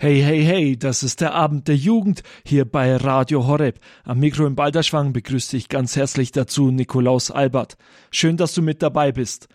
Hey, 0.00 0.22
hey, 0.22 0.44
hey, 0.44 0.78
das 0.78 1.02
ist 1.02 1.20
der 1.20 1.34
Abend 1.34 1.66
der 1.66 1.74
Jugend 1.74 2.22
hier 2.44 2.64
bei 2.64 2.94
Radio 2.94 3.48
Horeb. 3.48 3.80
Am 4.04 4.20
Mikro 4.20 4.46
im 4.46 4.54
Balderschwang 4.54 5.12
begrüßt 5.12 5.52
dich 5.52 5.68
ganz 5.68 5.96
herzlich 5.96 6.30
dazu 6.30 6.70
Nikolaus 6.70 7.32
Albert. 7.32 7.76
Schön, 8.12 8.36
dass 8.36 8.54
du 8.54 8.62
mit 8.62 8.80
dabei 8.80 9.10
bist. 9.10 9.48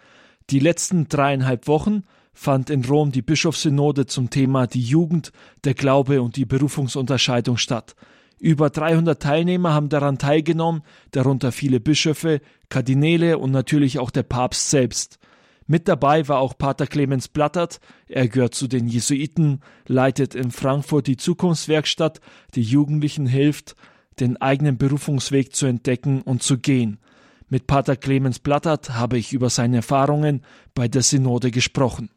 Die 0.50 0.60
letzten 0.60 1.08
dreieinhalb 1.08 1.70
Wochen 1.70 2.04
fand 2.34 2.70
in 2.70 2.84
Rom 2.84 3.14
die 3.14 3.21
Bischofssynode 3.21 4.06
zum 4.06 4.32
Thema 4.32 4.68
die 4.68 4.82
Jugend, 4.82 5.32
der 5.64 5.76
Glaube 5.76 6.21
und 6.21 6.36
die 6.36 6.46
Berufungsunterscheidung 6.46 7.55
statt. 7.55 7.96
Über 8.38 8.70
300 8.70 9.21
Teilnehmer 9.21 9.73
haben 9.73 9.88
daran 9.88 10.18
teilgenommen, 10.18 10.82
darunter 11.12 11.54
viele 11.54 11.80
Bischöfe, 11.80 12.41
Kardinäle 12.68 13.38
und 13.38 13.52
natürlich 13.52 13.98
auch 13.98 14.12
der 14.12 14.23
Papst 14.23 14.70
selbst. 14.70 15.20
Mit 15.66 15.88
dabei 15.88 16.27
war 16.27 16.39
auch 16.39 16.57
Pater 16.57 16.88
Clemens 16.88 17.27
Blattert. 17.27 17.79
Er 18.07 18.27
gehört 18.27 18.55
zu 18.55 18.68
den 18.68 18.88
Jesuiten, 18.88 19.61
leitet 19.88 20.36
in 20.36 20.52
Frankfurt 20.52 21.07
die 21.07 21.18
Zukunftswerkstatt, 21.18 22.20
die 22.55 22.64
Jugendlichen 22.64 23.25
hilft, 23.25 23.75
den 24.19 24.38
eigenen 24.38 24.78
Berufungsweg 24.78 25.55
zu 25.55 25.65
entdecken 25.65 26.21
und 26.21 26.43
zu 26.43 26.57
gehen. 26.57 27.00
Mit 27.50 27.68
Pater 27.68 27.96
Clemens 27.96 28.39
Blattert 28.39 28.91
habe 28.91 29.18
ich 29.18 29.32
über 29.33 29.50
seine 29.50 29.78
Erfahrungen 29.78 30.41
bei 30.74 30.88
der 30.88 31.04
Synode 31.04 31.52
gesprochen. 31.52 32.09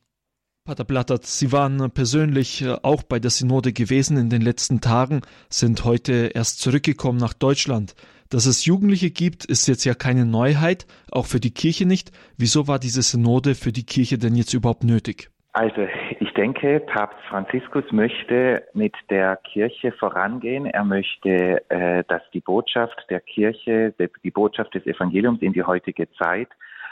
Pater 0.65 0.85
Blattert, 0.85 1.27
Sie 1.27 1.52
waren 1.52 1.91
persönlich 1.93 2.63
äh, 2.63 2.77
auch 2.83 3.05
bei 3.05 3.21
der 3.21 3.30
Synode 3.30 3.73
gewesen 3.73 4.16
in 4.16 4.30
den 4.30 4.43
letzten 4.43 4.80
Tagen, 4.80 5.23
sind 5.49 5.85
heute 5.85 6.33
erst 6.35 6.59
zurückgekommen 6.59 7.21
nach 7.21 7.35
Deutschland. 7.35 7.95
Dass 8.30 8.47
es 8.47 8.65
Jugendliche 8.65 9.11
gibt, 9.11 9.45
ist 9.45 9.69
jetzt 9.69 9.85
ja 9.85 9.95
keine 9.95 10.25
Neuheit, 10.25 10.87
auch 11.12 11.27
für 11.27 11.41
die 11.41 11.53
Kirche 11.53 11.87
nicht. 11.87 12.11
Wieso 12.37 12.66
war 12.66 12.79
diese 12.79 13.02
Synode 13.02 13.55
für 13.55 13.73
die 13.73 13.87
Kirche 13.87 14.19
denn 14.19 14.35
jetzt 14.35 14.52
überhaupt 14.52 14.83
nötig? 14.83 15.30
Also 15.52 15.87
ich 16.21 16.35
denke, 16.35 16.80
Papst 16.80 17.19
Franziskus 17.30 17.85
möchte 17.91 18.65
mit 18.75 18.95
der 19.09 19.37
Kirche 19.37 19.93
vorangehen. 19.93 20.66
Er 20.66 20.85
möchte, 20.85 21.62
äh, 21.71 22.05
dass 22.09 22.21
die 22.35 22.41
Botschaft 22.41 23.07
der 23.09 23.21
Kirche, 23.21 23.95
die 24.23 24.30
Botschaft 24.30 24.74
des 24.74 24.85
Evangeliums 24.85 25.41
in 25.41 25.54
die 25.54 25.63
heutige 25.63 26.10
Zeit 26.13 26.49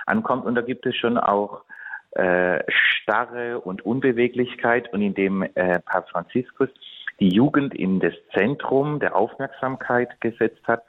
ankommt. 0.06 0.46
Und 0.46 0.55
da 0.55 0.62
gibt 0.62 0.86
es 0.86 0.96
schon 0.96 1.18
auch 1.18 1.62
äh, 2.12 2.60
Starre 2.68 3.60
und 3.60 3.84
Unbeweglichkeit. 3.84 4.90
Und 4.94 5.02
indem 5.02 5.42
äh, 5.42 5.80
Papst 5.80 6.12
Franziskus 6.12 6.70
die 7.20 7.28
Jugend 7.28 7.74
in 7.74 8.00
das 8.00 8.14
Zentrum 8.32 9.00
der 9.00 9.16
Aufmerksamkeit 9.16 10.20
gesetzt 10.20 10.62
hat, 10.66 10.82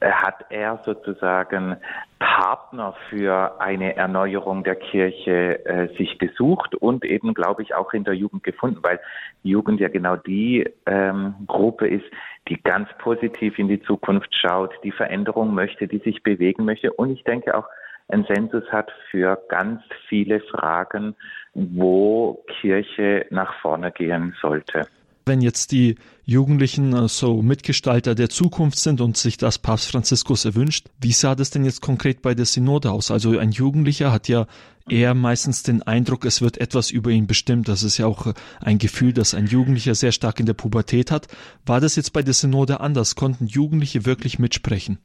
äh, 0.00 0.10
hat 0.10 0.46
er 0.50 0.80
sozusagen 0.84 1.76
Partner 2.18 2.94
für 3.08 3.60
eine 3.60 3.96
Erneuerung 3.96 4.64
der 4.64 4.76
Kirche 4.76 5.64
äh, 5.66 5.94
sich 5.96 6.18
gesucht 6.18 6.74
und 6.74 7.04
eben, 7.04 7.34
glaube 7.34 7.62
ich, 7.62 7.74
auch 7.74 7.92
in 7.92 8.04
der 8.04 8.14
Jugend 8.14 8.42
gefunden, 8.42 8.78
weil 8.82 9.00
Jugend 9.42 9.80
ja 9.80 9.88
genau 9.88 10.16
die 10.16 10.68
ähm, 10.86 11.34
Gruppe 11.46 11.88
ist, 11.88 12.04
die 12.48 12.60
ganz 12.62 12.88
positiv 12.98 13.58
in 13.58 13.68
die 13.68 13.82
Zukunft 13.82 14.34
schaut, 14.34 14.72
die 14.82 14.92
Veränderung 14.92 15.54
möchte, 15.54 15.86
die 15.86 15.98
sich 15.98 16.22
bewegen 16.22 16.64
möchte. 16.64 16.92
Und 16.92 17.10
ich 17.10 17.24
denke 17.24 17.56
auch, 17.56 17.66
ein 18.08 18.24
Sensus 18.24 18.64
hat 18.70 18.92
für 19.10 19.38
ganz 19.48 19.80
viele 20.08 20.40
Fragen, 20.40 21.16
wo 21.54 22.44
Kirche 22.60 23.26
nach 23.30 23.54
vorne 23.60 23.92
gehen 23.92 24.36
sollte. 24.42 24.86
Wenn 25.26 25.40
jetzt 25.40 25.72
die 25.72 25.96
Jugendlichen 26.24 26.92
äh, 26.94 27.08
so 27.08 27.40
Mitgestalter 27.40 28.14
der 28.14 28.28
Zukunft 28.28 28.78
sind 28.78 29.00
und 29.00 29.16
sich 29.16 29.38
das 29.38 29.58
Papst 29.58 29.90
Franziskus 29.90 30.44
erwünscht, 30.44 30.88
wie 31.00 31.12
sah 31.12 31.34
das 31.34 31.50
denn 31.50 31.64
jetzt 31.64 31.80
konkret 31.80 32.20
bei 32.20 32.34
der 32.34 32.44
Synode 32.44 32.90
aus? 32.90 33.10
Also 33.10 33.38
ein 33.38 33.50
Jugendlicher 33.50 34.12
hat 34.12 34.28
ja 34.28 34.46
eher 34.88 35.14
meistens 35.14 35.62
den 35.62 35.82
Eindruck, 35.82 36.26
es 36.26 36.42
wird 36.42 36.58
etwas 36.58 36.90
über 36.90 37.10
ihn 37.10 37.26
bestimmt. 37.26 37.68
Das 37.68 37.82
ist 37.82 37.96
ja 37.96 38.06
auch 38.06 38.26
äh, 38.26 38.34
ein 38.60 38.78
Gefühl, 38.78 39.12
das 39.14 39.34
ein 39.34 39.46
Jugendlicher 39.46 39.94
sehr 39.94 40.12
stark 40.12 40.40
in 40.40 40.46
der 40.46 40.54
Pubertät 40.54 41.10
hat. 41.10 41.28
War 41.64 41.80
das 41.80 41.96
jetzt 41.96 42.12
bei 42.12 42.22
der 42.22 42.34
Synode 42.34 42.80
anders? 42.80 43.14
Konnten 43.14 43.46
Jugendliche 43.46 44.04
wirklich 44.04 44.38
mitsprechen? 44.38 44.98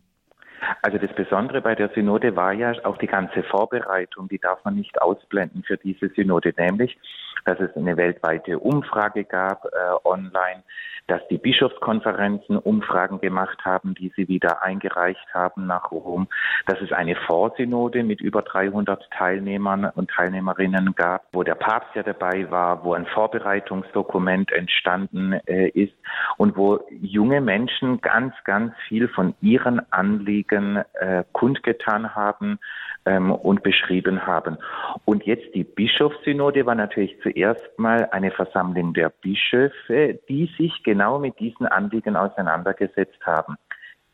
Also 0.82 0.98
das 0.98 1.14
Besondere 1.14 1.62
bei 1.62 1.76
der 1.76 1.90
Synode 1.90 2.36
war 2.36 2.54
ja 2.54 2.74
auch 2.84 2.98
die 2.98 3.08
ganze 3.08 3.44
Vorbereitung, 3.44 4.30
die 4.30 4.40
darf 4.40 4.64
man 4.64 4.76
nicht 4.76 5.02
ausblenden 5.02 5.64
für 5.64 5.78
diese 5.78 6.10
Synode, 6.10 6.54
nämlich 6.58 6.98
dass 7.46 7.60
es 7.60 7.76
eine 7.76 7.98
weltweite 7.98 8.60
Umfrage 8.60 9.26
gab 9.26 9.66
äh, 9.66 9.70
online, 10.04 10.64
dass 11.10 11.28
die 11.30 11.38
Bischofskonferenzen 11.38 12.58
Umfragen 12.58 13.20
gemacht 13.20 13.66
haben, 13.66 13.96
die 13.96 14.14
sie 14.16 14.28
wieder 14.28 14.64
eingereicht 14.64 15.34
haben 15.34 15.66
nach 15.66 15.92
Rom, 15.92 16.28
dass 16.68 16.80
es 16.82 16.92
eine 16.92 17.16
Vorsynode 17.16 18.04
mit 18.04 18.22
über 18.22 18.44
300 18.44 19.10
Teilnehmern 19.12 19.86
und 19.96 20.12
Teilnehmerinnen 20.12 20.94
gab, 20.96 21.24
wo 21.34 21.44
der 21.44 21.56
Papst 21.56 21.96
ja 21.96 22.04
dabei 22.04 22.50
war, 22.52 22.84
wo 22.84 22.94
ein 22.94 23.08
Vorbereitungsdokument 23.08 24.52
entstanden 24.52 25.34
äh, 25.48 25.70
ist 25.70 25.96
und 26.38 26.56
wo 26.56 26.80
junge 26.90 27.42
Menschen 27.42 28.02
ganz, 28.02 28.34
ganz 28.44 28.74
viel 28.88 29.08
von 29.08 29.34
ihren 29.42 29.82
Anliegen 29.92 30.84
äh, 30.94 31.24
kundgetan 31.34 32.16
haben 32.16 32.60
ähm, 33.06 33.32
und 33.32 33.64
beschrieben 33.64 34.26
haben. 34.26 34.58
Und 35.06 35.26
jetzt 35.26 35.54
die 35.56 35.64
Bischofssynode 35.64 36.66
war 36.66 36.76
natürlich 36.76 37.18
zuerst 37.22 37.62
mal 37.78 38.08
eine 38.12 38.32
Versammlung 38.32 38.94
der 38.94 39.10
Bischöfe, 39.10 40.20
die 40.30 40.52
sich 40.58 40.84
genau 40.84 41.20
mit 41.20 41.40
diesen 41.40 41.68
Anliegen 41.68 42.16
auseinandergesetzt 42.16 43.26
haben. 43.26 43.56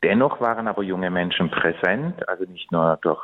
Dennoch 0.04 0.40
waren 0.40 0.68
aber 0.68 0.84
junge 0.84 1.10
Menschen 1.10 1.50
präsent, 1.50 2.28
also 2.30 2.44
nicht 2.46 2.72
nur 2.72 3.00
durch 3.02 3.22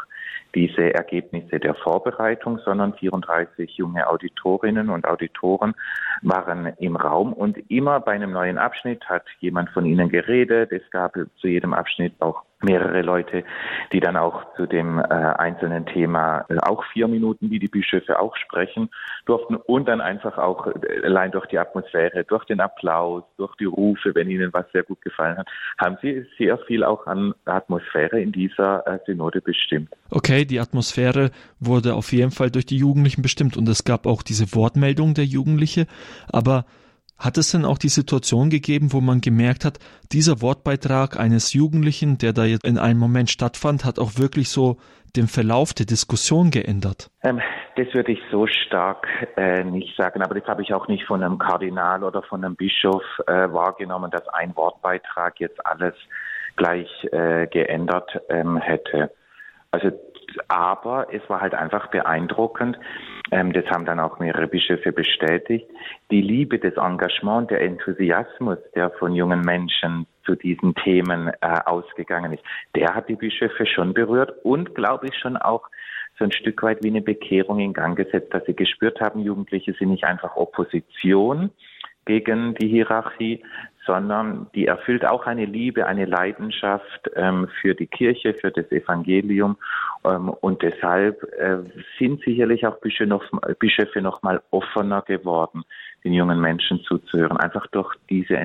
diese 0.55 0.93
Ergebnisse 0.93 1.59
der 1.59 1.75
Vorbereitung, 1.75 2.59
sondern 2.65 2.93
34 2.93 3.77
junge 3.77 4.07
Auditorinnen 4.07 4.89
und 4.89 5.05
Auditoren 5.05 5.73
waren 6.21 6.73
im 6.79 6.95
Raum 6.95 7.33
und 7.33 7.57
immer 7.69 7.99
bei 7.99 8.13
einem 8.13 8.31
neuen 8.31 8.57
Abschnitt 8.57 9.05
hat 9.09 9.23
jemand 9.39 9.69
von 9.69 9.85
ihnen 9.85 10.09
geredet. 10.09 10.71
Es 10.71 10.89
gab 10.91 11.13
zu 11.13 11.47
jedem 11.47 11.73
Abschnitt 11.73 12.13
auch 12.19 12.43
mehrere 12.63 13.01
Leute, 13.01 13.43
die 13.91 13.99
dann 13.99 14.17
auch 14.17 14.43
zu 14.55 14.65
dem 14.65 14.99
äh, 14.99 15.03
einzelnen 15.03 15.85
Thema 15.85 16.45
äh, 16.49 16.57
auch 16.61 16.83
vier 16.93 17.07
Minuten, 17.07 17.49
wie 17.49 17.59
die 17.59 17.67
Bischöfe 17.67 18.19
auch 18.19 18.35
sprechen 18.35 18.89
durften 19.25 19.55
und 19.55 19.87
dann 19.87 20.01
einfach 20.01 20.37
auch 20.37 20.67
äh, 20.67 21.01
allein 21.03 21.31
durch 21.31 21.47
die 21.47 21.57
Atmosphäre, 21.57 22.23
durch 22.23 22.45
den 22.45 22.59
Applaus, 22.59 23.23
durch 23.37 23.55
die 23.55 23.65
Rufe, 23.65 24.13
wenn 24.15 24.29
ihnen 24.29 24.53
was 24.53 24.65
sehr 24.71 24.83
gut 24.83 25.01
gefallen 25.01 25.37
hat, 25.37 25.47
haben 25.79 25.97
sie 26.01 26.25
sehr 26.37 26.57
viel 26.59 26.83
auch 26.83 27.07
an 27.07 27.33
Atmosphäre 27.45 28.19
in 28.19 28.31
dieser 28.31 28.85
äh, 28.87 28.99
Synode 29.05 29.41
bestimmt. 29.41 29.89
Okay, 30.11 30.20
die 30.27 30.59
Atmosphäre 30.59 31.31
wurde 31.59 31.95
auf 31.95 32.11
jeden 32.11 32.31
Fall 32.31 32.51
durch 32.51 32.65
die 32.65 32.77
Jugendlichen 32.77 33.21
bestimmt 33.21 33.57
und 33.57 33.67
es 33.67 33.83
gab 33.83 34.05
auch 34.05 34.23
diese 34.23 34.53
Wortmeldung 34.55 35.13
der 35.13 35.25
Jugendliche, 35.25 35.87
aber 36.31 36.65
hat 37.17 37.37
es 37.37 37.51
denn 37.51 37.65
auch 37.65 37.77
die 37.77 37.89
Situation 37.89 38.49
gegeben, 38.49 38.93
wo 38.93 38.99
man 38.99 39.21
gemerkt 39.21 39.63
hat, 39.63 39.77
dieser 40.11 40.41
Wortbeitrag 40.41 41.19
eines 41.19 41.53
Jugendlichen, 41.53 42.17
der 42.17 42.33
da 42.33 42.45
jetzt 42.45 42.65
in 42.65 42.79
einem 42.79 42.99
Moment 42.99 43.29
stattfand, 43.29 43.85
hat 43.85 43.99
auch 43.99 44.17
wirklich 44.17 44.49
so 44.49 44.77
den 45.15 45.27
Verlauf 45.27 45.73
der 45.73 45.85
Diskussion 45.85 46.49
geändert? 46.51 47.11
Ähm, 47.21 47.39
das 47.75 47.93
würde 47.93 48.13
ich 48.13 48.19
so 48.31 48.47
stark 48.47 49.07
äh, 49.37 49.63
nicht 49.63 49.95
sagen, 49.97 50.21
aber 50.21 50.39
das 50.39 50.47
habe 50.47 50.61
ich 50.61 50.73
auch 50.73 50.87
nicht 50.87 51.05
von 51.05 51.23
einem 51.23 51.37
Kardinal 51.37 52.03
oder 52.03 52.23
von 52.23 52.43
einem 52.43 52.55
Bischof 52.55 53.03
äh, 53.27 53.31
wahrgenommen, 53.31 54.09
dass 54.09 54.27
ein 54.29 54.55
Wortbeitrag 54.55 55.39
jetzt 55.39 55.65
alles 55.65 55.93
gleich 56.55 56.89
äh, 57.11 57.47
geändert 57.47 58.19
ähm, 58.29 58.57
hätte. 58.57 59.11
Also 59.71 59.91
aber 60.47 61.07
es 61.11 61.21
war 61.29 61.41
halt 61.41 61.53
einfach 61.53 61.87
beeindruckend, 61.87 62.77
ähm, 63.31 63.53
das 63.53 63.65
haben 63.67 63.85
dann 63.85 63.99
auch 63.99 64.19
mehrere 64.19 64.47
Bischöfe 64.47 64.91
bestätigt, 64.91 65.67
die 66.11 66.21
Liebe, 66.21 66.59
das 66.59 66.75
Engagement, 66.75 67.49
der 67.51 67.61
Enthusiasmus, 67.61 68.57
der 68.75 68.91
von 68.91 69.13
jungen 69.13 69.41
Menschen 69.41 70.05
zu 70.25 70.35
diesen 70.35 70.75
Themen 70.75 71.29
äh, 71.41 71.59
ausgegangen 71.65 72.33
ist, 72.33 72.43
der 72.75 72.93
hat 72.93 73.09
die 73.09 73.15
Bischöfe 73.15 73.65
schon 73.65 73.93
berührt 73.93 74.33
und, 74.43 74.75
glaube 74.75 75.07
ich, 75.07 75.15
schon 75.17 75.37
auch 75.37 75.67
so 76.19 76.25
ein 76.25 76.31
Stück 76.31 76.61
weit 76.61 76.83
wie 76.83 76.89
eine 76.89 77.01
Bekehrung 77.01 77.59
in 77.59 77.73
Gang 77.73 77.97
gesetzt, 77.97 78.33
dass 78.33 78.45
sie 78.45 78.55
gespürt 78.55 79.01
haben, 79.01 79.21
Jugendliche 79.21 79.73
sind 79.73 79.89
nicht 79.89 80.03
einfach 80.03 80.35
Opposition 80.35 81.51
gegen 82.05 82.55
die 82.55 82.67
Hierarchie, 82.67 83.43
sondern 83.85 84.47
die 84.53 84.67
erfüllt 84.67 85.05
auch 85.05 85.25
eine 85.25 85.45
Liebe, 85.45 85.85
eine 85.85 86.05
Leidenschaft 86.05 87.09
ähm, 87.15 87.47
für 87.61 87.73
die 87.73 87.87
Kirche, 87.87 88.33
für 88.35 88.51
das 88.51 88.71
Evangelium. 88.71 89.57
Ähm, 90.03 90.29
und 90.29 90.61
deshalb 90.61 91.23
äh, 91.39 91.57
sind 91.97 92.21
sicherlich 92.23 92.65
auch 92.65 92.79
Bischöfe 92.79 93.07
noch, 93.07 93.23
Bischöfe 93.59 94.01
noch 94.01 94.21
offener 94.51 95.01
geworden, 95.01 95.63
den 96.03 96.13
jungen 96.13 96.39
Menschen 96.39 96.81
zuzuhören, 96.83 97.37
einfach 97.37 97.67
durch 97.67 97.95
diese, 98.09 98.37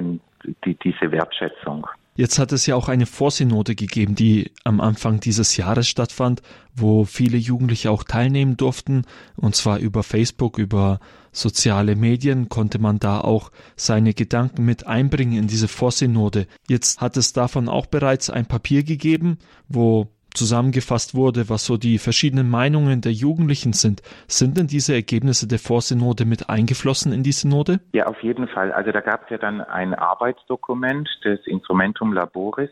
die, 0.65 0.75
diese 0.75 1.13
Wertschätzung. 1.13 1.87
Jetzt 2.17 2.39
hat 2.39 2.51
es 2.53 2.65
ja 2.67 2.77
auch 2.77 2.89
eine 2.89 3.05
Vorsynode 3.05 3.75
gegeben, 3.75 4.15
die 4.15 4.51
am 4.65 4.81
Anfang 4.81 5.21
dieses 5.21 5.59
Jahres 5.59 5.87
stattfand, 5.87 6.41
wo 6.75 7.05
viele 7.05 7.37
Jugendliche 7.37 7.91
auch 7.91 8.05
teilnehmen 8.05 8.57
durften, 8.57 9.05
und 9.37 9.55
zwar 9.55 9.79
über 9.79 10.03
Facebook, 10.03 10.57
über 10.57 10.99
soziale 11.37 11.97
Medien 11.97 12.49
konnte 12.49 12.79
man 12.79 12.99
da 12.99 13.21
auch 13.21 13.51
seine 13.77 14.15
Gedanken 14.15 14.65
mit 14.65 14.87
einbringen 14.87 15.39
in 15.39 15.47
diese 15.47 15.69
Vorsynode. 15.69 16.47
Jetzt 16.69 17.01
hat 17.01 17.17
es 17.17 17.33
davon 17.33 17.69
auch 17.69 17.87
bereits 17.87 18.31
ein 18.31 18.47
Papier 18.47 18.83
gegeben, 18.83 19.39
wo 19.69 20.09
zusammengefasst 20.37 21.15
wurde, 21.15 21.49
was 21.49 21.65
so 21.67 21.77
die 21.77 21.99
verschiedenen 21.99 22.49
Meinungen 22.49 23.01
der 23.01 23.13
Jugendlichen 23.13 23.73
sind. 23.73 24.03
Sind 24.29 24.57
denn 24.57 24.67
diese 24.67 24.95
Ergebnisse 24.95 25.49
der 25.49 25.59
Vorsynode 25.59 26.25
mit 26.25 26.49
eingeflossen 26.49 27.13
in 27.13 27.23
die 27.23 27.33
Synode? 27.33 27.81
Ja, 27.93 28.07
auf 28.07 28.23
jeden 28.23 28.49
Fall. 28.49 28.73
Also 28.73 28.93
da 28.93 29.01
gab 29.01 29.25
es 29.25 29.31
ja 29.31 29.39
dann 29.39 29.61
ein 29.61 29.95
Arbeitsdokument 29.95 31.09
des 31.25 31.47
Instrumentum 31.47 32.13
Laboris. 32.13 32.71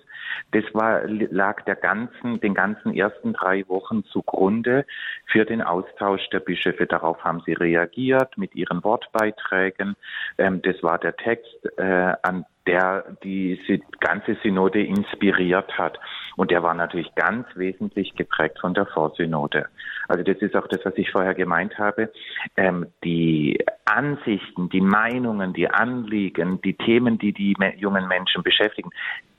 Das 0.52 0.64
war, 0.72 1.02
lag 1.06 1.62
der 1.62 1.76
ganzen, 1.76 2.40
den 2.40 2.54
ganzen 2.54 2.94
ersten 2.94 3.32
drei 3.32 3.66
Wochen 3.68 4.04
zugrunde 4.04 4.84
für 5.26 5.44
den 5.44 5.62
Austausch 5.62 6.28
der 6.30 6.40
Bischöfe. 6.40 6.86
Darauf 6.86 7.22
haben 7.24 7.42
sie 7.46 7.52
reagiert 7.52 8.36
mit 8.36 8.54
ihren 8.54 8.82
Wortbeiträgen. 8.84 9.96
Ähm, 10.38 10.62
das 10.62 10.82
war 10.82 10.98
der 10.98 11.16
Text, 11.16 11.54
äh, 11.76 12.14
an 12.22 12.44
der 12.66 13.04
die 13.22 13.60
ganze 14.00 14.36
Synode 14.42 14.82
inspiriert 14.82 15.76
hat. 15.76 15.98
Und 16.36 16.50
der 16.50 16.62
war 16.62 16.74
natürlich 16.74 17.14
ganz 17.14 17.46
wesentlich 17.54 18.14
geprägt 18.14 18.58
von 18.60 18.74
der 18.74 18.86
Vorsynode. 18.86 19.66
Also 20.08 20.22
das 20.22 20.36
ist 20.38 20.54
auch 20.56 20.66
das, 20.68 20.84
was 20.84 20.94
ich 20.96 21.10
vorher 21.10 21.34
gemeint 21.34 21.78
habe. 21.78 22.10
Ähm, 22.56 22.86
die 23.02 23.64
Ansichten, 23.84 24.68
die 24.68 24.80
Meinungen, 24.80 25.52
die 25.52 25.68
Anliegen, 25.68 26.60
die 26.62 26.74
Themen, 26.74 27.18
die 27.18 27.32
die 27.32 27.54
jungen 27.76 28.08
Menschen 28.08 28.42
beschäftigen, 28.42 28.90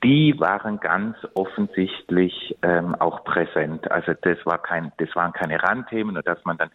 die 0.02 0.38
waren 0.38 0.78
ganz 0.78 1.16
offensichtlich 1.34 2.56
ähm, 2.62 2.94
auch 2.96 3.24
präsent. 3.24 3.90
Also 3.90 4.12
das 4.20 4.38
war 4.44 4.58
kein, 4.58 4.92
das 4.98 5.14
waren 5.16 5.32
keine 5.32 5.62
Randthemen, 5.62 6.16
oder 6.16 6.34
dass 6.34 6.44
man 6.44 6.58
dann 6.58 6.70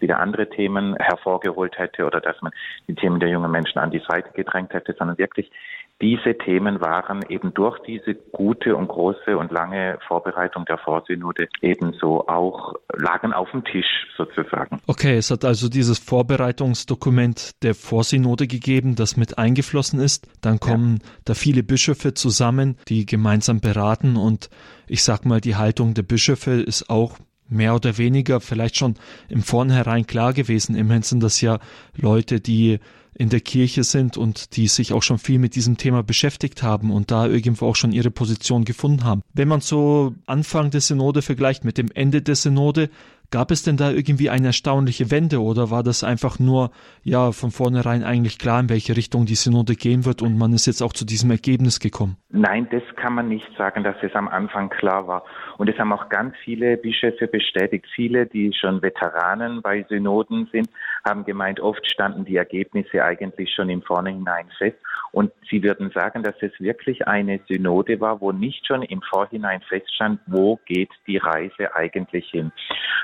wieder 0.00 0.18
andere 0.18 0.48
Themen 0.50 0.96
hervorgeholt 0.96 1.78
hätte 1.78 2.04
oder 2.04 2.20
dass 2.20 2.40
man 2.42 2.52
die 2.88 2.94
Themen 2.94 3.20
der 3.20 3.28
jungen 3.28 3.50
Menschen 3.50 3.78
an 3.78 3.90
die 3.90 4.02
Seite 4.08 4.30
gedrängt 4.32 4.74
hätte, 4.74 4.94
sondern 4.98 5.18
wirklich 5.18 5.50
diese 6.00 6.36
Themen 6.36 6.80
waren 6.80 7.22
eben 7.28 7.54
durch 7.54 7.78
diese 7.80 8.14
gute 8.14 8.74
und 8.74 8.88
große 8.88 9.36
und 9.36 9.52
lange 9.52 9.98
Vorbereitung 10.08 10.64
der 10.64 10.78
Vorsynode 10.78 11.48
ebenso 11.60 12.26
auch, 12.26 12.74
lagen 12.92 13.32
auf 13.32 13.50
dem 13.52 13.64
Tisch 13.64 14.06
sozusagen. 14.16 14.80
Okay, 14.88 15.16
es 15.16 15.30
hat 15.30 15.44
also 15.44 15.68
dieses 15.68 15.98
Vorbereitungsdokument 16.00 17.62
der 17.62 17.74
Vorsynode 17.74 18.48
gegeben, 18.48 18.96
das 18.96 19.16
mit 19.16 19.38
eingeflossen 19.38 20.00
ist. 20.00 20.26
Dann 20.40 20.58
kommen 20.58 20.98
ja. 21.02 21.08
da 21.24 21.34
viele 21.34 21.62
Bischöfe 21.62 22.14
zusammen, 22.14 22.76
die 22.88 23.06
gemeinsam 23.06 23.60
beraten 23.60 24.16
und 24.16 24.50
ich 24.88 25.04
sag 25.04 25.24
mal, 25.24 25.40
die 25.40 25.56
Haltung 25.56 25.94
der 25.94 26.02
Bischöfe 26.02 26.50
ist 26.50 26.90
auch 26.90 27.16
mehr 27.52 27.74
oder 27.74 27.98
weniger 27.98 28.40
vielleicht 28.40 28.76
schon 28.76 28.96
im 29.28 29.42
Vornherein 29.42 30.06
klar 30.06 30.32
gewesen. 30.32 30.74
Immerhin 30.74 31.02
sind 31.02 31.22
das 31.22 31.40
ja 31.40 31.58
Leute, 31.96 32.40
die 32.40 32.78
in 33.14 33.28
der 33.28 33.40
Kirche 33.40 33.84
sind 33.84 34.16
und 34.16 34.56
die 34.56 34.68
sich 34.68 34.92
auch 34.92 35.02
schon 35.02 35.18
viel 35.18 35.38
mit 35.38 35.54
diesem 35.54 35.76
Thema 35.76 36.02
beschäftigt 36.02 36.62
haben 36.62 36.90
und 36.90 37.10
da 37.10 37.26
irgendwo 37.26 37.66
auch 37.66 37.76
schon 37.76 37.92
ihre 37.92 38.10
Position 38.10 38.64
gefunden 38.64 39.04
haben. 39.04 39.22
Wenn 39.34 39.48
man 39.48 39.60
so 39.60 40.14
Anfang 40.26 40.70
der 40.70 40.80
Synode 40.80 41.20
vergleicht 41.20 41.64
mit 41.64 41.76
dem 41.76 41.90
Ende 41.92 42.22
der 42.22 42.36
Synode, 42.36 42.88
Gab 43.32 43.50
es 43.50 43.62
denn 43.62 43.78
da 43.78 43.90
irgendwie 43.90 44.28
eine 44.28 44.48
erstaunliche 44.48 45.10
Wende 45.10 45.40
oder 45.40 45.70
war 45.70 45.82
das 45.82 46.04
einfach 46.04 46.38
nur, 46.38 46.70
ja, 47.02 47.32
von 47.32 47.50
vornherein 47.50 48.04
eigentlich 48.04 48.38
klar, 48.38 48.60
in 48.60 48.68
welche 48.68 48.94
Richtung 48.94 49.24
die 49.24 49.36
Synode 49.36 49.74
gehen 49.74 50.04
wird 50.04 50.20
und 50.20 50.36
man 50.36 50.52
ist 50.52 50.66
jetzt 50.66 50.82
auch 50.82 50.92
zu 50.92 51.06
diesem 51.06 51.30
Ergebnis 51.30 51.80
gekommen? 51.80 52.18
Nein, 52.28 52.68
das 52.70 52.82
kann 52.96 53.14
man 53.14 53.28
nicht 53.28 53.48
sagen, 53.56 53.84
dass 53.84 53.96
es 54.02 54.14
am 54.14 54.28
Anfang 54.28 54.68
klar 54.68 55.06
war. 55.06 55.24
Und 55.56 55.70
es 55.70 55.78
haben 55.78 55.94
auch 55.94 56.10
ganz 56.10 56.34
viele 56.44 56.76
Bischöfe 56.76 57.26
bestätigt. 57.26 57.86
Viele, 57.94 58.26
die 58.26 58.52
schon 58.52 58.82
Veteranen 58.82 59.62
bei 59.62 59.86
Synoden 59.88 60.50
sind, 60.52 60.68
haben 61.04 61.24
gemeint, 61.24 61.60
oft 61.60 61.86
standen 61.90 62.24
die 62.24 62.36
Ergebnisse 62.36 63.04
eigentlich 63.04 63.52
schon 63.54 63.68
im 63.70 63.82
Vornherein 63.82 64.48
fest. 64.58 64.76
Und 65.12 65.30
sie 65.50 65.62
würden 65.62 65.90
sagen, 65.90 66.22
dass 66.22 66.34
es 66.40 66.52
wirklich 66.58 67.06
eine 67.06 67.40
Synode 67.48 68.00
war, 68.00 68.20
wo 68.20 68.32
nicht 68.32 68.66
schon 68.66 68.82
im 68.82 69.02
Vorhinein 69.02 69.60
feststand, 69.60 70.20
wo 70.26 70.58
geht 70.64 70.90
die 71.06 71.18
Reise 71.18 71.74
eigentlich 71.74 72.30
hin. 72.30 72.50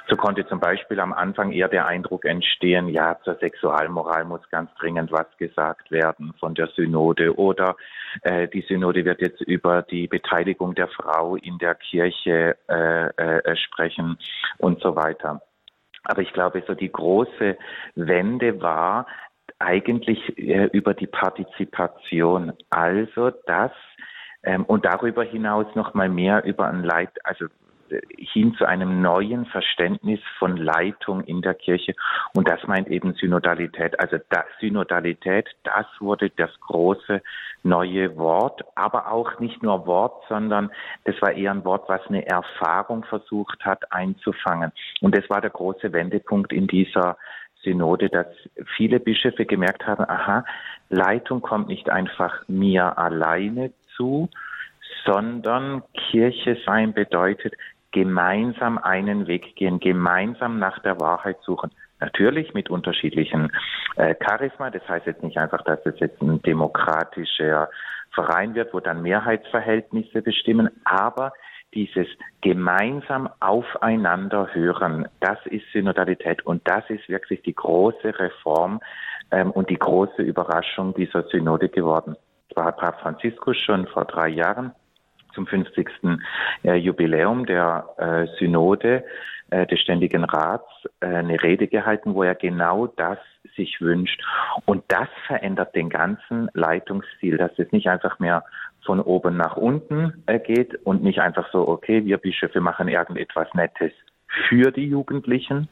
So 0.09 0.17
konnte 0.17 0.47
zum 0.47 0.59
Beispiel 0.59 1.01
am 1.01 1.13
Anfang 1.13 1.53
eher 1.53 1.69
der 1.69 1.87
Eindruck 1.87 2.25
entstehen, 2.25 2.89
ja, 2.89 3.19
zur 3.25 3.35
Sexualmoral 3.35 4.25
muss 4.25 4.41
ganz 4.51 4.71
dringend 4.79 5.13
was 5.13 5.27
gesagt 5.37 5.91
werden 5.91 6.33
von 6.41 6.55
der 6.55 6.69
Synode 6.69 7.39
oder 7.39 7.77
äh, 8.23 8.49
die 8.49 8.63
Synode 8.63 9.05
wird 9.05 9.21
jetzt 9.21 9.43
über 9.43 9.83
die 9.83 10.07
Beteiligung 10.07 10.75
der 10.75 10.89
Frau 10.89 11.37
in 11.37 11.59
der 11.59 11.75
Kirche 11.75 12.57
äh, 12.69 13.09
äh, 13.09 13.57
sprechen 13.57 14.17
und 14.57 14.81
so 14.81 14.97
weiter. 14.97 15.43
Aber 16.05 16.23
ich 16.23 16.33
glaube, 16.33 16.63
so 16.67 16.75
die 16.75 16.91
große 16.91 17.57
Wende 17.95 18.61
war, 18.61 19.07
eigentlich 19.59 20.39
äh, 20.39 20.67
über 20.73 20.95
die 20.95 21.07
Partizipation. 21.07 22.53
Also 22.71 23.31
das 23.47 23.73
ähm, 24.43 24.65
und 24.65 24.85
darüber 24.85 25.25
hinaus 25.25 25.67
noch 25.75 25.95
mal 25.95 26.09
mehr 26.09 26.45
über 26.45 26.69
ein 26.69 26.85
Leit, 26.85 27.11
also 27.25 27.47
hin 28.17 28.55
zu 28.55 28.67
einem 28.67 29.03
neuen 29.03 29.47
Verständnis 29.47 30.21
von 30.39 30.57
Leitung 30.57 31.23
in 31.25 31.43
der 31.43 31.55
Kirche. 31.55 31.95
Und 32.35 32.49
das 32.49 32.67
meint 32.67 32.89
eben 32.89 33.15
Synodalität. 33.15 33.99
Also 34.01 34.19
das, 34.31 34.45
Synodalität, 34.61 35.49
das 35.65 35.87
wurde 36.01 36.31
das 36.31 36.51
große 36.61 37.23
neue 37.63 38.17
Wort, 38.17 38.63
aber 38.75 39.11
auch 39.11 39.39
nicht 39.41 39.63
nur 39.63 39.87
Wort, 39.87 40.25
sondern 40.29 40.71
das 41.05 41.21
war 41.21 41.33
eher 41.33 41.53
ein 41.53 41.65
Wort, 41.65 41.89
was 41.89 42.01
eine 42.09 42.27
Erfahrung 42.27 43.05
versucht 43.05 43.65
hat 43.65 43.93
einzufangen. 43.93 44.73
Und 45.01 45.17
das 45.17 45.29
war 45.29 45.41
der 45.41 45.51
große 45.51 45.93
Wendepunkt 45.93 46.53
in 46.53 46.67
dieser 46.67 47.17
Synode, 47.63 48.09
dass 48.09 48.27
viele 48.77 49.01
Bischöfe 49.01 49.45
gemerkt 49.45 49.87
haben, 49.87 50.09
aha, 50.09 50.45
Leitung 50.89 51.43
kommt 51.43 51.69
nicht 51.69 51.91
einfach 51.91 52.47
mir 52.49 52.97
alleine 52.99 53.73
zu, 53.97 54.29
sondern 55.05 55.83
Kirche 56.11 56.57
sein 56.65 56.93
bedeutet 56.93 57.55
gemeinsam 57.93 58.79
einen 58.79 59.27
Weg 59.27 59.57
gehen, 59.57 59.81
gemeinsam 59.81 60.59
nach 60.59 60.79
der 60.81 61.01
Wahrheit 61.01 61.39
suchen. 61.43 61.71
Natürlich 62.01 62.55
mit 62.55 62.71
unterschiedlichen 62.71 63.51
äh, 63.97 64.15
Charisma. 64.25 64.71
Das 64.71 64.87
heißt 64.89 65.07
jetzt 65.07 65.23
nicht 65.23 65.39
einfach, 65.39 65.63
dass 65.63 65.85
es 65.85 65.99
jetzt 65.99 66.21
ein 66.23 66.41
demokratischer 66.43 67.69
Verein 68.13 68.55
wird, 68.55 68.73
wo 68.73 68.81
dann 68.81 69.03
Mehrheitsverhältnisse 69.03 70.23
bestimmen, 70.23 70.71
aber 70.85 71.33
dieses 71.75 72.07
gemeinsam 72.41 73.29
aufeinander 73.41 74.49
hören, 74.53 75.07
das 75.21 75.39
ist 75.47 75.65
Synodalität 75.73 76.45
und 76.47 76.67
das 76.67 76.89
ist 76.89 77.09
wirklich 77.09 77.43
die 77.43 77.55
große 77.55 78.19
Reform 78.19 78.81
ähm, 79.31 79.51
und 79.51 79.69
die 79.69 79.79
große 79.79 80.23
Überraschung 80.23 80.95
dieser 80.95 81.25
Synode 81.25 81.69
geworden. 81.69 82.17
Zwar 82.53 82.67
hat 82.67 82.79
Papst 82.79 83.03
Franziskus 83.03 83.57
schon 83.59 83.87
vor 83.89 84.07
drei 84.07 84.29
Jahren 84.29 84.73
zum 85.39 85.47
50. 85.47 85.89
Äh, 86.65 86.75
Jubiläum 86.75 87.47
der 87.47 87.89
äh, 87.97 88.27
Synode 88.39 89.05
äh, 89.51 89.67
des 89.67 89.81
Ständigen 89.81 90.25
Rats 90.25 90.67
eine 91.01 91.41
Rede 91.43 91.69
gehalten, 91.69 92.15
wo 92.15 92.25
er 92.25 92.35
genau 92.35 92.89
das 92.89 93.19
sich 93.57 93.81
wünscht. 93.81 94.21
Und 94.67 94.83
das 94.89 95.09
verändert 95.27 95.75
den 95.77 95.91
ganzen 95.91 96.51
Leitungsstil, 96.55 97.37
dass 97.37 97.53
es 97.57 97.71
nicht 97.71 97.89
einfach 97.89 98.19
mehr 98.19 98.45
von 98.85 99.01
oben 99.01 99.37
nach 99.37 99.57
unten 99.57 100.25
geht 100.45 100.75
und 100.87 101.03
nicht 101.03 101.21
einfach 101.21 101.51
so, 101.53 101.69
okay, 101.69 102.05
wir 102.05 102.19
Bischöfe 102.19 102.61
machen 102.61 102.89
irgendetwas 102.89 103.53
Nettes 103.55 103.93
für 104.49 104.71
die 104.71 104.87
Jugendlichen, 104.87 105.69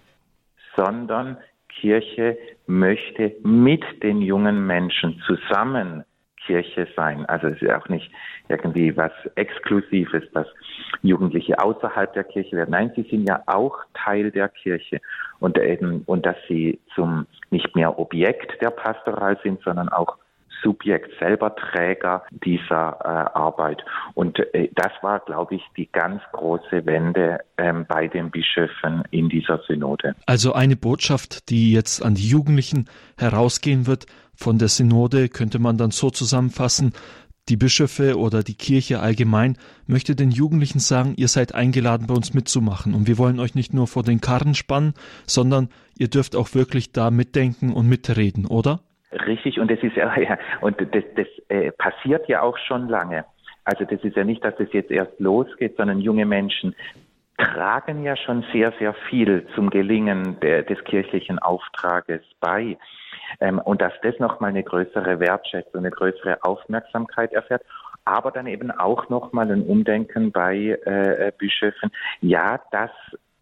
sondern 0.77 1.39
Kirche 1.69 2.39
möchte 2.67 3.35
mit 3.43 3.85
den 4.03 4.21
jungen 4.21 4.67
Menschen 4.67 5.23
zusammen 5.27 6.05
Kirche 6.47 6.87
sein. 6.97 7.27
Also 7.27 7.49
es 7.49 7.61
ist 7.61 7.71
auch 7.71 7.89
nicht 7.89 8.11
irgendwie 8.49 8.97
was 8.97 9.13
Exklusives, 9.35 10.23
dass 10.33 10.47
Jugendliche 11.03 11.59
außerhalb 11.59 12.13
der 12.15 12.25
Kirche 12.25 12.57
werden. 12.57 12.71
Nein, 12.71 12.93
sie 12.95 13.03
sind 13.03 13.29
ja 13.29 13.43
auch 13.47 13.77
Teil 13.95 14.31
der 14.31 14.49
Kirche 14.49 15.01
und 15.41 15.59
eben, 15.59 16.03
und 16.07 16.25
dass 16.25 16.37
sie 16.49 16.81
zum 16.95 17.27
nicht 17.51 17.75
mehr 17.75 17.99
Objekt 17.99 18.61
der 18.63 18.71
Pastoral 18.71 19.39
sind, 19.43 19.61
sondern 19.63 19.89
auch 19.89 20.17
Subjekt 20.63 21.11
selber 21.19 21.55
Träger 21.55 22.23
dieser 22.31 22.99
äh, 23.01 23.39
Arbeit. 23.39 23.85
Und 24.15 24.39
äh, 24.55 24.69
das 24.75 24.93
war, 25.03 25.21
glaube 25.21 25.57
ich, 25.57 25.63
die 25.77 25.91
ganz 25.91 26.23
große 26.33 26.87
Wende 26.87 27.41
ähm, 27.59 27.87
bei 27.89 28.09
den 28.09 28.31
Bischöfen 28.31 29.05
in 29.11 29.29
dieser 29.29 29.61
Synode. 29.67 30.15
Also 30.27 30.53
eine 30.53 30.77
Botschaft, 30.77 31.51
die 31.51 31.73
jetzt 31.73 32.05
an 32.05 32.15
die 32.15 32.29
Jugendlichen 32.29 32.87
herausgehen 33.19 33.87
wird, 33.87 34.07
von 34.35 34.59
der 34.59 34.69
Synode 34.69 35.29
könnte 35.29 35.59
man 35.59 35.79
dann 35.79 35.91
so 35.91 36.11
zusammenfassen, 36.11 36.93
die 37.49 37.57
Bischöfe 37.57 38.19
oder 38.19 38.43
die 38.43 38.57
Kirche 38.57 38.99
allgemein 38.99 39.57
möchte 39.87 40.17
den 40.17 40.33
Jugendlichen 40.33 40.81
sagen, 40.81 41.15
ihr 41.17 41.29
seid 41.29 41.55
eingeladen, 41.55 42.09
bei 42.09 42.15
uns 42.15 42.35
mitzumachen. 42.35 42.93
Und 42.93 43.07
wir 43.07 43.19
wollen 43.19 43.39
euch 43.39 43.55
nicht 43.55 43.73
nur 43.73 43.87
vor 43.87 44.03
den 44.03 44.21
Karren 44.21 44.57
spannen, 44.57 44.95
sondern 45.27 45.69
ihr 45.97 46.09
dürft 46.09 46.35
auch 46.35 46.55
wirklich 46.55 46.91
da 46.91 47.13
mitdenken 47.13 47.73
und 47.73 47.89
mitreden, 47.89 48.47
oder? 48.47 48.81
Richtig, 49.27 49.59
und 49.59 49.71
das 49.71 49.79
ist 49.83 49.97
ja, 49.97 50.39
und 50.61 50.81
das, 50.81 51.05
das 51.15 51.27
äh, 51.49 51.73
passiert 51.73 52.29
ja 52.29 52.43
auch 52.43 52.59
schon 52.59 52.89
lange. 52.89 53.25
Also 53.65 53.85
das 53.85 54.03
ist 54.05 54.17
ja 54.17 54.25
nicht, 54.25 54.45
dass 54.45 54.55
das 54.57 54.73
jetzt 54.73 54.91
erst 54.91 55.19
losgeht, 55.19 55.77
sondern 55.77 56.01
junge 56.01 56.25
Menschen 56.25 56.75
tragen 57.37 58.03
ja 58.03 58.17
schon 58.17 58.45
sehr, 58.53 58.73
sehr 58.79 58.95
viel 59.09 59.47
zum 59.55 59.71
Gelingen 59.71 60.39
der, 60.41 60.63
des 60.63 60.83
kirchlichen 60.85 61.39
Auftrages 61.39 62.23
bei. 62.41 62.79
Ähm, 63.41 63.59
und 63.59 63.83
dass 63.83 63.93
das 64.03 64.19
nochmal 64.19 64.51
eine 64.51 64.63
größere 64.63 65.21
Wertschätzung, 65.21 65.81
eine 65.81 65.91
größere 65.91 66.43
Aufmerksamkeit 66.43 67.33
erfährt. 67.33 67.63
aber 68.05 68.31
dann 68.31 68.47
eben 68.47 68.71
auch 68.71 69.09
nochmal 69.09 69.51
ein 69.51 69.63
Umdenken 69.63 70.31
bei 70.31 70.79
äh, 70.85 71.33
Bischöfen. 71.37 71.91
Ja, 72.21 72.61
das 72.71 72.91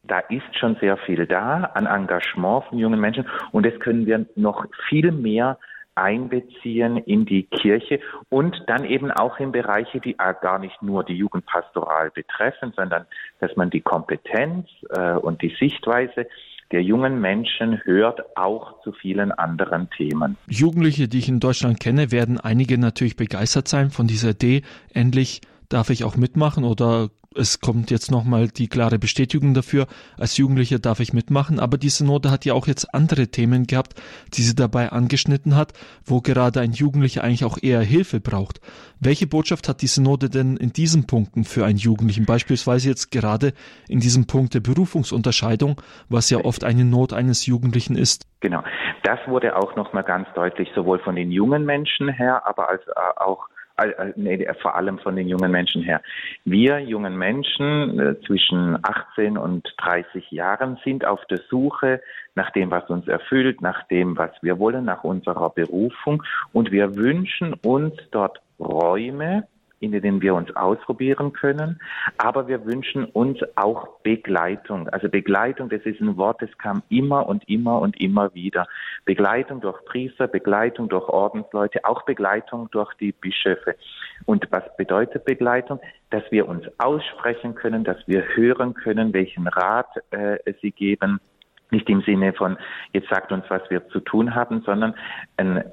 da 0.06 0.18
ist 0.18 0.58
schon 0.58 0.76
sehr 0.80 0.96
viel 0.98 1.26
da 1.26 1.70
an 1.74 1.86
Engagement 1.86 2.64
von 2.64 2.78
jungen 2.78 3.00
Menschen 3.00 3.26
und 3.52 3.66
das 3.66 3.78
können 3.80 4.06
wir 4.06 4.26
noch 4.36 4.66
viel 4.88 5.12
mehr 5.12 5.58
einbeziehen 5.94 6.96
in 6.96 7.24
die 7.24 7.44
Kirche 7.44 8.00
und 8.28 8.56
dann 8.66 8.84
eben 8.84 9.10
auch 9.10 9.38
in 9.38 9.52
Bereiche, 9.52 10.00
die 10.00 10.16
gar 10.16 10.58
nicht 10.58 10.82
nur 10.82 11.04
die 11.04 11.14
Jugendpastoral 11.14 12.10
betreffen, 12.10 12.72
sondern 12.76 13.06
dass 13.40 13.54
man 13.56 13.70
die 13.70 13.80
Kompetenz 13.80 14.68
äh, 14.90 15.12
und 15.12 15.42
die 15.42 15.54
Sichtweise 15.58 16.26
der 16.72 16.82
jungen 16.82 17.20
Menschen 17.20 17.80
hört 17.84 18.36
auch 18.36 18.82
zu 18.82 18.92
vielen 18.92 19.30
anderen 19.30 19.88
Themen. 19.90 20.36
Jugendliche, 20.48 21.06
die 21.06 21.18
ich 21.18 21.28
in 21.28 21.38
Deutschland 21.38 21.78
kenne, 21.78 22.10
werden 22.10 22.40
einige 22.40 22.78
natürlich 22.78 23.16
begeistert 23.16 23.68
sein 23.68 23.90
von 23.90 24.06
dieser 24.06 24.30
Idee, 24.30 24.62
endlich 24.92 25.42
darf 25.68 25.90
ich 25.90 26.04
auch 26.04 26.16
mitmachen 26.16 26.64
oder 26.64 27.10
es 27.36 27.60
kommt 27.60 27.90
jetzt 27.90 28.10
nochmal 28.10 28.48
die 28.48 28.68
klare 28.68 28.98
Bestätigung 28.98 29.54
dafür, 29.54 29.86
als 30.18 30.36
Jugendlicher 30.36 30.78
darf 30.78 31.00
ich 31.00 31.12
mitmachen, 31.12 31.58
aber 31.58 31.78
die 31.78 31.88
Synode 31.88 32.30
hat 32.30 32.44
ja 32.44 32.54
auch 32.54 32.66
jetzt 32.66 32.94
andere 32.94 33.28
Themen 33.28 33.66
gehabt, 33.66 34.00
die 34.34 34.42
sie 34.42 34.54
dabei 34.54 34.92
angeschnitten 34.92 35.56
hat, 35.56 35.72
wo 36.04 36.20
gerade 36.20 36.60
ein 36.60 36.72
Jugendlicher 36.72 37.24
eigentlich 37.24 37.44
auch 37.44 37.58
eher 37.60 37.80
Hilfe 37.80 38.20
braucht. 38.20 38.60
Welche 39.00 39.26
Botschaft 39.26 39.68
hat 39.68 39.82
die 39.82 39.86
Synode 39.86 40.30
denn 40.30 40.56
in 40.56 40.72
diesen 40.72 41.06
Punkten 41.06 41.44
für 41.44 41.64
einen 41.64 41.78
Jugendlichen, 41.78 42.26
beispielsweise 42.26 42.88
jetzt 42.88 43.10
gerade 43.10 43.52
in 43.88 44.00
diesem 44.00 44.26
Punkt 44.26 44.54
der 44.54 44.60
Berufungsunterscheidung, 44.60 45.80
was 46.08 46.30
ja 46.30 46.38
oft 46.38 46.64
eine 46.64 46.84
Not 46.84 47.12
eines 47.12 47.46
Jugendlichen 47.46 47.96
ist? 47.96 48.26
Genau, 48.40 48.62
das 49.02 49.18
wurde 49.26 49.56
auch 49.56 49.76
nochmal 49.76 50.04
ganz 50.04 50.28
deutlich, 50.34 50.68
sowohl 50.74 50.98
von 51.00 51.16
den 51.16 51.30
jungen 51.30 51.64
Menschen 51.64 52.08
her, 52.08 52.46
aber 52.46 52.68
als 52.68 52.82
äh, 53.76 54.12
nee, 54.16 54.46
vor 54.60 54.76
allem 54.76 54.98
von 54.98 55.16
den 55.16 55.28
jungen 55.28 55.50
Menschen 55.50 55.82
her. 55.82 56.00
Wir 56.44 56.78
jungen 56.78 57.16
Menschen 57.16 57.98
äh, 57.98 58.20
zwischen 58.20 58.78
18 58.82 59.36
und 59.36 59.74
30 59.78 60.30
Jahren 60.30 60.78
sind 60.84 61.04
auf 61.04 61.24
der 61.26 61.40
Suche 61.50 62.00
nach 62.34 62.50
dem, 62.50 62.70
was 62.70 62.88
uns 62.90 63.08
erfüllt, 63.08 63.60
nach 63.60 63.86
dem, 63.88 64.16
was 64.16 64.30
wir 64.42 64.58
wollen, 64.58 64.84
nach 64.84 65.04
unserer 65.04 65.50
Berufung. 65.50 66.22
Und 66.52 66.70
wir 66.70 66.96
wünschen 66.96 67.54
uns 67.64 67.94
dort 68.10 68.40
Räume, 68.58 69.46
in 69.92 70.02
denen 70.02 70.22
wir 70.22 70.34
uns 70.34 70.54
ausprobieren 70.56 71.32
können. 71.32 71.80
Aber 72.18 72.48
wir 72.48 72.64
wünschen 72.64 73.04
uns 73.04 73.40
auch 73.56 73.88
Begleitung. 74.02 74.88
Also 74.88 75.08
Begleitung, 75.08 75.68
das 75.68 75.82
ist 75.82 76.00
ein 76.00 76.16
Wort, 76.16 76.40
das 76.40 76.56
kam 76.58 76.82
immer 76.88 77.26
und 77.26 77.48
immer 77.48 77.80
und 77.80 78.00
immer 78.00 78.34
wieder. 78.34 78.66
Begleitung 79.04 79.60
durch 79.60 79.84
Priester, 79.84 80.26
Begleitung 80.26 80.88
durch 80.88 81.08
Ordensleute, 81.08 81.84
auch 81.84 82.02
Begleitung 82.02 82.68
durch 82.70 82.92
die 82.94 83.12
Bischöfe. 83.12 83.76
Und 84.24 84.46
was 84.50 84.64
bedeutet 84.76 85.24
Begleitung? 85.24 85.80
Dass 86.10 86.22
wir 86.30 86.48
uns 86.48 86.64
aussprechen 86.78 87.54
können, 87.54 87.84
dass 87.84 87.98
wir 88.06 88.24
hören 88.34 88.74
können, 88.74 89.12
welchen 89.12 89.46
Rat 89.48 89.88
äh, 90.10 90.38
sie 90.62 90.70
geben. 90.70 91.20
Nicht 91.70 91.88
im 91.88 92.02
Sinne 92.02 92.32
von, 92.32 92.56
jetzt 92.92 93.08
sagt 93.08 93.32
uns, 93.32 93.44
was 93.48 93.62
wir 93.68 93.88
zu 93.88 94.00
tun 94.00 94.34
haben, 94.34 94.62
sondern 94.64 94.94
ein 95.36 95.64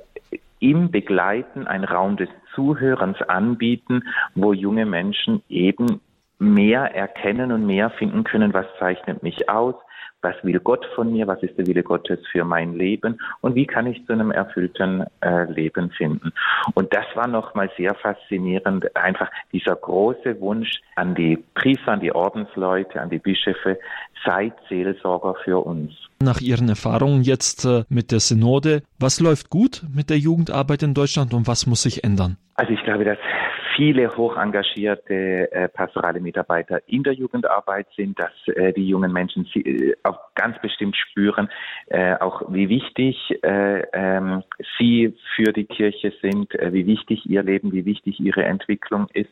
im 0.61 0.91
Begleiten 0.91 1.67
ein 1.67 1.83
Raum 1.83 2.15
des 2.15 2.29
Zuhörens 2.55 3.21
anbieten, 3.23 4.03
wo 4.35 4.53
junge 4.53 4.85
Menschen 4.85 5.43
eben 5.49 5.99
mehr 6.39 6.95
erkennen 6.95 7.51
und 7.51 7.65
mehr 7.65 7.89
finden 7.89 8.23
können, 8.23 8.53
was 8.53 8.65
zeichnet 8.79 9.23
mich 9.23 9.49
aus, 9.49 9.75
was 10.21 10.35
will 10.43 10.59
Gott 10.59 10.85
von 10.95 11.11
mir, 11.11 11.27
was 11.27 11.41
ist 11.43 11.57
der 11.57 11.67
Wille 11.67 11.83
Gottes 11.83 12.19
für 12.31 12.43
mein 12.43 12.75
Leben 12.75 13.19
und 13.41 13.55
wie 13.55 13.65
kann 13.65 13.87
ich 13.87 14.05
zu 14.05 14.13
einem 14.13 14.31
erfüllten 14.31 15.05
äh, 15.21 15.51
Leben 15.51 15.91
finden. 15.91 16.31
Und 16.73 16.93
das 16.93 17.05
war 17.15 17.27
nochmal 17.27 17.69
sehr 17.77 17.95
faszinierend, 17.95 18.95
einfach 18.95 19.29
dieser 19.51 19.75
große 19.75 20.39
Wunsch 20.39 20.81
an 20.95 21.15
die 21.15 21.37
Priester, 21.55 21.93
an 21.93 21.99
die 21.99 22.13
Ordensleute, 22.13 23.01
an 23.01 23.09
die 23.09 23.19
Bischöfe, 23.19 23.79
seid 24.23 24.53
Seelsorger 24.69 25.35
für 25.43 25.65
uns. 25.65 25.93
Nach 26.21 26.39
Ihren 26.39 26.69
Erfahrungen 26.69 27.23
jetzt 27.23 27.65
äh, 27.65 27.83
mit 27.89 28.11
der 28.11 28.19
Synode, 28.19 28.83
was 28.99 29.19
läuft 29.19 29.49
gut 29.49 29.81
mit 29.93 30.09
der 30.09 30.17
Jugendarbeit 30.17 30.83
in 30.83 30.93
Deutschland 30.93 31.33
und 31.33 31.47
was 31.47 31.65
muss 31.65 31.81
sich 31.81 32.03
ändern? 32.03 32.37
Also 32.55 32.73
ich 32.73 32.83
glaube, 32.83 33.05
dass 33.05 33.17
viele 33.75 34.15
hoch 34.15 34.37
engagierte 34.37 35.51
äh, 35.51 35.67
pastorale 35.69 36.19
Mitarbeiter 36.19 36.81
in 36.87 37.03
der 37.03 37.13
Jugendarbeit 37.13 37.87
sind, 37.95 38.19
dass 38.19 38.31
äh, 38.55 38.73
die 38.73 38.87
jungen 38.87 39.11
Menschen 39.11 39.47
sie, 39.53 39.61
äh, 39.61 39.95
auch 40.03 40.19
ganz 40.35 40.59
bestimmt 40.61 40.95
spüren, 40.95 41.49
äh, 41.87 42.15
auch 42.15 42.43
wie 42.49 42.69
wichtig 42.69 43.17
äh, 43.43 43.81
ähm, 43.93 44.43
sie 44.77 45.15
für 45.35 45.53
die 45.53 45.65
Kirche 45.65 46.13
sind, 46.21 46.53
äh, 46.55 46.73
wie 46.73 46.85
wichtig 46.85 47.25
ihr 47.25 47.43
Leben, 47.43 47.71
wie 47.71 47.85
wichtig 47.85 48.19
ihre 48.19 48.43
Entwicklung 48.43 49.07
ist. 49.13 49.31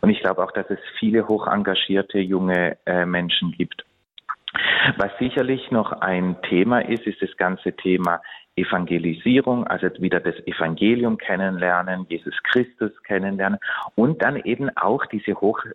Und 0.00 0.10
ich 0.10 0.20
glaube 0.20 0.42
auch, 0.42 0.52
dass 0.52 0.68
es 0.70 0.78
viele 0.98 1.28
hoch 1.28 1.46
engagierte 1.46 2.18
junge 2.18 2.76
äh, 2.86 3.04
Menschen 3.04 3.52
gibt. 3.52 3.84
Was 4.96 5.10
sicherlich 5.18 5.70
noch 5.70 5.92
ein 5.92 6.40
Thema 6.48 6.80
ist, 6.80 7.06
ist 7.06 7.20
das 7.20 7.36
ganze 7.36 7.74
Thema 7.74 8.20
Evangelisierung, 8.58 9.66
also 9.66 9.88
wieder 9.98 10.20
das 10.20 10.34
Evangelium 10.46 11.18
kennenlernen, 11.18 12.06
Jesus 12.08 12.34
Christus 12.42 12.90
kennenlernen 13.04 13.58
und 13.94 14.22
dann 14.22 14.36
eben 14.36 14.68
auch 14.76 15.04
diese 15.06 15.34
hoch, 15.40 15.64
äh, 15.64 15.70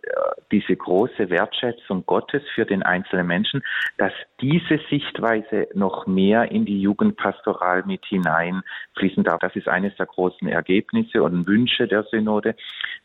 diese 0.52 0.76
große 0.76 1.30
Wertschätzung 1.30 2.04
Gottes 2.06 2.42
für 2.54 2.64
den 2.64 2.82
einzelnen 2.82 3.26
Menschen, 3.26 3.62
dass 3.98 4.12
diese 4.40 4.78
Sichtweise 4.90 5.68
noch 5.74 6.06
mehr 6.06 6.50
in 6.50 6.64
die 6.64 6.80
Jugendpastoral 6.80 7.84
mit 7.86 8.04
hineinfließen 8.06 9.24
darf. 9.24 9.40
Das 9.40 9.56
ist 9.56 9.68
eines 9.68 9.94
der 9.96 10.06
großen 10.06 10.48
Ergebnisse 10.48 11.22
und 11.22 11.46
Wünsche 11.46 11.88
der 11.88 12.04
Synode, 12.04 12.54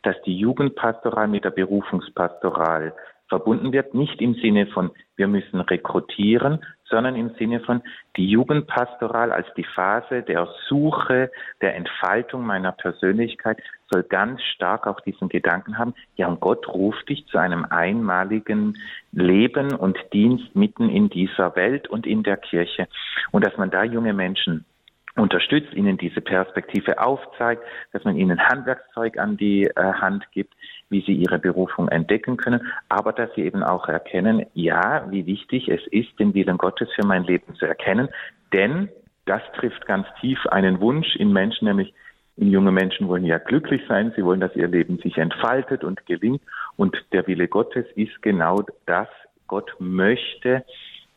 dass 0.02 0.20
die 0.22 0.36
Jugendpastoral 0.36 1.28
mit 1.28 1.44
der 1.44 1.50
Berufungspastoral 1.50 2.92
verbunden 3.30 3.72
wird, 3.72 3.94
nicht 3.94 4.20
im 4.20 4.34
Sinne 4.34 4.66
von, 4.66 4.90
wir 5.16 5.28
müssen 5.28 5.60
rekrutieren, 5.60 6.58
sondern 6.90 7.16
im 7.16 7.30
Sinne 7.38 7.60
von 7.60 7.82
die 8.16 8.26
Jugendpastoral 8.26 9.32
als 9.32 9.46
die 9.56 9.64
Phase 9.64 10.22
der 10.22 10.48
Suche, 10.68 11.30
der 11.62 11.76
Entfaltung 11.76 12.44
meiner 12.44 12.72
Persönlichkeit 12.72 13.58
soll 13.90 14.02
ganz 14.02 14.42
stark 14.42 14.86
auch 14.86 15.00
diesen 15.00 15.28
Gedanken 15.28 15.78
haben, 15.78 15.94
ja, 16.16 16.28
und 16.28 16.40
Gott 16.40 16.68
ruft 16.68 17.08
dich 17.08 17.26
zu 17.26 17.38
einem 17.38 17.64
einmaligen 17.64 18.76
Leben 19.12 19.74
und 19.74 19.98
Dienst 20.12 20.54
mitten 20.54 20.88
in 20.88 21.08
dieser 21.08 21.56
Welt 21.56 21.88
und 21.88 22.06
in 22.06 22.22
der 22.22 22.36
Kirche. 22.36 22.88
Und 23.30 23.44
dass 23.44 23.56
man 23.56 23.70
da 23.70 23.84
junge 23.84 24.12
Menschen 24.12 24.64
unterstützt, 25.16 25.72
ihnen 25.74 25.98
diese 25.98 26.20
Perspektive 26.20 27.00
aufzeigt, 27.00 27.62
dass 27.92 28.04
man 28.04 28.16
ihnen 28.16 28.40
Handwerkszeug 28.40 29.18
an 29.18 29.36
die 29.36 29.64
äh, 29.64 29.74
Hand 29.74 30.24
gibt, 30.32 30.54
wie 30.90 31.00
sie 31.02 31.14
ihre 31.14 31.38
Berufung 31.38 31.88
entdecken 31.88 32.36
können, 32.36 32.60
aber 32.88 33.12
dass 33.12 33.32
sie 33.34 33.42
eben 33.42 33.62
auch 33.62 33.88
erkennen, 33.88 34.46
ja, 34.54 35.06
wie 35.10 35.26
wichtig 35.26 35.68
es 35.68 35.86
ist, 35.90 36.18
den 36.18 36.34
Willen 36.34 36.58
Gottes 36.58 36.88
für 36.94 37.06
mein 37.06 37.24
Leben 37.24 37.54
zu 37.54 37.66
erkennen, 37.66 38.08
denn 38.52 38.88
das 39.24 39.42
trifft 39.56 39.86
ganz 39.86 40.06
tief 40.20 40.44
einen 40.46 40.80
Wunsch 40.80 41.16
in 41.16 41.32
Menschen, 41.32 41.68
nämlich 41.68 41.94
junge 42.36 42.72
Menschen 42.72 43.08
wollen 43.08 43.24
ja 43.24 43.38
glücklich 43.38 43.82
sein, 43.88 44.12
sie 44.16 44.24
wollen, 44.24 44.40
dass 44.40 44.56
ihr 44.56 44.68
Leben 44.68 44.98
sich 44.98 45.18
entfaltet 45.18 45.84
und 45.84 46.04
gelingt 46.06 46.42
und 46.76 46.96
der 47.12 47.26
Wille 47.26 47.48
Gottes 47.48 47.86
ist 47.94 48.22
genau 48.22 48.62
das. 48.86 49.08
Gott 49.46 49.74
möchte, 49.80 50.64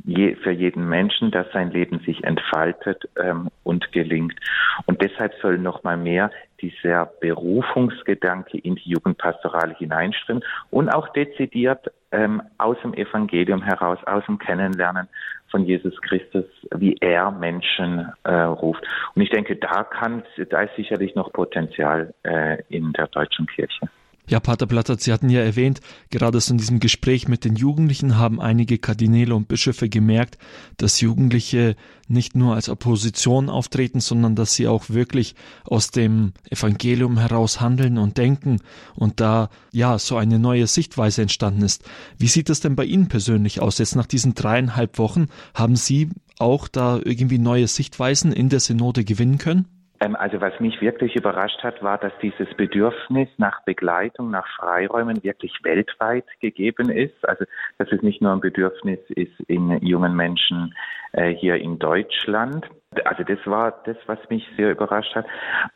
je, 0.04 0.36
für 0.36 0.52
jeden 0.52 0.88
Menschen, 0.88 1.32
dass 1.32 1.48
sein 1.54 1.72
Leben 1.72 2.00
sich 2.00 2.24
entfaltet 2.24 3.10
ähm, 3.22 3.50
und 3.64 3.92
gelingt. 3.92 4.40
Und 4.86 5.02
deshalb 5.02 5.34
soll 5.42 5.58
noch 5.58 5.84
mal 5.84 5.98
mehr 5.98 6.32
dieser 6.62 7.06
Berufungsgedanke 7.20 8.58
in 8.58 8.76
die 8.76 8.90
Jugendpastoral 8.90 9.76
hineinströmen 9.76 10.44
und 10.72 10.90
auch 10.90 11.10
dezidiert 11.10 11.92
ähm, 12.12 12.42
aus 12.58 12.78
dem 12.84 12.94
Evangelium 12.94 13.62
heraus, 13.62 14.00
aus 14.06 14.26
dem 14.26 14.40
Kennenlernen 14.40 15.08
von 15.50 15.66
Jesus 15.66 16.00
Christus, 16.02 16.46
wie 16.76 16.96
er 17.00 17.32
Menschen 17.32 18.12
äh, 18.24 18.34
ruft. 18.34 18.84
Und 19.14 19.22
ich 19.22 19.30
denke, 19.30 19.56
da 19.56 19.84
kann, 19.84 20.24
da 20.50 20.62
ist 20.62 20.76
sicherlich 20.76 21.16
noch 21.16 21.32
Potenzial 21.32 22.14
äh, 22.24 22.62
in 22.70 22.94
der 22.94 23.08
deutschen 23.08 23.46
Kirche. 23.48 23.88
Ja, 24.26 24.40
Pater 24.40 24.68
Platter, 24.68 24.98
Sie 24.98 25.12
hatten 25.12 25.30
ja 25.30 25.42
erwähnt, 25.42 25.82
gerade 26.10 26.40
so 26.40 26.54
in 26.54 26.58
diesem 26.58 26.80
Gespräch 26.80 27.28
mit 27.28 27.44
den 27.44 27.58
Jugendlichen 27.58 28.18
haben 28.18 28.40
einige 28.40 28.78
Kardinäle 28.78 29.36
und 29.36 29.50
Bischöfe 29.50 29.90
gemerkt, 29.90 30.38
dass 30.78 31.02
Jugendliche 31.02 31.76
nicht 32.08 32.34
nur 32.34 32.56
als 32.56 32.70
Opposition 32.70 33.50
auftreten, 33.50 34.00
sondern 34.00 34.36
dass 34.36 34.54
sie 34.54 34.68
auch 34.68 34.90
wirklich 34.90 35.36
aus 35.66 35.92
dem 35.92 36.32
Evangelium 36.50 37.18
heraus 37.18 37.60
handeln 37.60 37.98
und 37.98 38.18
denken 38.18 38.60
und 38.96 39.20
da 39.20 39.50
ja 39.74 40.00
so 40.00 40.16
eine 40.16 40.40
neue 40.40 40.68
Sichtweise 40.68 41.22
entstanden 41.22 41.62
ist. 41.62 41.84
Wie 42.18 42.28
sieht 42.28 42.50
es 42.50 42.62
denn 42.62 42.78
bei 42.78 42.86
Ihnen 42.86 43.10
persönlich 43.10 43.60
aus? 43.62 43.78
Jetzt 43.78 43.96
nach 43.98 44.06
diesen 44.06 44.36
dreieinhalb 44.36 45.00
Wochen 45.00 45.28
haben 45.54 45.76
Sie 45.76 46.10
auch 46.40 46.70
da 46.70 47.00
irgendwie 47.04 47.40
neue 47.40 47.68
Sichtweisen 47.68 48.32
in 48.32 48.48
der 48.48 48.62
Synode 48.62 49.04
gewinnen 49.04 49.38
können? 49.38 49.68
Ähm, 50.04 50.16
also 50.18 50.42
was 50.42 50.60
mich 50.60 50.82
wirklich 50.82 51.16
überrascht 51.16 51.64
hat, 51.64 51.82
war, 51.82 51.98
dass 51.98 52.12
dieses 52.22 52.54
Bedürfnis 52.56 53.30
nach 53.38 53.64
Begleitung, 53.64 54.32
nach 54.32 54.48
Freiräumen 54.58 55.24
wirklich 55.24 55.54
weltweit 55.64 56.26
gegeben 56.42 56.90
ist. 56.90 57.28
Also 57.28 57.46
dass 57.78 57.92
es 57.92 58.02
nicht 58.02 58.22
nur 58.22 58.34
ein 58.34 58.42
Bedürfnis 58.42 59.00
ist 59.10 59.40
in 59.48 59.78
jungen 59.86 60.16
Menschen 60.16 60.76
äh, 61.14 61.34
hier 61.34 61.56
in 61.56 61.80
Deutschland. 61.80 62.68
Also 63.06 63.24
das 63.24 63.40
war 63.46 63.82
das, 63.86 63.98
was 64.06 64.20
mich 64.30 64.46
sehr 64.58 64.72
überrascht 64.72 65.16
hat. 65.16 65.26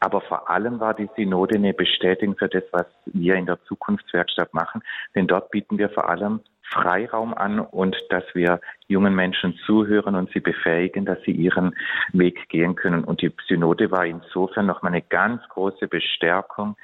Aber 0.02 0.22
vor 0.22 0.50
allem 0.50 0.80
war 0.80 0.94
die 0.94 1.10
Synode 1.16 1.56
eine 1.56 1.74
Bestätigung 1.74 2.36
für 2.38 2.50
das, 2.50 2.64
was 2.72 2.86
wir 3.06 3.36
in 3.36 3.46
der 3.46 3.64
Zukunftswerkstatt 3.64 4.54
machen. 4.54 4.82
Denn 5.16 5.28
dort 5.28 5.52
bieten 5.52 5.78
wir 5.78 5.90
vor 5.90 6.10
allem 6.10 6.42
Freiraum 6.72 7.34
an 7.34 7.60
und 7.60 7.98
dass 8.10 8.24
wir 8.34 8.60
jungen 8.88 9.16
Menschen 9.16 9.58
zuhören 9.66 10.16
und 10.16 10.32
sie 10.32 10.40
befähigen, 10.40 11.06
dass 11.06 11.22
sie 11.24 11.32
ihren 11.32 11.76
Weg 12.14 12.50
gehen 12.50 12.76
können. 12.76 13.04
Und 13.04 13.22
die 13.22 13.32
Synode 13.48 13.92
war 13.92 14.06
insofern 14.06 14.66
nochmal 14.66 14.92
eine 14.92 15.02
ganz 15.02 15.42
große 15.50 15.88
Bestärkung 15.88 16.76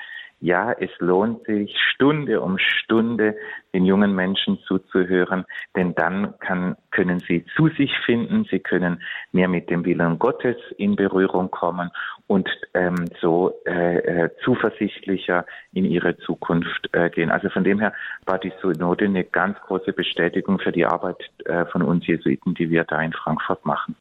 ja, 0.44 0.74
es 0.74 0.90
lohnt 1.00 1.46
sich 1.46 1.74
Stunde 1.94 2.42
um 2.42 2.58
Stunde 2.60 3.38
den 3.74 3.86
jungen 3.86 4.14
Menschen 4.14 4.60
zuzuhören, 4.68 5.46
denn 5.74 5.96
dann 5.96 6.38
kann, 6.40 6.76
können 6.92 7.20
sie 7.20 7.46
zu 7.56 7.70
sich 7.70 7.98
finden, 8.06 8.46
sie 8.52 8.60
können 8.60 9.02
mehr 9.32 9.48
mit 9.48 9.70
dem 9.70 9.86
Willen 9.86 10.20
Gottes 10.20 10.58
in 10.78 10.98
Berührung 10.98 11.50
kommen 11.50 11.92
und 12.28 12.50
ähm, 12.74 13.06
so 13.22 13.54
äh, 13.66 14.00
äh, 14.00 14.30
zuversichtlicher 14.44 15.46
in 15.72 15.86
ihre 15.86 16.18
Zukunft 16.18 16.90
äh, 16.92 17.10
gehen. 17.10 17.32
Also 17.32 17.50
von 17.50 17.64
dem 17.64 17.80
her 17.80 17.94
war 18.26 18.38
die 18.38 18.52
Synode 18.62 19.06
eine 19.06 19.24
ganz 19.24 19.58
große 19.62 19.94
Bestätigung 19.94 20.60
für 20.60 20.74
die 20.74 20.86
Arbeit 20.86 21.24
äh, 21.46 21.66
von 21.68 21.84
uns 21.84 22.06
Jesuiten, 22.06 22.54
die 22.54 22.70
wir 22.70 22.84
da 22.84 23.02
in 23.02 23.14
Frankfurt 23.14 23.66
machen. 23.66 23.96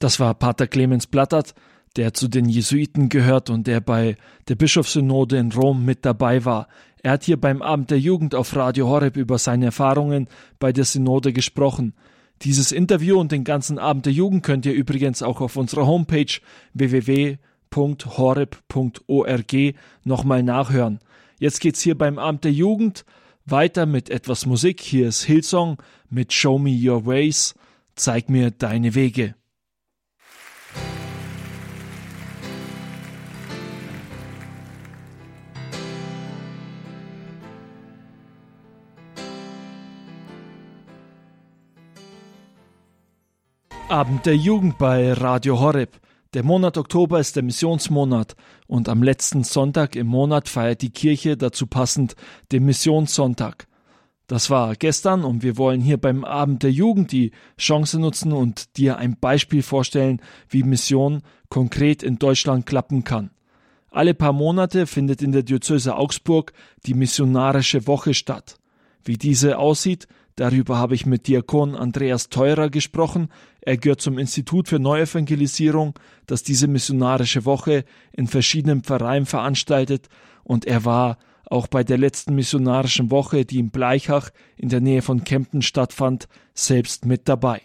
Das 0.00 0.20
war 0.20 0.32
Pater 0.32 0.68
Clemens 0.68 1.06
Blattert 1.06 1.54
der 1.96 2.14
zu 2.14 2.28
den 2.28 2.48
Jesuiten 2.48 3.08
gehört 3.08 3.50
und 3.50 3.66
der 3.66 3.80
bei 3.80 4.16
der 4.48 4.54
Bischofssynode 4.54 5.38
in 5.38 5.52
Rom 5.52 5.84
mit 5.84 6.04
dabei 6.04 6.44
war. 6.44 6.68
Er 7.02 7.12
hat 7.12 7.24
hier 7.24 7.40
beim 7.40 7.62
Abend 7.62 7.90
der 7.90 7.98
Jugend 8.00 8.34
auf 8.34 8.54
Radio 8.56 8.88
Horeb 8.88 9.16
über 9.16 9.38
seine 9.38 9.66
Erfahrungen 9.66 10.28
bei 10.58 10.72
der 10.72 10.84
Synode 10.84 11.32
gesprochen. 11.32 11.94
Dieses 12.42 12.72
Interview 12.72 13.18
und 13.18 13.32
den 13.32 13.44
ganzen 13.44 13.78
Abend 13.78 14.06
der 14.06 14.12
Jugend 14.12 14.42
könnt 14.42 14.66
ihr 14.66 14.74
übrigens 14.74 15.22
auch 15.22 15.40
auf 15.40 15.56
unserer 15.56 15.86
Homepage 15.86 16.40
www.horeb.org 16.74 17.38
nochmal 20.04 20.42
nachhören. 20.42 20.98
Jetzt 21.38 21.60
geht's 21.60 21.80
hier 21.80 21.96
beim 21.96 22.18
Abend 22.18 22.44
der 22.44 22.52
Jugend 22.52 23.04
weiter 23.46 23.86
mit 23.86 24.10
etwas 24.10 24.44
Musik. 24.44 24.80
Hier 24.80 25.08
ist 25.08 25.22
Hillsong 25.22 25.78
mit 26.10 26.32
Show 26.32 26.58
Me 26.58 26.76
Your 26.76 27.06
Ways. 27.06 27.54
Zeig 27.94 28.28
mir 28.28 28.50
deine 28.50 28.94
Wege. 28.94 29.34
Abend 43.88 44.26
der 44.26 44.36
Jugend 44.36 44.78
bei 44.78 45.12
Radio 45.12 45.60
Horeb. 45.60 46.00
Der 46.34 46.42
Monat 46.42 46.76
Oktober 46.76 47.20
ist 47.20 47.36
der 47.36 47.44
Missionsmonat 47.44 48.34
und 48.66 48.88
am 48.88 49.00
letzten 49.00 49.44
Sonntag 49.44 49.94
im 49.94 50.08
Monat 50.08 50.48
feiert 50.48 50.82
die 50.82 50.90
Kirche 50.90 51.36
dazu 51.36 51.68
passend 51.68 52.16
den 52.50 52.64
Missionssonntag. 52.64 53.68
Das 54.26 54.50
war 54.50 54.74
gestern 54.74 55.24
und 55.24 55.44
wir 55.44 55.56
wollen 55.56 55.80
hier 55.80 55.98
beim 55.98 56.24
Abend 56.24 56.64
der 56.64 56.72
Jugend 56.72 57.12
die 57.12 57.30
Chance 57.58 58.00
nutzen 58.00 58.32
und 58.32 58.76
dir 58.76 58.98
ein 58.98 59.18
Beispiel 59.20 59.62
vorstellen, 59.62 60.20
wie 60.48 60.64
Mission 60.64 61.22
konkret 61.48 62.02
in 62.02 62.18
Deutschland 62.18 62.66
klappen 62.66 63.04
kann. 63.04 63.30
Alle 63.92 64.14
paar 64.14 64.32
Monate 64.32 64.88
findet 64.88 65.22
in 65.22 65.30
der 65.30 65.44
Diözese 65.44 65.94
Augsburg 65.94 66.52
die 66.86 66.94
missionarische 66.94 67.86
Woche 67.86 68.14
statt. 68.14 68.56
Wie 69.04 69.16
diese 69.16 69.58
aussieht, 69.58 70.08
Darüber 70.36 70.76
habe 70.76 70.94
ich 70.94 71.06
mit 71.06 71.28
Diakon 71.28 71.74
Andreas 71.74 72.28
Teurer 72.28 72.68
gesprochen. 72.68 73.30
Er 73.66 73.76
gehört 73.76 74.00
zum 74.00 74.16
Institut 74.16 74.68
für 74.68 74.78
Neuevangelisierung, 74.78 75.98
das 76.26 76.44
diese 76.44 76.68
missionarische 76.68 77.44
Woche 77.44 77.84
in 78.12 78.28
verschiedenen 78.28 78.82
Pfarreien 78.82 79.26
veranstaltet, 79.26 80.08
und 80.44 80.66
er 80.66 80.84
war 80.84 81.18
auch 81.46 81.66
bei 81.66 81.82
der 81.82 81.98
letzten 81.98 82.36
missionarischen 82.36 83.10
Woche, 83.10 83.44
die 83.44 83.58
in 83.58 83.70
Bleichach 83.70 84.30
in 84.56 84.68
der 84.68 84.80
Nähe 84.80 85.02
von 85.02 85.24
Kempten 85.24 85.62
stattfand, 85.62 86.28
selbst 86.54 87.06
mit 87.06 87.28
dabei. 87.28 87.60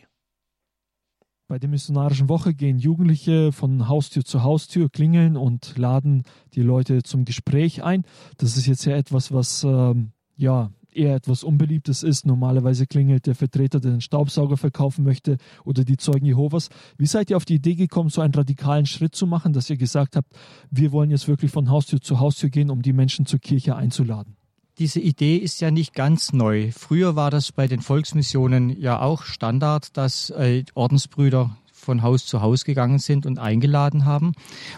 Bei 1.48 1.60
der 1.60 1.70
missionarischen 1.70 2.30
Woche 2.30 2.56
gehen 2.56 2.80
Jugendliche 2.80 3.52
von 3.52 3.88
Haustür 3.88 4.26
zu 4.26 4.42
Haustür 4.42 4.90
klingeln 4.90 5.38
und 5.38 5.78
laden 5.78 6.24
die 6.56 6.64
Leute 6.64 7.04
zum 7.04 7.26
Gespräch 7.26 7.84
ein. 7.84 8.06
Das 8.38 8.58
ist 8.58 8.66
jetzt 8.66 8.86
ja 8.86 8.96
etwas, 8.96 9.32
was 9.32 9.64
ähm, 9.64 10.14
ja 10.36 10.72
eher 10.96 11.16
etwas 11.16 11.44
Unbeliebtes 11.44 12.04
ist. 12.04 12.26
Normalerweise 12.26 12.88
klingelt 12.88 13.28
der 13.28 13.36
Vertreter, 13.36 13.80
der 13.80 13.92
den 13.92 14.02
Staubsauger 14.02 14.58
verkaufen 14.58 15.04
möchte 15.04 15.38
oder 15.64 15.84
die 15.84 15.98
Zeugen 15.98 16.26
Jehovas. 16.26 16.70
Wie 16.98 17.06
seid 17.06 17.30
ihr 17.30 17.38
auf 17.38 17.46
die 17.46 17.56
Idee 17.56 17.76
gekommen, 17.76 18.10
so 18.10 18.22
einen 18.22 18.34
radikalen 18.34 18.86
Schritt 18.86 19.16
zu 19.16 19.28
machen, 19.28 19.54
dass 19.54 19.70
ihr 19.70 19.78
gesagt 19.78 20.16
habt, 20.16 20.34
wir 20.70 20.92
wollen 20.92 21.12
jetzt 21.12 21.28
wirklich 21.28 21.52
von 21.52 21.70
Haustür 21.70 22.02
zu 22.02 22.20
Haustür 22.20 22.50
gehen, 22.50 22.70
um 22.70 22.82
die 22.82 22.94
Menschen 22.94 23.26
zur 23.26 23.40
Kirche 23.40 23.76
einzuladen? 23.76 24.36
Diese 24.80 25.00
Idee 25.00 25.36
ist 25.36 25.62
ja 25.62 25.70
nicht 25.70 25.94
ganz 25.94 26.34
neu. 26.34 26.72
Früher 26.72 27.16
war 27.16 27.30
das 27.30 27.52
bei 27.52 27.68
den 27.68 27.82
Volksmissionen 27.82 28.70
ja 28.70 29.00
auch 29.00 29.24
Standard, 29.24 29.96
dass 29.98 30.30
äh, 30.32 30.64
Ordensbrüder 30.74 31.56
von 31.82 32.02
Haus 32.02 32.26
zu 32.26 32.42
Haus 32.42 32.64
gegangen 32.64 33.00
sind 33.00 33.26
und 33.26 33.40
eingeladen 33.40 34.06
haben. 34.06 34.34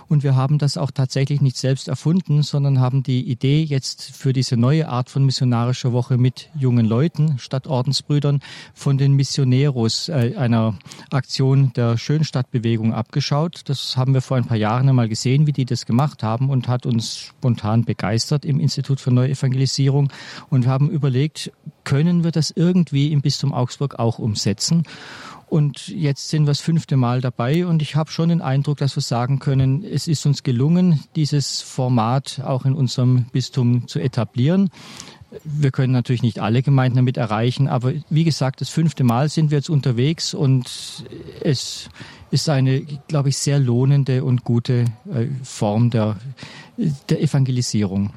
Und 0.07 0.23
wir 0.23 0.35
haben 0.35 0.57
das 0.57 0.77
auch 0.77 0.91
tatsächlich 0.91 1.41
nicht 1.41 1.57
selbst 1.57 1.87
erfunden, 1.87 2.41
sondern 2.41 2.79
haben 2.79 3.03
die 3.03 3.29
Idee 3.29 3.63
jetzt 3.63 4.15
für 4.15 4.33
diese 4.33 4.57
neue 4.57 4.87
Art 4.87 5.09
von 5.09 5.25
missionarischer 5.25 5.93
Woche 5.93 6.17
mit 6.17 6.49
jungen 6.55 6.85
Leuten 6.85 7.37
statt 7.37 7.67
Ordensbrüdern 7.67 8.41
von 8.73 8.97
den 8.97 9.13
Missioneros, 9.13 10.09
äh, 10.09 10.33
einer 10.37 10.77
Aktion 11.11 11.73
der 11.73 11.97
Schönstadtbewegung 11.97 12.93
abgeschaut. 12.93 13.61
Das 13.65 13.97
haben 13.97 14.13
wir 14.13 14.21
vor 14.21 14.37
ein 14.37 14.45
paar 14.45 14.57
Jahren 14.57 14.89
einmal 14.89 15.09
gesehen, 15.09 15.45
wie 15.47 15.53
die 15.53 15.65
das 15.65 15.85
gemacht 15.85 16.23
haben 16.23 16.49
und 16.49 16.67
hat 16.67 16.85
uns 16.85 17.17
spontan 17.17 17.83
begeistert 17.83 18.45
im 18.45 18.59
Institut 18.59 18.99
für 18.99 19.11
Neuevangelisierung 19.11 20.11
und 20.49 20.67
haben 20.67 20.89
überlegt, 20.89 21.51
können 21.83 22.23
wir 22.23 22.31
das 22.31 22.51
irgendwie 22.51 23.11
im 23.11 23.21
Bistum 23.21 23.53
Augsburg 23.53 23.99
auch 23.99 24.19
umsetzen? 24.19 24.83
Und 25.53 25.89
jetzt 25.89 26.29
sind 26.29 26.45
wir 26.45 26.47
das 26.47 26.61
fünfte 26.61 26.97
Mal 26.97 27.21
dabei 27.21 27.67
und 27.67 27.83
ich 27.83 27.95
habe 27.95 28.09
schon 28.09 28.29
den 28.29 28.41
Eindruck, 28.41 28.79
dass 28.79 28.97
wir 28.97 29.03
sagen 29.03 29.37
können, 29.37 29.83
es 29.83 30.07
ist 30.07 30.25
uns 30.25 30.41
gelungen, 30.41 31.03
dieses 31.15 31.61
Format 31.61 32.41
auch 32.43 32.65
in 32.65 32.73
unserem 32.73 33.25
Bistum 33.31 33.87
zu 33.87 33.99
etablieren. 33.99 34.71
Wir 35.43 35.69
können 35.69 35.93
natürlich 35.93 36.23
nicht 36.23 36.39
alle 36.39 36.63
Gemeinden 36.63 36.95
damit 36.95 37.17
erreichen, 37.17 37.67
aber 37.67 37.93
wie 38.09 38.23
gesagt, 38.23 38.61
das 38.61 38.69
fünfte 38.69 39.03
Mal 39.03 39.29
sind 39.29 39.51
wir 39.51 39.59
jetzt 39.59 39.69
unterwegs 39.69 40.33
und 40.33 41.05
es 41.41 41.87
ist 42.31 42.49
eine, 42.49 42.81
glaube 43.07 43.29
ich, 43.29 43.37
sehr 43.37 43.59
lohnende 43.59 44.23
und 44.23 44.43
gute 44.43 44.85
äh, 45.13 45.27
Form 45.43 45.91
der, 45.91 46.17
der 47.09 47.21
Evangelisierung. 47.21 48.09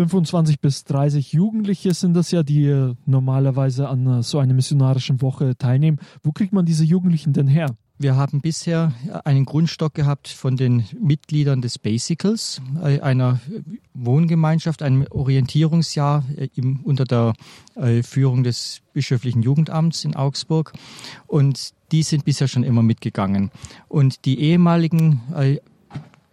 25 0.00 0.60
bis 0.60 0.84
30 0.84 1.34
Jugendliche 1.34 1.92
sind 1.92 2.14
das 2.14 2.30
ja, 2.30 2.42
die 2.42 2.64
äh, 2.64 2.94
normalerweise 3.04 3.86
an 3.86 4.06
äh, 4.06 4.22
so 4.22 4.38
einer 4.38 4.54
missionarischen 4.54 5.20
Woche 5.20 5.58
teilnehmen. 5.58 5.98
Wo 6.22 6.32
kriegt 6.32 6.54
man 6.54 6.64
diese 6.64 6.84
Jugendlichen 6.84 7.34
denn 7.34 7.48
her? 7.48 7.76
Wir 7.98 8.16
haben 8.16 8.40
bisher 8.40 8.94
einen 9.24 9.44
Grundstock 9.44 9.92
gehabt 9.92 10.28
von 10.28 10.56
den 10.56 10.84
Mitgliedern 10.98 11.60
des 11.60 11.78
Basicals, 11.78 12.62
äh, 12.82 13.00
einer 13.00 13.40
Wohngemeinschaft, 13.92 14.82
einem 14.82 15.04
Orientierungsjahr 15.10 16.24
unter 16.82 17.04
der 17.04 17.34
Führung 18.02 18.42
des 18.42 18.80
bischöflichen 18.94 19.42
Jugendamts 19.42 20.06
in 20.06 20.16
Augsburg. 20.16 20.72
Und 21.26 21.72
die 21.92 22.02
sind 22.02 22.24
bisher 22.24 22.48
schon 22.48 22.64
immer 22.64 22.82
mitgegangen. 22.82 23.50
Und 23.88 24.24
die 24.24 24.40
ehemaligen 24.40 25.20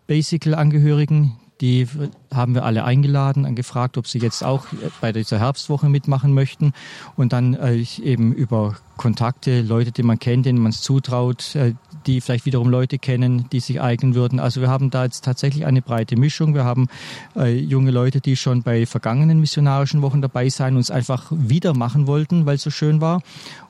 Basical-Angehörigen, 0.08 1.34
die 1.62 1.88
haben 2.34 2.54
wir 2.56 2.66
alle 2.66 2.84
eingeladen, 2.84 3.46
angefragt, 3.46 3.98
ob 3.98 4.08
sie 4.08 4.20
jetzt 4.20 4.44
auch 4.44 4.66
bei 5.02 5.12
dieser 5.12 5.40
Herbstwoche 5.40 5.90
mitmachen 5.90 6.34
möchten. 6.34 6.74
Und 7.16 7.34
dann 7.34 7.54
äh, 7.56 7.84
eben 8.02 8.34
über 8.34 8.76
Kontakte, 8.98 9.62
Leute, 9.62 9.92
die 9.92 10.04
man 10.04 10.20
kennt, 10.20 10.46
denen 10.46 10.60
man 10.60 10.72
es 10.72 10.82
zutraut, 10.82 11.56
äh, 11.56 11.74
die 12.06 12.22
vielleicht 12.22 12.46
wiederum 12.46 12.70
Leute 12.70 12.98
kennen, 13.00 13.46
die 13.52 13.60
sich 13.60 13.82
eignen 13.82 14.16
würden. 14.16 14.40
Also 14.40 14.62
wir 14.62 14.70
haben 14.70 14.90
da 14.90 15.04
jetzt 15.04 15.24
tatsächlich 15.24 15.66
eine 15.66 15.82
breite 15.82 16.16
Mischung. 16.16 16.54
Wir 16.54 16.64
haben 16.64 16.88
äh, 17.36 17.58
junge 17.58 17.92
Leute, 17.92 18.22
die 18.22 18.36
schon 18.36 18.64
bei 18.64 18.86
vergangenen 18.86 19.40
missionarischen 19.40 20.02
Wochen 20.02 20.22
dabei 20.22 20.50
sein 20.50 20.76
und 20.76 20.82
es 20.82 20.92
einfach 20.92 21.32
wieder 21.32 21.74
machen 21.74 22.08
wollten, 22.08 22.46
weil 22.46 22.56
es 22.56 22.64
so 22.64 22.70
schön 22.70 23.02
war. 23.02 23.22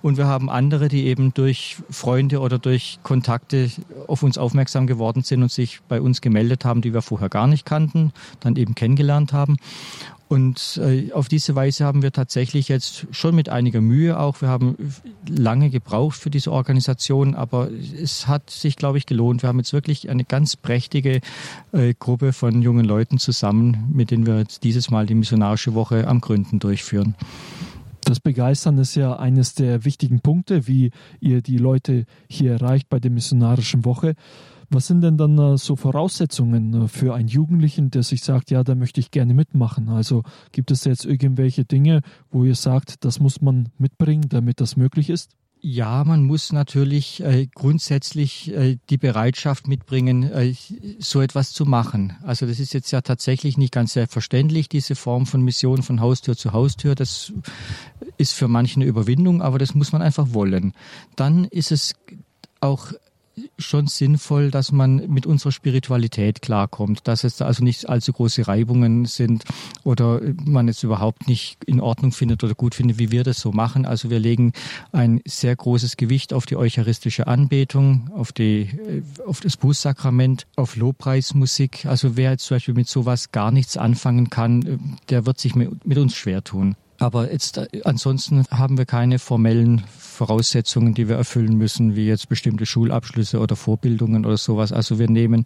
Und 0.02 0.18
wir 0.18 0.28
haben 0.28 0.50
andere, 0.50 0.88
die 0.88 1.06
eben 1.06 1.34
durch 1.34 1.78
Freunde 1.90 2.40
oder 2.40 2.60
durch 2.60 3.00
Kontakte 3.04 3.70
auf 4.08 4.24
uns 4.24 4.38
aufmerksam 4.38 4.88
geworden 4.88 5.24
sind 5.24 5.42
und 5.42 5.52
sich 5.52 5.80
bei 5.88 6.02
uns 6.02 6.22
gemeldet 6.22 6.66
haben, 6.66 6.82
die 6.82 6.94
wir 6.94 7.02
vorher 7.02 7.30
gar 7.30 7.48
nicht 7.48 7.66
kannten, 7.66 8.12
dann 8.40 8.56
eben 8.56 8.76
kennengelernt 8.76 9.34
haben. 9.34 9.58
Und 10.28 10.80
äh, 10.84 11.14
auf 11.14 11.30
diese 11.30 11.56
Weise 11.56 11.86
haben 11.86 12.02
wir 12.02 12.12
tatsächlich 12.12 12.68
jetzt 12.68 13.08
schon 13.12 13.34
mit 13.34 13.48
einiger 13.48 13.80
Mühe 13.80 14.20
auch, 14.20 14.42
wir 14.42 14.50
haben 14.50 14.76
lange 15.28 15.70
gebraucht 15.70 16.18
für 16.18 16.30
diese 16.30 16.52
Organisation, 16.52 17.34
aber 17.34 17.70
es 17.72 18.28
hat 18.28 18.50
sich, 18.50 18.76
glaube 18.76 18.98
ich, 18.98 19.06
gelohnt. 19.06 19.42
Wir 19.42 19.48
haben 19.48 19.60
jetzt 19.60 19.72
wirklich 19.72 20.10
eine 20.10 20.26
ganz 20.26 20.58
prächtige 20.58 21.22
äh, 21.72 21.94
Gruppe 21.98 22.34
von 22.34 22.62
jungen 22.62 22.84
Leuten 22.84 23.20
zusammen, 23.20 23.90
mit 23.94 24.12
denen 24.12 24.26
wir 24.26 24.40
jetzt 24.40 24.66
dieses 24.66 24.92
Mal 24.92 25.06
die 25.06 25.16
missionarische 25.16 25.74
Woche 25.74 26.08
am 26.08 26.20
Gründen 26.20 26.60
durchführen. 26.60 27.16
Das 28.04 28.20
Begeistern 28.20 28.78
ist 28.78 28.96
ja 28.96 29.18
eines 29.18 29.54
der 29.54 29.86
wichtigen 29.86 30.22
Punkte, 30.22 30.68
wie 30.68 30.92
ihr 31.20 31.42
die 31.42 31.58
Leute 31.58 32.06
hier 32.30 32.54
erreicht 32.54 32.90
bei 32.90 33.00
der 33.00 33.12
missionarischen 33.12 33.86
Woche. 33.86 34.16
Was 34.70 34.88
sind 34.88 35.02
denn 35.02 35.18
dann 35.18 35.38
äh, 35.38 35.58
so 35.58 35.76
Voraussetzungen 35.76 36.74
äh, 36.74 36.88
für 36.88 37.16
einen 37.16 37.30
Jugendlichen, 37.30 37.90
der 37.90 38.04
sich 38.04 38.22
sagt, 38.24 38.52
ja, 38.52 38.64
da 38.64 38.76
möchte 38.76 39.00
ich 39.00 39.12
gerne 39.12 39.34
mitmachen? 39.34 39.90
Also 39.90 40.24
gibt 40.52 40.72
es 40.72 40.84
jetzt 40.84 41.06
irgendwelche 41.06 41.64
Dinge, 41.64 42.02
wo 42.32 42.44
ihr 42.44 42.56
sagt, 42.56 43.06
das 43.06 43.20
muss 43.20 43.42
man 43.42 43.70
mitbringen, 43.78 44.26
damit 44.30 44.60
das 44.60 44.76
möglich 44.76 45.10
ist? 45.10 45.32
Ja, 45.60 46.04
man 46.04 46.24
muss 46.24 46.52
natürlich 46.52 47.24
äh, 47.24 47.48
grundsätzlich 47.48 48.54
äh, 48.54 48.78
die 48.90 48.98
Bereitschaft 48.98 49.68
mitbringen, 49.68 50.24
äh, 50.24 50.54
so 51.00 51.20
etwas 51.20 51.52
zu 51.52 51.66
machen. 51.66 52.16
Also 52.22 52.46
das 52.46 52.60
ist 52.60 52.74
jetzt 52.74 52.92
ja 52.92 53.02
tatsächlich 53.02 53.58
nicht 53.58 53.74
ganz 53.74 53.94
selbstverständlich, 53.94 54.70
diese 54.70 54.96
Form 54.96 55.26
von 55.26 55.42
Mission 55.42 55.82
von 55.82 56.00
Haustür 56.00 56.38
zu 56.38 56.54
Haustür. 56.54 56.94
Das 56.94 57.34
ist 58.18 58.34
für 58.34 58.48
manche 58.48 58.76
eine 58.76 58.86
Überwindung, 58.86 59.42
aber 59.42 59.58
das 59.58 59.74
muss 59.74 59.92
man 59.92 60.02
einfach 60.04 60.34
wollen. 60.34 60.74
Dann 61.16 61.46
ist 61.46 61.72
es 61.72 61.96
auch 62.60 62.94
schon 63.58 63.88
sinnvoll, 63.88 64.52
dass 64.52 64.72
man 64.72 65.08
mit 65.08 65.26
unserer 65.26 65.52
Spiritualität 65.52 66.42
klarkommt, 66.42 67.08
dass 67.08 67.24
es 67.24 67.38
da 67.38 67.46
also 67.46 67.64
nicht 67.64 67.88
allzu 67.90 68.14
große 68.14 68.48
Reibungen 68.48 69.06
sind 69.06 69.44
oder 69.84 70.22
man 70.46 70.68
es 70.68 70.84
überhaupt 70.84 71.28
nicht 71.28 71.64
in 71.66 71.80
Ordnung 71.80 72.12
findet 72.12 72.44
oder 72.44 72.56
gut 72.56 72.76
findet, 72.76 73.00
wie 73.00 73.12
wir 73.12 73.24
das 73.24 73.40
so 73.40 73.52
machen. 73.52 73.86
Also 73.86 74.10
wir 74.10 74.20
legen 74.20 74.54
ein 74.92 75.22
sehr 75.26 75.56
großes 75.56 75.98
Gewicht 75.98 76.34
auf 76.34 76.46
die 76.46 76.56
eucharistische 76.56 77.28
Anbetung, 77.28 78.10
auf, 78.14 78.32
die, 78.32 78.70
auf 79.26 79.40
das 79.40 79.58
Bußsakrament, 79.58 80.48
auf 80.56 80.76
Lobpreismusik. 80.76 81.86
Also 81.86 82.18
wer 82.18 82.32
jetzt 82.32 82.46
zum 82.46 82.56
Beispiel 82.56 82.74
mit 82.74 82.88
sowas 82.88 83.32
gar 83.32 83.52
nichts 83.52 83.78
anfangen 83.78 84.30
kann, 84.30 84.98
der 85.10 85.26
wird 85.26 85.40
sich 85.40 85.56
mit 85.56 85.98
uns 85.98 86.16
schwer 86.16 86.44
tun. 86.44 86.76
Aber 87.00 87.32
jetzt 87.32 87.58
äh, 87.58 87.68
ansonsten 87.84 88.46
haben 88.50 88.78
wir 88.78 88.86
keine 88.86 89.20
formellen 89.20 89.84
Voraussetzungen, 89.98 90.94
die 90.94 91.08
wir 91.08 91.16
erfüllen 91.16 91.58
müssen, 91.58 91.96
wie 91.96 92.08
jetzt 92.08 92.30
bestimmte 92.30 92.66
Schulabschlüsse 92.66 93.40
oder 93.40 93.56
Vorbildungen 93.56 94.26
oder 94.26 94.38
sowas. 94.38 94.72
Also 94.72 94.98
wir 94.98 95.10
nehmen 95.10 95.46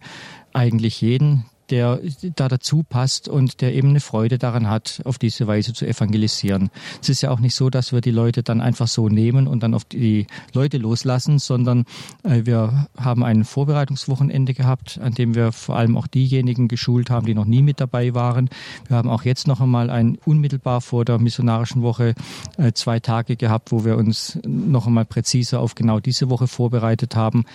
eigentlich 0.52 1.00
jeden, 1.00 1.44
der 1.72 2.00
da 2.36 2.48
dazu 2.48 2.82
passt 2.82 3.28
und 3.28 3.62
der 3.62 3.74
eben 3.74 3.88
eine 3.88 4.00
Freude 4.00 4.36
daran 4.36 4.68
hat, 4.68 5.00
auf 5.04 5.18
diese 5.18 5.46
Weise 5.46 5.72
zu 5.72 5.86
evangelisieren. 5.86 6.70
Es 7.00 7.08
ist 7.08 7.22
ja 7.22 7.30
auch 7.30 7.40
nicht 7.40 7.54
so, 7.54 7.70
dass 7.70 7.92
wir 7.92 8.02
die 8.02 8.10
Leute 8.10 8.42
dann 8.42 8.60
einfach 8.60 8.88
so 8.88 9.08
nehmen 9.08 9.46
und 9.46 9.62
dann 9.62 9.72
auf 9.72 9.84
die 9.86 10.26
Leute 10.52 10.76
loslassen, 10.76 11.38
sondern 11.38 11.86
äh, 12.24 12.42
wir 12.44 12.88
haben 12.96 13.24
ein 13.24 13.44
Vorbereitungswochenende 13.44 14.52
gehabt, 14.52 15.00
an 15.02 15.14
dem 15.14 15.34
wir 15.34 15.50
vor 15.50 15.76
allem 15.76 15.96
auch 15.96 16.06
diejenigen 16.06 16.68
geschult 16.68 17.08
haben, 17.08 17.24
die 17.24 17.34
noch 17.34 17.46
nie 17.46 17.62
mit 17.62 17.80
dabei 17.80 18.14
waren. 18.14 18.50
Wir 18.86 18.98
haben 18.98 19.08
auch 19.08 19.22
jetzt 19.22 19.48
noch 19.48 19.62
einmal 19.62 19.88
ein 19.88 20.18
unmittelbar 20.26 20.82
vor 20.82 21.06
der 21.06 21.18
missionarischen 21.18 21.80
Woche 21.80 22.14
äh, 22.58 22.72
zwei 22.72 23.00
Tage 23.00 23.36
gehabt, 23.36 23.72
wo 23.72 23.86
wir 23.86 23.96
uns 23.96 24.38
noch 24.46 24.86
einmal 24.86 25.06
präziser 25.06 25.60
auf 25.60 25.74
genau 25.74 26.00
diese 26.00 26.28
Woche 26.28 26.48
vorbereitet 26.48 27.16
haben. 27.16 27.46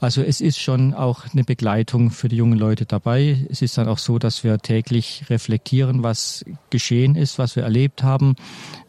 Also 0.00 0.22
es 0.22 0.40
ist 0.40 0.58
schon 0.58 0.94
auch 0.94 1.24
eine 1.32 1.44
Begleitung 1.44 2.10
für 2.10 2.28
die 2.28 2.36
jungen 2.36 2.58
Leute 2.58 2.86
dabei. 2.86 3.46
Es 3.50 3.62
ist 3.66 3.76
dann 3.76 3.88
auch 3.88 3.98
so, 3.98 4.18
dass 4.18 4.42
wir 4.44 4.58
täglich 4.58 5.24
reflektieren, 5.28 6.02
was 6.02 6.44
geschehen 6.70 7.14
ist, 7.14 7.38
was 7.38 7.56
wir 7.56 7.64
erlebt 7.64 8.02
haben, 8.02 8.36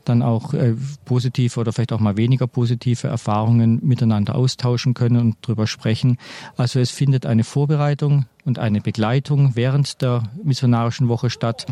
dann 0.05 0.21
auch 0.21 0.53
äh, 0.53 0.75
positive 1.03 1.59
oder 1.59 1.73
vielleicht 1.73 1.91
auch 1.91 1.99
mal 1.99 2.15
weniger 2.15 2.47
positive 2.47 3.07
Erfahrungen 3.07 3.79
miteinander 3.83 4.35
austauschen 4.35 4.93
können 4.93 5.19
und 5.19 5.35
drüber 5.41 5.67
sprechen. 5.67 6.17
Also 6.55 6.79
es 6.79 6.91
findet 6.91 7.25
eine 7.25 7.43
Vorbereitung 7.43 8.25
und 8.45 8.59
eine 8.59 8.79
Begleitung 8.79 9.51
während 9.55 10.01
der 10.01 10.23
missionarischen 10.43 11.09
Woche 11.09 11.29
statt, 11.29 11.65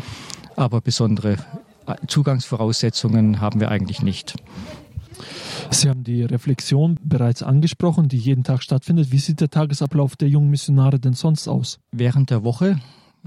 aber 0.56 0.80
besondere 0.80 1.38
äh, 1.86 1.94
Zugangsvoraussetzungen 2.06 3.40
haben 3.40 3.60
wir 3.60 3.70
eigentlich 3.70 4.02
nicht. 4.02 4.34
Sie 5.70 5.88
haben 5.88 6.04
die 6.04 6.22
Reflexion 6.22 6.98
bereits 7.02 7.42
angesprochen, 7.42 8.08
die 8.08 8.18
jeden 8.18 8.44
Tag 8.44 8.62
stattfindet. 8.62 9.12
Wie 9.12 9.18
sieht 9.18 9.40
der 9.40 9.50
Tagesablauf 9.50 10.16
der 10.16 10.28
jungen 10.28 10.50
Missionare 10.50 10.98
denn 10.98 11.14
sonst 11.14 11.48
aus? 11.48 11.78
Während 11.92 12.30
der 12.30 12.44
Woche 12.44 12.78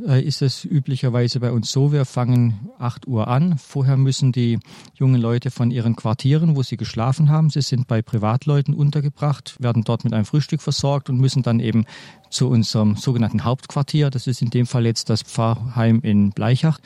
äh, 0.07 0.21
ist 0.21 0.41
es 0.41 0.65
üblicherweise 0.65 1.39
bei 1.39 1.51
uns 1.51 1.71
so, 1.71 1.91
wir 1.91 2.05
fangen 2.05 2.69
8 2.77 3.07
Uhr 3.07 3.27
an. 3.27 3.57
Vorher 3.57 3.97
müssen 3.97 4.31
die 4.31 4.59
jungen 4.93 5.19
Leute 5.19 5.51
von 5.51 5.71
ihren 5.71 5.95
Quartieren, 5.95 6.55
wo 6.55 6.63
sie 6.63 6.77
geschlafen 6.77 7.29
haben, 7.29 7.49
sie 7.49 7.61
sind 7.61 7.87
bei 7.87 8.01
Privatleuten 8.01 8.73
untergebracht, 8.73 9.55
werden 9.59 9.83
dort 9.83 10.03
mit 10.03 10.13
einem 10.13 10.25
Frühstück 10.25 10.61
versorgt 10.61 11.09
und 11.09 11.19
müssen 11.19 11.43
dann 11.43 11.59
eben 11.59 11.85
zu 12.29 12.47
unserem 12.47 12.95
sogenannten 12.95 13.43
Hauptquartier, 13.43 14.09
das 14.09 14.27
ist 14.27 14.41
in 14.41 14.51
dem 14.51 14.67
Fall 14.67 14.85
jetzt 14.85 15.09
das 15.09 15.23
Pfarrheim 15.23 15.99
in 16.01 16.29
Bleichach, 16.29 16.79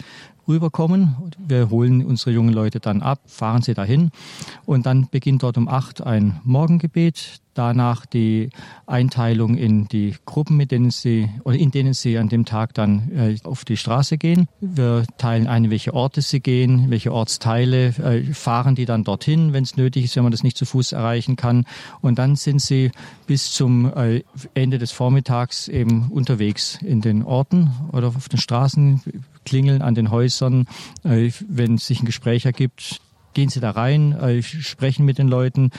rüberkommen. 0.47 1.15
Wir 1.37 1.69
holen 1.69 2.05
unsere 2.05 2.31
jungen 2.31 2.53
Leute 2.53 2.79
dann 2.79 3.01
ab, 3.01 3.19
fahren 3.27 3.61
sie 3.61 3.73
dahin 3.73 4.11
und 4.65 4.85
dann 4.85 5.07
beginnt 5.09 5.43
dort 5.43 5.57
um 5.57 5.67
acht 5.67 6.01
ein 6.01 6.39
Morgengebet. 6.43 7.42
Danach 7.53 8.05
die 8.05 8.49
Einteilung 8.87 9.55
in 9.55 9.87
die 9.87 10.15
Gruppen, 10.25 10.57
mit 10.57 10.71
denen 10.71 10.91
sie 10.91 11.29
oder 11.43 11.55
in 11.55 11.71
denen 11.71 11.93
sie 11.93 12.17
an 12.17 12.29
dem 12.29 12.45
Tag 12.45 12.73
dann 12.73 13.11
äh, 13.11 13.37
auf 13.43 13.63
die 13.65 13.77
Straße 13.77 14.17
gehen. 14.17 14.47
Wir 14.59 15.05
teilen 15.17 15.47
ein, 15.47 15.69
welche 15.69 15.93
Orte 15.93 16.21
sie 16.21 16.39
gehen, 16.39 16.89
welche 16.89 17.13
Ortsteile, 17.13 17.87
äh, 17.87 18.33
fahren 18.33 18.75
die 18.75 18.85
dann 18.85 19.03
dorthin, 19.03 19.53
wenn 19.53 19.63
es 19.63 19.77
nötig 19.77 20.05
ist, 20.05 20.15
wenn 20.15 20.23
man 20.23 20.31
das 20.31 20.43
nicht 20.43 20.57
zu 20.57 20.65
Fuß 20.65 20.93
erreichen 20.93 21.35
kann. 21.35 21.65
Und 22.01 22.19
dann 22.19 22.35
sind 22.35 22.59
sie 22.59 22.91
bis 23.27 23.51
zum 23.51 23.91
äh, 23.95 24.23
Ende 24.53 24.79
des 24.79 24.91
Vormittags 24.91 25.67
eben 25.67 26.09
unterwegs 26.09 26.79
in 26.81 27.01
den 27.01 27.23
Orten 27.23 27.71
oder 27.91 28.07
auf 28.07 28.29
den 28.29 28.39
Straßen, 28.39 29.01
klingeln 29.45 29.81
an 29.81 29.95
den 29.95 30.09
Häusern, 30.09 30.67
äh, 31.03 31.31
wenn 31.47 31.77
sich 31.77 32.01
ein 32.01 32.05
Gespräch 32.05 32.45
ergibt, 32.45 33.01
gehen 33.33 33.49
Sie 33.49 33.59
da 33.59 33.71
rein, 33.71 34.13
äh, 34.13 34.41
sprechen 34.41 35.05
mit 35.05 35.17
den 35.17 35.27
Leuten, 35.27 35.71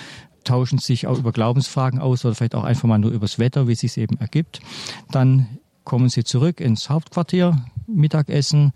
tauschen 0.45 0.79
sich 0.79 1.07
auch 1.07 1.19
über 1.19 1.33
Glaubensfragen 1.33 2.01
aus 2.01 2.25
oder 2.25 2.35
vielleicht 2.35 2.55
auch 2.55 2.65
einfach 2.65 2.89
mal 2.89 2.99
nur 2.99 3.11
übers 3.11 3.39
Wetter, 3.39 3.69
wie 3.69 3.73
es 3.73 3.81
sich 3.81 3.97
eben 3.99 4.19
ergibt. 4.19 4.61
Dann 5.11 5.59
kommen 5.85 6.09
Sie 6.09 6.25
zurück 6.25 6.61
ins 6.61 6.89
Hauptquartier, 6.89 7.65
Mittagessen, 7.87 8.73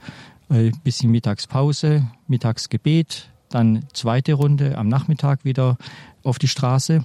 äh, 0.51 0.71
bisschen 0.85 1.11
Mittagspause, 1.11 2.07
Mittagsgebet, 2.27 3.31
dann 3.49 3.85
zweite 3.93 4.35
Runde 4.35 4.77
am 4.77 4.89
Nachmittag 4.89 5.45
wieder 5.45 5.79
auf 6.23 6.39
die 6.39 6.49
Straße 6.49 7.05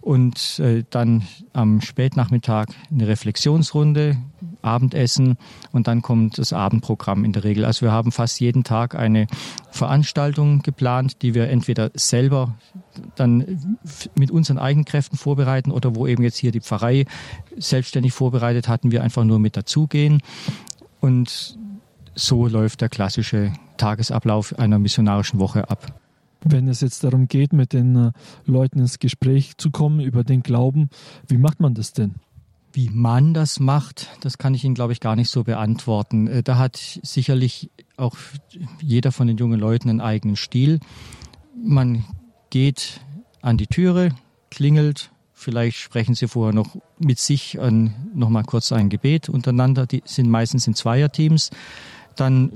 und 0.00 0.58
äh, 0.58 0.84
dann 0.88 1.26
am 1.52 1.80
Spätnachmittag 1.80 2.66
eine 2.90 3.08
Reflexionsrunde, 3.08 4.16
Abendessen 4.62 5.36
und 5.72 5.86
dann 5.86 6.02
kommt 6.02 6.38
das 6.38 6.52
Abendprogramm 6.52 7.24
in 7.24 7.32
der 7.32 7.44
Regel. 7.44 7.64
Also 7.64 7.86
wir 7.86 7.92
haben 7.92 8.12
fast 8.12 8.40
jeden 8.40 8.64
Tag 8.64 8.94
eine 8.94 9.26
Veranstaltung 9.70 10.62
geplant, 10.62 11.22
die 11.22 11.34
wir 11.34 11.48
entweder 11.48 11.90
selber 11.94 12.54
dann 13.14 13.76
mit 14.14 14.30
unseren 14.30 14.58
eigenen 14.58 14.84
Kräften 14.84 15.16
vorbereiten 15.16 15.70
oder 15.70 15.94
wo 15.94 16.06
eben 16.06 16.22
jetzt 16.22 16.38
hier 16.38 16.52
die 16.52 16.60
Pfarrei 16.60 17.06
selbstständig 17.56 18.12
vorbereitet 18.12 18.68
hatten, 18.68 18.92
wir 18.92 19.02
einfach 19.02 19.24
nur 19.24 19.38
mit 19.38 19.56
dazugehen. 19.56 20.22
Und 21.00 21.58
so 22.14 22.46
läuft 22.46 22.80
der 22.80 22.88
klassische 22.88 23.52
Tagesablauf 23.76 24.58
einer 24.58 24.78
missionarischen 24.78 25.40
Woche 25.40 25.68
ab. 25.70 25.98
Wenn 26.44 26.68
es 26.68 26.80
jetzt 26.80 27.04
darum 27.04 27.28
geht, 27.28 27.52
mit 27.52 27.72
den 27.72 27.96
äh, 27.96 28.12
Leuten 28.46 28.80
ins 28.80 28.98
Gespräch 28.98 29.56
zu 29.58 29.70
kommen 29.70 30.00
über 30.00 30.24
den 30.24 30.42
Glauben, 30.42 30.90
wie 31.28 31.36
macht 31.36 31.60
man 31.60 31.74
das 31.74 31.92
denn? 31.92 32.16
Wie 32.74 32.88
man 32.88 33.34
das 33.34 33.60
macht, 33.60 34.08
das 34.20 34.38
kann 34.38 34.54
ich 34.54 34.64
Ihnen, 34.64 34.74
glaube 34.74 34.94
ich, 34.94 35.00
gar 35.00 35.14
nicht 35.14 35.30
so 35.30 35.44
beantworten. 35.44 36.26
Äh, 36.26 36.42
da 36.42 36.56
hat 36.56 36.76
sicherlich 37.02 37.70
auch 37.96 38.16
jeder 38.80 39.12
von 39.12 39.26
den 39.26 39.36
jungen 39.36 39.60
Leuten 39.60 39.90
einen 39.90 40.00
eigenen 40.00 40.36
Stil. 40.36 40.80
Man 41.54 42.04
geht 42.50 43.00
an 43.42 43.58
die 43.58 43.66
Türe, 43.66 44.10
klingelt, 44.50 45.10
vielleicht 45.34 45.76
sprechen 45.76 46.14
Sie 46.14 46.28
vorher 46.28 46.54
noch 46.54 46.76
mit 46.98 47.18
sich 47.18 47.60
an, 47.60 47.94
noch 48.14 48.30
mal 48.30 48.44
kurz 48.44 48.72
ein 48.72 48.88
Gebet 48.88 49.28
untereinander. 49.28 49.86
Die 49.86 50.02
sind 50.06 50.30
meistens 50.30 50.66
in 50.66 50.74
Zweierteams. 50.74 51.50
Dann 52.16 52.52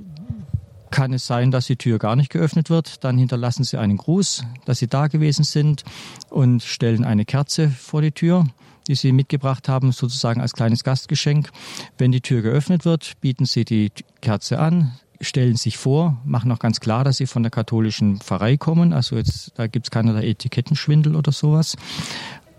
kann 0.91 1.13
es 1.13 1.27
sein, 1.27 1.51
dass 1.51 1.67
die 1.67 1.77
Tür 1.77 1.99
gar 1.99 2.17
nicht 2.17 2.31
geöffnet 2.31 2.71
wird. 2.71 3.05
Dann 3.05 3.19
hinterlassen 3.19 3.65
Sie 3.65 3.79
einen 3.79 3.99
Gruß, 3.99 4.45
dass 4.65 4.79
Sie 4.79 4.87
da 4.87 5.09
gewesen 5.09 5.45
sind 5.45 5.85
und 6.31 6.63
stellen 6.63 7.05
eine 7.05 7.27
Kerze 7.27 7.69
vor 7.69 8.01
die 8.01 8.13
Tür 8.13 8.47
die 8.89 8.95
Sie 8.95 9.13
mitgebracht 9.13 9.69
haben, 9.69 9.93
sozusagen 9.93 10.41
als 10.41 10.53
kleines 10.53 10.85
Gastgeschenk. 10.85 11.51
Wenn 11.99 12.13
die 12.13 12.21
Tür 12.21 12.43
geöffnet 12.43 12.85
wird, 12.85 13.21
bieten 13.21 13.45
Sie 13.45 13.65
die 13.65 13.91
Kerze 14.21 14.59
an, 14.59 14.93
stellen 15.21 15.57
sich 15.57 15.77
vor, 15.77 16.21
machen 16.25 16.51
auch 16.53 16.59
ganz 16.59 16.81
klar, 16.81 17.05
dass 17.05 17.17
sie 17.17 17.27
von 17.27 17.43
der 17.43 17.51
katholischen 17.51 18.19
Pfarrei 18.19 18.57
kommen. 18.57 18.93
Also 18.93 19.17
jetzt, 19.17 19.53
da 19.57 19.67
gibt's 19.67 19.91
keinerlei 19.91 20.29
Etikettenschwindel 20.29 21.17
oder 21.17 21.33
sowas. 21.33 21.77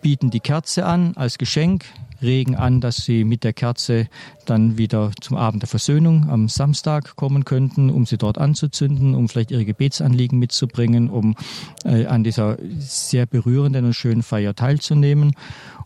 Bieten 0.02 0.30
die 0.30 0.40
Kerze 0.40 0.86
an 0.86 1.13
als 1.16 1.38
Geschenk, 1.38 1.86
regen 2.21 2.56
an, 2.56 2.82
dass 2.82 2.97
sie 2.97 3.23
mit 3.23 3.43
der 3.43 3.53
Kerze 3.53 4.08
dann 4.45 4.77
wieder 4.77 5.12
zum 5.21 5.38
Abend 5.38 5.63
der 5.63 5.69
Versöhnung 5.69 6.30
am 6.30 6.49
Samstag 6.49 7.15
kommen 7.15 7.45
könnten, 7.45 7.89
um 7.89 8.06
sie 8.06 8.17
dort 8.17 8.38
anzuzünden, 8.38 9.15
um 9.15 9.30
vielleicht 9.30 9.51
ihre 9.51 9.65
Gebetsanliegen 9.65 10.39
mitzubringen, 10.39 11.10
um 11.10 11.36
äh, 11.84 12.06
an 12.06 12.23
dieser 12.23 12.58
sehr 12.80 13.25
berührenden 13.25 13.86
und 13.86 13.93
schönen 13.93 14.23
Feier 14.23 14.56
teilzunehmen. 14.56 15.34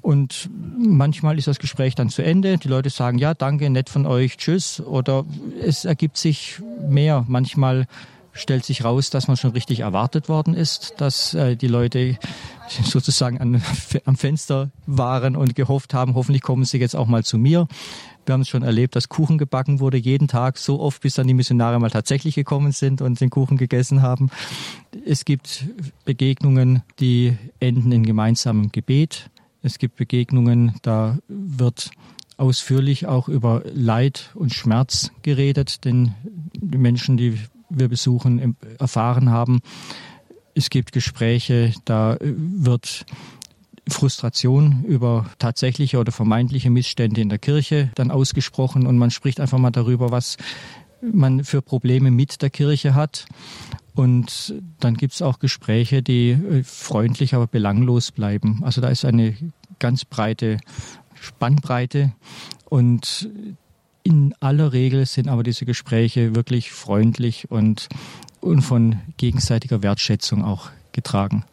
Und 0.01 0.49
manchmal 0.77 1.37
ist 1.37 1.47
das 1.47 1.59
Gespräch 1.59 1.93
dann 1.93 2.09
zu 2.09 2.23
Ende. 2.23 2.57
Die 2.57 2.67
Leute 2.67 2.89
sagen, 2.89 3.19
ja, 3.19 3.33
danke, 3.33 3.69
nett 3.69 3.89
von 3.89 4.07
euch, 4.07 4.37
tschüss. 4.37 4.81
Oder 4.81 5.25
es 5.61 5.85
ergibt 5.85 6.17
sich 6.17 6.59
mehr. 6.89 7.23
Manchmal 7.27 7.85
stellt 8.33 8.65
sich 8.65 8.83
raus, 8.83 9.09
dass 9.09 9.27
man 9.27 9.37
schon 9.37 9.51
richtig 9.51 9.81
erwartet 9.81 10.29
worden 10.29 10.53
ist, 10.53 10.95
dass 10.97 11.33
äh, 11.33 11.55
die 11.55 11.67
Leute 11.67 12.17
sozusagen 12.83 13.39
an, 13.39 13.61
am 14.05 14.15
Fenster 14.15 14.71
waren 14.85 15.35
und 15.35 15.55
gehofft 15.55 15.93
haben, 15.93 16.15
hoffentlich 16.15 16.41
kommen 16.41 16.65
sie 16.65 16.77
jetzt 16.77 16.95
auch 16.95 17.07
mal 17.07 17.23
zu 17.23 17.37
mir. 17.37 17.67
Wir 18.25 18.33
haben 18.33 18.41
es 18.41 18.49
schon 18.49 18.61
erlebt, 18.61 18.95
dass 18.95 19.09
Kuchen 19.09 19.37
gebacken 19.37 19.79
wurde, 19.79 19.97
jeden 19.97 20.27
Tag, 20.27 20.57
so 20.57 20.79
oft, 20.79 21.01
bis 21.01 21.15
dann 21.15 21.27
die 21.27 21.33
Missionare 21.33 21.79
mal 21.79 21.89
tatsächlich 21.89 22.35
gekommen 22.35 22.71
sind 22.71 23.01
und 23.01 23.19
den 23.19 23.31
Kuchen 23.31 23.57
gegessen 23.57 24.03
haben. 24.03 24.29
Es 25.05 25.25
gibt 25.25 25.65
Begegnungen, 26.05 26.83
die 26.99 27.35
enden 27.59 27.91
in 27.91 28.05
gemeinsamem 28.05 28.71
Gebet. 28.71 29.29
Es 29.63 29.79
gibt 29.79 29.95
Begegnungen, 29.95 30.75
da 30.83 31.17
wird 31.27 31.91
ausführlich 32.37 33.05
auch 33.05 33.27
über 33.27 33.63
Leid 33.73 34.31
und 34.33 34.53
Schmerz 34.53 35.11
geredet, 35.21 35.85
denn 35.85 36.13
die 36.53 36.79
Menschen, 36.79 37.17
die 37.17 37.39
wir 37.71 37.87
besuchen, 37.87 38.55
erfahren 38.79 39.29
haben. 39.29 39.61
Es 40.53 40.69
gibt 40.69 40.91
Gespräche, 40.91 41.73
da 41.85 42.17
wird 42.19 43.05
Frustration 43.87 44.83
über 44.85 45.25
tatsächliche 45.39 45.97
oder 45.97 46.11
vermeintliche 46.11 46.69
Missstände 46.69 47.21
in 47.21 47.29
der 47.29 47.39
Kirche 47.39 47.91
dann 47.95 48.11
ausgesprochen 48.11 48.85
und 48.85 48.97
man 48.97 49.11
spricht 49.11 49.39
einfach 49.39 49.57
mal 49.57 49.71
darüber, 49.71 50.11
was 50.11 50.37
man 51.01 51.43
für 51.43 51.61
Probleme 51.61 52.11
mit 52.11 52.41
der 52.41 52.49
Kirche 52.49 52.93
hat. 52.93 53.25
Und 53.93 54.53
dann 54.79 54.95
gibt 54.95 55.13
es 55.13 55.21
auch 55.21 55.39
Gespräche, 55.39 56.01
die 56.01 56.31
äh, 56.31 56.63
freundlich, 56.63 57.33
aber 57.33 57.47
belanglos 57.47 58.11
bleiben. 58.11 58.61
Also 58.63 58.81
da 58.81 58.89
ist 58.89 59.03
eine 59.03 59.35
ganz 59.79 60.05
breite 60.05 60.57
Spannbreite 61.19 62.13
und 62.69 63.29
in 64.03 64.33
aller 64.39 64.73
Regel 64.73 65.05
sind 65.05 65.27
aber 65.27 65.43
diese 65.43 65.65
Gespräche 65.65 66.35
wirklich 66.35 66.71
freundlich 66.71 67.49
und, 67.49 67.87
und 68.39 68.61
von 68.61 68.99
gegenseitiger 69.17 69.83
Wertschätzung 69.83 70.43
auch 70.43 70.69
getragen. 70.91 71.45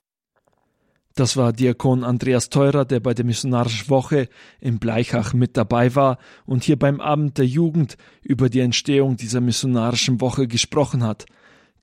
Das 1.18 1.36
war 1.36 1.52
Diakon 1.52 2.04
Andreas 2.04 2.48
Teurer, 2.48 2.84
der 2.84 3.00
bei 3.00 3.12
der 3.12 3.24
Missionarischen 3.24 3.88
Woche 3.88 4.28
in 4.60 4.78
Bleichach 4.78 5.34
mit 5.34 5.56
dabei 5.56 5.96
war 5.96 6.18
und 6.46 6.62
hier 6.62 6.78
beim 6.78 7.00
Abend 7.00 7.38
der 7.38 7.46
Jugend 7.46 7.96
über 8.22 8.48
die 8.48 8.60
Entstehung 8.60 9.16
dieser 9.16 9.40
Missionarischen 9.40 10.20
Woche 10.20 10.46
gesprochen 10.46 11.02
hat. 11.02 11.26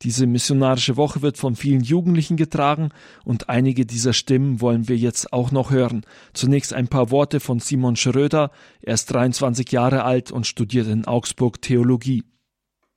Diese 0.02 0.28
missionarische 0.28 0.98
Woche 0.98 1.22
wird 1.22 1.38
von 1.38 1.56
vielen 1.56 1.82
Jugendlichen 1.82 2.38
getragen 2.38 2.90
und 3.24 3.50
einige 3.50 3.86
dieser 3.86 4.14
Stimmen 4.14 4.62
wollen 4.62 4.88
wir 4.88 4.98
jetzt 4.98 5.32
auch 5.32 5.52
noch 5.52 5.72
hören. 5.72 6.06
Zunächst 6.34 6.74
ein 6.74 6.88
paar 6.88 7.12
Worte 7.12 7.40
von 7.40 7.60
Simon 7.60 7.96
Schröder. 7.96 8.52
Er 8.82 8.96
ist 8.96 9.06
23 9.08 9.72
Jahre 9.72 10.04
alt 10.04 10.32
und 10.32 10.48
studiert 10.48 10.88
in 10.88 11.06
Augsburg 11.06 11.62
Theologie. 11.62 12.24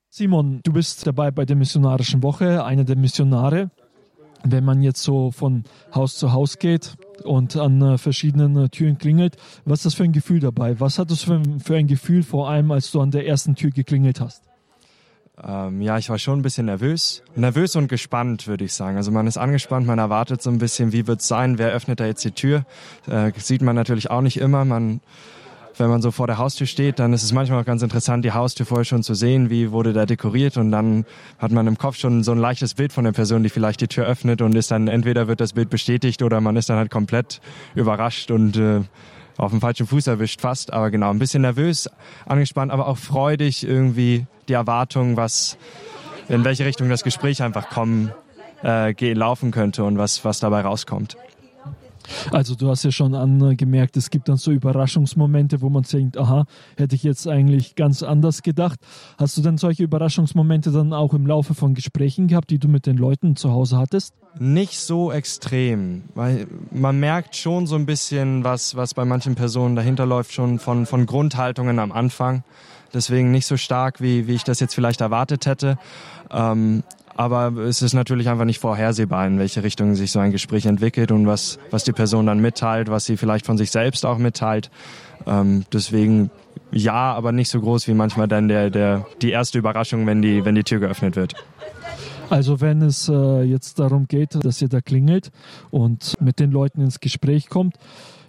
Simon, 0.09 0.61
du 0.63 0.73
bist 0.73 1.05
dabei 1.05 1.31
bei 1.31 1.45
der 1.45 1.55
missionarischen 1.55 2.23
Woche, 2.23 2.65
einer 2.65 2.83
der 2.83 2.97
Missionare. 2.97 3.71
Wenn 4.43 4.63
man 4.63 4.81
jetzt 4.81 5.03
so 5.03 5.31
von 5.31 5.65
Haus 5.93 6.17
zu 6.17 6.31
Haus 6.31 6.59
geht 6.59 6.95
und 7.23 7.57
an 7.57 7.81
äh, 7.81 7.97
verschiedenen 7.97 8.55
äh, 8.55 8.69
Türen 8.69 8.97
klingelt, 8.97 9.35
was 9.65 9.79
ist 9.79 9.85
das 9.85 9.93
für 9.95 10.03
ein 10.03 10.13
Gefühl 10.13 10.39
dabei? 10.39 10.79
Was 10.79 10.97
hattest 10.97 11.27
du 11.27 11.41
für 11.59 11.75
ein 11.75 11.87
Gefühl 11.87 12.23
vor 12.23 12.49
allem, 12.49 12.71
als 12.71 12.91
du 12.91 13.01
an 13.01 13.11
der 13.11 13.27
ersten 13.27 13.55
Tür 13.55 13.69
geklingelt 13.69 14.21
hast? 14.21 14.48
Ähm, 15.45 15.81
ja, 15.81 15.97
ich 15.97 16.09
war 16.09 16.19
schon 16.19 16.39
ein 16.39 16.41
bisschen 16.41 16.65
nervös. 16.65 17.23
Nervös 17.35 17.75
und 17.75 17.87
gespannt, 17.87 18.47
würde 18.47 18.65
ich 18.65 18.73
sagen. 18.73 18.97
Also 18.97 19.11
man 19.11 19.27
ist 19.27 19.37
angespannt, 19.37 19.87
man 19.87 19.99
erwartet 19.99 20.41
so 20.41 20.49
ein 20.49 20.57
bisschen, 20.57 20.91
wie 20.91 21.07
wird's 21.07 21.27
sein, 21.27 21.57
wer 21.57 21.71
öffnet 21.71 21.99
da 21.99 22.05
jetzt 22.05 22.23
die 22.25 22.31
Tür. 22.31 22.65
Äh, 23.07 23.31
sieht 23.37 23.61
man 23.61 23.75
natürlich 23.75 24.11
auch 24.11 24.21
nicht 24.21 24.37
immer. 24.37 24.65
Man, 24.65 25.01
wenn 25.77 25.89
man 25.89 26.01
so 26.01 26.11
vor 26.11 26.27
der 26.27 26.37
Haustür 26.37 26.67
steht, 26.67 26.99
dann 26.99 27.13
ist 27.13 27.23
es 27.23 27.31
manchmal 27.31 27.61
auch 27.61 27.65
ganz 27.65 27.81
interessant, 27.81 28.25
die 28.25 28.33
Haustür 28.33 28.65
vorher 28.65 28.85
schon 28.85 29.01
zu 29.01 29.13
sehen, 29.13 29.49
wie 29.49 29.71
wurde 29.71 29.93
da 29.93 30.05
dekoriert 30.05 30.57
und 30.57 30.71
dann 30.71 31.05
hat 31.37 31.51
man 31.51 31.67
im 31.67 31.77
Kopf 31.77 31.95
schon 31.95 32.23
so 32.23 32.33
ein 32.33 32.37
leichtes 32.37 32.73
Bild 32.73 32.91
von 32.91 33.05
der 33.05 33.13
Person, 33.13 33.43
die 33.43 33.49
vielleicht 33.49 33.79
die 33.79 33.87
Tür 33.87 34.05
öffnet 34.05 34.41
und 34.41 34.55
ist 34.55 34.71
dann 34.71 34.87
entweder 34.87 35.27
wird 35.27 35.39
das 35.39 35.53
Bild 35.53 35.69
bestätigt 35.69 36.21
oder 36.21 36.41
man 36.41 36.57
ist 36.57 36.69
dann 36.69 36.77
halt 36.77 36.91
komplett 36.91 37.39
überrascht 37.75 38.29
und 38.29 38.57
äh, 38.57 38.81
auf 39.39 39.51
dem 39.51 39.61
falschen 39.61 39.87
Fuß 39.87 40.07
erwischt 40.07 40.41
fast, 40.41 40.73
aber 40.73 40.91
genau, 40.91 41.09
ein 41.09 41.19
bisschen 41.19 41.41
nervös, 41.41 41.89
angespannt, 42.25 42.71
aber 42.71 42.87
auch 42.87 42.97
freudig 42.97 43.65
irgendwie 43.65 44.25
die 44.49 44.53
Erwartung, 44.53 45.15
was, 45.15 45.57
in 46.27 46.43
welche 46.43 46.65
Richtung 46.65 46.89
das 46.89 47.03
Gespräch 47.03 47.41
einfach 47.41 47.69
kommen, 47.69 48.11
äh, 48.63 48.93
gehen, 48.93 49.17
laufen 49.17 49.51
könnte 49.51 49.85
und 49.85 49.97
was, 49.97 50.25
was 50.25 50.39
dabei 50.39 50.61
rauskommt. 50.61 51.15
Also 52.31 52.55
du 52.55 52.69
hast 52.69 52.83
ja 52.83 52.91
schon 52.91 53.15
angemerkt, 53.15 53.97
es 53.97 54.09
gibt 54.09 54.29
dann 54.29 54.37
so 54.37 54.51
Überraschungsmomente, 54.51 55.61
wo 55.61 55.69
man 55.69 55.83
denkt, 55.83 56.17
aha, 56.17 56.45
hätte 56.77 56.95
ich 56.95 57.03
jetzt 57.03 57.27
eigentlich 57.27 57.75
ganz 57.75 58.03
anders 58.03 58.41
gedacht. 58.43 58.79
Hast 59.17 59.37
du 59.37 59.41
denn 59.41 59.57
solche 59.57 59.83
Überraschungsmomente 59.83 60.71
dann 60.71 60.93
auch 60.93 61.13
im 61.13 61.25
Laufe 61.25 61.53
von 61.53 61.73
Gesprächen 61.73 62.27
gehabt, 62.27 62.49
die 62.49 62.59
du 62.59 62.67
mit 62.67 62.85
den 62.85 62.97
Leuten 62.97 63.35
zu 63.35 63.51
Hause 63.51 63.77
hattest? 63.77 64.13
Nicht 64.37 64.79
so 64.79 65.11
extrem, 65.11 66.03
weil 66.13 66.47
man 66.71 66.99
merkt 66.99 67.35
schon 67.35 67.67
so 67.67 67.75
ein 67.75 67.85
bisschen, 67.85 68.43
was, 68.43 68.75
was 68.75 68.93
bei 68.93 69.03
manchen 69.05 69.35
Personen 69.35 69.75
dahinter 69.75 70.05
läuft, 70.05 70.33
schon 70.33 70.59
von, 70.59 70.85
von 70.85 71.05
Grundhaltungen 71.05 71.79
am 71.79 71.91
Anfang. 71.91 72.43
Deswegen 72.93 73.31
nicht 73.31 73.45
so 73.45 73.57
stark, 73.57 74.01
wie, 74.01 74.27
wie 74.27 74.33
ich 74.33 74.43
das 74.43 74.59
jetzt 74.59 74.73
vielleicht 74.73 75.01
erwartet 75.01 75.45
hätte. 75.45 75.77
Ähm, 76.31 76.83
aber 77.19 77.51
es 77.63 77.81
ist 77.81 77.93
natürlich 77.93 78.29
einfach 78.29 78.45
nicht 78.45 78.59
vorhersehbar, 78.59 79.27
in 79.27 79.39
welche 79.39 79.61
Richtung 79.61 79.93
sich 79.93 80.13
so 80.13 80.19
ein 80.19 80.31
Gespräch 80.31 80.65
entwickelt 80.65 81.11
und 81.11 81.27
was, 81.27 81.59
was 81.69 81.83
die 81.83 81.91
Person 81.91 82.25
dann 82.25 82.39
mitteilt, 82.39 82.89
was 82.89 83.03
sie 83.03 83.17
vielleicht 83.17 83.45
von 83.45 83.57
sich 83.57 83.71
selbst 83.71 84.05
auch 84.05 84.17
mitteilt. 84.17 84.71
Ähm, 85.27 85.65
deswegen 85.73 86.31
ja, 86.71 87.13
aber 87.13 87.33
nicht 87.33 87.49
so 87.49 87.59
groß 87.59 87.89
wie 87.89 87.93
manchmal 87.93 88.29
dann 88.29 88.47
der, 88.47 88.69
der, 88.69 89.05
die 89.21 89.31
erste 89.31 89.59
Überraschung, 89.59 90.07
wenn 90.07 90.21
die, 90.21 90.45
wenn 90.45 90.55
die 90.55 90.63
Tür 90.63 90.79
geöffnet 90.79 91.17
wird. 91.17 91.33
Also 92.29 92.61
wenn 92.61 92.81
es 92.81 93.09
äh, 93.09 93.41
jetzt 93.41 93.79
darum 93.79 94.07
geht, 94.07 94.41
dass 94.45 94.61
ihr 94.61 94.69
da 94.69 94.79
klingelt 94.79 95.29
und 95.71 96.15
mit 96.21 96.39
den 96.39 96.51
Leuten 96.51 96.79
ins 96.79 97.01
Gespräch 97.01 97.49
kommt, 97.49 97.75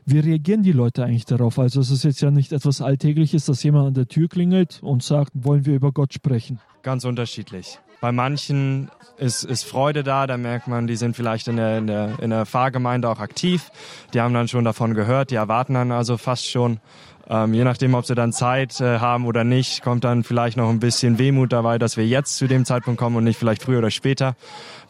wie 0.05 0.19
reagieren 0.19 0.65
die 0.65 0.73
Leute 0.73 1.05
eigentlich 1.05 1.27
darauf? 1.27 1.61
Also 1.61 1.79
es 1.81 1.93
ist 1.93 2.03
jetzt 2.03 2.23
ja 2.23 2.33
nicht 2.33 2.51
etwas 2.51 2.83
Alltägliches, 2.83 3.45
dass 3.45 3.63
jemand 3.63 3.87
an 3.87 3.95
der 3.95 4.09
Tür 4.09 4.27
klingelt 4.27 4.81
und 4.83 5.05
sagt, 5.05 5.31
wollen 5.35 5.65
wir 5.65 5.77
über 5.77 5.93
Gott 5.93 6.13
sprechen? 6.13 6.59
Ganz 6.83 7.05
unterschiedlich. 7.05 7.79
Bei 8.01 8.13
manchen 8.13 8.91
ist, 9.19 9.45
ist 9.45 9.65
Freude 9.65 10.03
da, 10.03 10.27
da 10.27 10.37
merkt 10.37 10.67
man, 10.69 10.87
die 10.87 10.97
sind 10.97 11.15
vielleicht 11.15 11.49
in 11.49 11.57
der, 11.57 11.79
in, 11.79 11.87
der, 11.87 12.19
in 12.21 12.31
der 12.31 12.47
Pfarrgemeinde 12.47 13.09
auch 13.09 13.21
aktiv. 13.21 13.71
Die 14.15 14.21
haben 14.21 14.33
dann 14.33 14.49
schon 14.49 14.65
davon 14.65 14.95
gehört, 14.95 15.31
die 15.31 15.35
erwarten 15.35 15.75
dann 15.75 15.93
also 15.93 16.17
fast 16.17 16.49
schon. 16.51 16.81
Ähm, 17.29 17.55
je 17.55 17.63
nachdem, 17.63 17.95
ob 17.95 18.07
sie 18.07 18.15
dann 18.15 18.33
Zeit 18.33 18.81
äh, 18.81 18.99
haben 18.99 19.27
oder 19.27 19.45
nicht, 19.45 19.83
kommt 19.83 20.05
dann 20.05 20.25
vielleicht 20.25 20.57
noch 20.57 20.69
ein 20.71 20.81
bisschen 20.81 21.19
Wehmut 21.19 21.53
dabei, 21.53 21.79
dass 21.79 21.97
wir 21.97 22.07
jetzt 22.07 22.37
zu 22.37 22.49
dem 22.49 22.65
Zeitpunkt 22.65 22.99
kommen 22.99 23.17
und 23.17 23.25
nicht 23.25 23.39
vielleicht 23.39 23.63
früher 23.63 23.79
oder 23.79 23.91
später. 23.91 24.35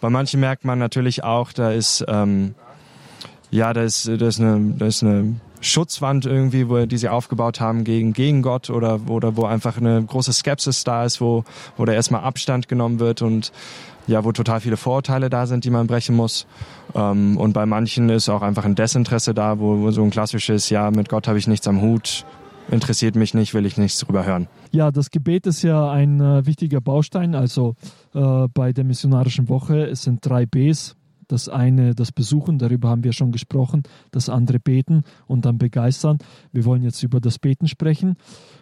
Bei 0.01 0.09
manchen 0.09 0.41
merkt 0.41 0.65
man 0.65 0.79
natürlich 0.79 1.23
auch, 1.23 1.53
da 1.53 1.71
ist, 1.73 2.05
ähm, 2.09 2.55
ja, 3.51 3.73
da 3.73 3.83
ist, 3.83 4.07
da 4.09 4.27
ist 4.27 4.41
eine, 4.41 4.75
da 4.79 4.87
ist 4.87 5.03
eine 5.03 5.35
Schutzwand 5.61 6.27
irgendwie, 6.27 6.69
wo, 6.69 6.87
die 6.87 6.97
sie 6.97 7.09
aufgebaut 7.09 7.61
haben 7.61 7.85
gegen, 7.85 8.13
gegen 8.13 8.43
Gott 8.43 8.71
oder, 8.71 9.01
oder 9.09 9.37
wo 9.37 9.45
einfach 9.45 9.77
eine 9.77 10.03
große 10.03 10.33
Skepsis 10.33 10.85
da 10.85 11.05
ist, 11.05 11.21
wo, 11.21 11.45
wo 11.77 11.85
da 11.85 11.93
erstmal 11.93 12.23
Abstand 12.23 12.69
genommen 12.69 12.99
wird 12.99 13.23
und 13.23 13.53
ja, 14.07 14.25
wo 14.25 14.33
total 14.33 14.61
viele 14.61 14.77
Vorurteile 14.77 15.31
da 15.31 15.47
sind, 15.47 15.65
die 15.65 15.71
man 15.71 15.87
brechen 15.87 16.17
muss. 16.17 16.47
Ähm, 16.95 17.37
und 17.37 17.53
bei 17.53 17.67
manchen 17.67 18.09
ist 18.09 18.29
auch 18.29 18.43
einfach 18.43 18.65
ein 18.65 18.75
Desinteresse 18.75 19.35
da, 19.35 19.59
wo, 19.59 19.81
wo 19.81 19.91
so 19.91 20.03
ein 20.03 20.11
klassisches, 20.11 20.71
ja, 20.71 20.91
mit 20.91 21.09
Gott 21.09 21.29
habe 21.29 21.39
ich 21.39 21.47
nichts 21.47 21.69
am 21.69 21.81
Hut, 21.81 22.25
interessiert 22.71 23.15
mich 23.15 23.35
nicht, 23.35 23.55
will 23.55 23.67
ich 23.67 23.77
nichts 23.77 23.99
drüber 23.99 24.25
hören. 24.25 24.49
Ja, 24.73 24.91
das 24.91 25.11
Gebet 25.11 25.47
ist 25.47 25.63
ja 25.63 25.91
ein 25.91 26.21
äh, 26.21 26.47
wichtiger 26.47 26.81
Baustein. 26.81 27.35
Also 27.35 27.75
äh, 28.15 28.49
bei 28.53 28.73
der 28.73 28.85
missionarischen 28.85 29.49
Woche 29.49 29.87
es 29.87 30.03
sind 30.03 30.25
drei 30.25 30.47
Bs. 30.47 30.97
Das 31.31 31.49
eine, 31.49 31.95
das 31.95 32.11
Besuchen, 32.11 32.59
darüber 32.59 32.89
haben 32.89 33.05
wir 33.05 33.13
schon 33.13 33.31
gesprochen. 33.31 33.85
Das 34.11 34.29
andere 34.29 34.59
Beten 34.59 35.05
und 35.29 35.45
dann 35.45 35.59
begeistern. 35.59 36.19
Wir 36.51 36.65
wollen 36.65 36.83
jetzt 36.83 37.03
über 37.05 37.21
das 37.21 37.39
Beten 37.39 37.69
sprechen. 37.69 38.17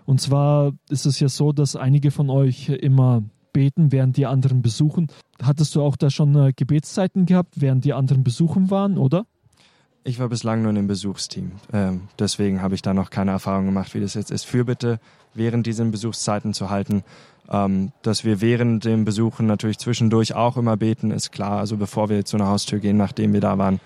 Und 0.04 0.20
zwar 0.20 0.72
ist 0.90 1.06
es 1.06 1.18
ja 1.18 1.28
so, 1.28 1.52
dass 1.52 1.76
einige 1.76 2.10
von 2.10 2.28
euch 2.28 2.68
immer 2.68 3.22
beten, 3.54 3.90
während 3.90 4.18
die 4.18 4.26
anderen 4.26 4.60
besuchen. 4.60 5.06
Hattest 5.42 5.74
du 5.74 5.82
auch 5.82 5.96
da 5.96 6.10
schon 6.10 6.34
äh, 6.34 6.52
Gebetszeiten 6.54 7.24
gehabt, 7.24 7.60
während 7.60 7.86
die 7.86 7.94
anderen 7.94 8.22
besuchen 8.22 8.70
waren, 8.70 8.98
oder? 8.98 9.24
Ich 10.04 10.18
war 10.18 10.28
bislang 10.28 10.62
nur 10.62 10.70
in 10.70 10.76
dem 10.76 10.86
Besuchsteam. 10.86 11.52
Ähm, 11.72 12.02
deswegen 12.18 12.60
habe 12.60 12.74
ich 12.74 12.82
da 12.82 12.94
noch 12.94 13.10
keine 13.10 13.30
Erfahrung 13.30 13.66
gemacht, 13.66 13.94
wie 13.94 14.00
das 14.00 14.14
jetzt 14.14 14.30
ist. 14.30 14.44
Fürbitte 14.44 15.00
während 15.34 15.66
diesen 15.66 15.90
Besuchszeiten 15.90 16.54
zu 16.54 16.70
halten. 16.70 17.02
Ähm, 17.50 17.92
dass 18.02 18.24
wir 18.24 18.40
während 18.40 18.84
dem 18.84 19.04
Besuchen 19.04 19.46
natürlich 19.46 19.78
zwischendurch 19.78 20.34
auch 20.34 20.56
immer 20.56 20.76
beten, 20.76 21.10
ist 21.10 21.32
klar. 21.32 21.58
Also 21.58 21.76
bevor 21.76 22.08
wir 22.08 22.24
zu 22.24 22.36
einer 22.36 22.48
Haustür 22.48 22.78
gehen, 22.78 22.96
nachdem 22.96 23.32
wir 23.32 23.40
da 23.40 23.56
waren. 23.58 23.80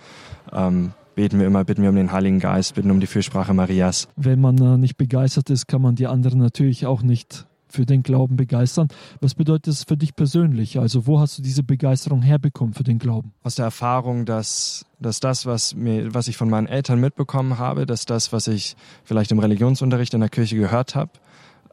Ähm, 0.53 0.93
beten 1.15 1.39
wir 1.39 1.47
immer, 1.47 1.65
bitten 1.65 1.83
wir 1.83 1.91
um 1.91 1.97
den 1.97 2.13
Heiligen 2.13 2.41
Geist, 2.41 2.75
bitten 2.75 2.91
um 2.91 3.01
die 3.01 3.07
Fürsprache 3.07 3.55
Marias. 3.55 4.09
Wenn 4.17 4.41
man 4.41 4.59
äh, 4.59 4.79
nicht 4.79 4.97
begeistert 4.97 5.51
ist, 5.51 5.69
kann 5.69 5.83
man 5.83 5.95
die 5.95 6.07
anderen 6.07 6.39
natürlich 6.39 6.87
auch 6.87 7.03
nicht 7.03 7.47
für 7.73 7.87
den 7.87 8.03
Glauben 8.03 8.37
begeistern. 8.37 8.89
Was 9.21 9.35
bedeutet 9.35 9.69
das 9.69 9.85
für 9.85 9.97
dich 9.97 10.15
persönlich? 10.15 10.79
Also 10.79 11.07
wo 11.07 11.21
hast 11.21 11.39
du 11.39 11.43
diese 11.43 11.63
Begeisterung 11.63 12.21
herbekommen 12.21 12.75
für 12.75 12.85
den 12.85 12.99
Glauben? 12.99 13.33
Aus 13.43 13.55
der 13.55 13.65
Erfahrung, 13.65 14.27
dass, 14.27 14.85
dass 15.01 15.21
das, 15.21 15.47
was, 15.47 15.75
mir, 15.75 16.13
was 16.15 16.29
ich 16.29 16.37
von 16.37 16.51
meinen 16.51 16.67
Eltern 16.67 17.01
mitbekommen 17.01 17.59
habe, 17.59 17.87
dass 17.87 18.05
das, 18.05 18.33
was 18.33 18.47
ich 18.47 18.77
vielleicht 19.05 19.33
im 19.33 19.39
Religionsunterricht 19.39 20.13
in 20.13 20.21
der 20.21 20.29
Kirche 20.29 20.57
gehört 20.57 20.95
habe, 20.95 21.13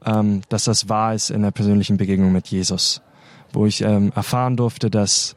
ähm, 0.05 0.41
dass 0.49 0.65
das 0.65 0.89
wahr 0.89 1.13
ist 1.13 1.29
in 1.29 1.41
der 1.41 1.51
persönlichen 1.51 1.97
Begegnung 1.97 2.31
mit 2.31 2.47
Jesus. 2.47 3.01
Wo 3.51 3.65
ich 3.65 3.81
ähm, 3.81 4.12
erfahren 4.15 4.57
durfte, 4.57 4.89
dass 4.89 5.35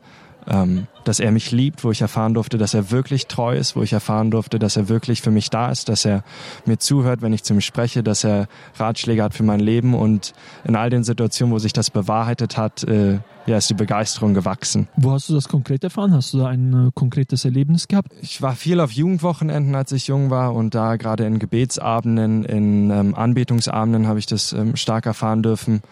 ähm, 0.48 0.86
dass 1.04 1.20
er 1.20 1.32
mich 1.32 1.50
liebt, 1.50 1.84
wo 1.84 1.90
ich 1.90 2.00
erfahren 2.00 2.34
durfte, 2.34 2.58
dass 2.58 2.74
er 2.74 2.90
wirklich 2.90 3.26
treu 3.26 3.56
ist, 3.56 3.76
wo 3.76 3.82
ich 3.82 3.92
erfahren 3.92 4.30
durfte, 4.30 4.58
dass 4.58 4.76
er 4.76 4.88
wirklich 4.88 5.20
für 5.20 5.30
mich 5.30 5.50
da 5.50 5.70
ist, 5.70 5.88
dass 5.88 6.04
er 6.04 6.22
mir 6.64 6.78
zuhört, 6.78 7.22
wenn 7.22 7.32
ich 7.32 7.42
zu 7.42 7.54
ihm 7.54 7.60
spreche, 7.60 8.02
dass 8.02 8.24
er 8.24 8.46
Ratschläge 8.76 9.22
hat 9.22 9.34
für 9.34 9.42
mein 9.42 9.60
Leben 9.60 9.94
und 9.94 10.32
in 10.64 10.76
all 10.76 10.90
den 10.90 11.04
Situationen, 11.04 11.52
wo 11.52 11.58
sich 11.58 11.72
das 11.72 11.90
bewahrheitet 11.90 12.56
hat, 12.56 12.84
äh, 12.84 13.18
ja, 13.46 13.56
ist 13.56 13.68
die 13.70 13.74
Begeisterung 13.74 14.34
gewachsen. 14.34 14.88
Wo 14.96 15.12
hast 15.12 15.28
du 15.28 15.34
das 15.34 15.48
konkret 15.48 15.82
erfahren? 15.82 16.12
Hast 16.12 16.32
du 16.32 16.38
da 16.38 16.46
ein 16.46 16.88
äh, 16.88 16.90
konkretes 16.94 17.44
Erlebnis 17.44 17.88
gehabt? 17.88 18.12
Ich 18.20 18.40
war 18.40 18.54
viel 18.54 18.78
auf 18.78 18.92
Jugendwochenenden, 18.92 19.74
als 19.74 19.90
ich 19.92 20.06
jung 20.06 20.30
war 20.30 20.54
und 20.54 20.74
da 20.74 20.96
gerade 20.96 21.24
in 21.26 21.38
Gebetsabenden, 21.38 22.44
in 22.44 22.90
ähm, 22.90 23.14
Anbetungsabenden 23.14 24.06
habe 24.06 24.20
ich 24.20 24.26
das 24.26 24.52
ähm, 24.52 24.76
stark 24.76 25.06
erfahren 25.06 25.42
dürfen. 25.42 25.82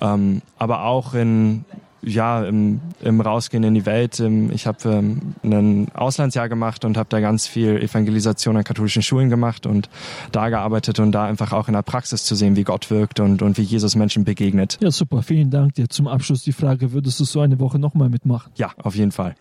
Ähm, 0.00 0.42
aber 0.58 0.84
auch 0.84 1.14
in 1.14 1.64
ja, 2.02 2.44
im, 2.44 2.80
im 3.00 3.20
Rausgehen 3.20 3.64
in 3.64 3.74
die 3.74 3.86
Welt. 3.86 4.20
Ich 4.20 4.66
habe 4.66 4.88
ähm, 4.88 5.34
ein 5.42 5.88
Auslandsjahr 5.94 6.48
gemacht 6.48 6.84
und 6.84 6.96
habe 6.96 7.08
da 7.08 7.20
ganz 7.20 7.46
viel 7.46 7.76
Evangelisation 7.76 8.56
an 8.56 8.64
katholischen 8.64 9.02
Schulen 9.02 9.30
gemacht 9.30 9.66
und 9.66 9.88
da 10.32 10.48
gearbeitet 10.48 10.98
und 11.00 11.12
da 11.12 11.24
einfach 11.24 11.52
auch 11.52 11.68
in 11.68 11.74
der 11.74 11.82
Praxis 11.82 12.24
zu 12.24 12.34
sehen, 12.34 12.56
wie 12.56 12.64
Gott 12.64 12.90
wirkt 12.90 13.20
und, 13.20 13.42
und 13.42 13.58
wie 13.58 13.62
Jesus 13.62 13.96
Menschen 13.96 14.24
begegnet. 14.24 14.78
Ja, 14.80 14.90
super. 14.90 15.22
Vielen 15.22 15.50
Dank 15.50 15.74
dir. 15.74 15.88
Zum 15.88 16.06
Abschluss 16.06 16.42
die 16.42 16.52
Frage, 16.52 16.92
würdest 16.92 17.20
du 17.20 17.24
so 17.24 17.40
eine 17.40 17.58
Woche 17.60 17.78
nochmal 17.78 18.08
mitmachen? 18.08 18.52
Ja, 18.56 18.72
auf 18.82 18.94
jeden 18.94 19.12
Fall. 19.12 19.34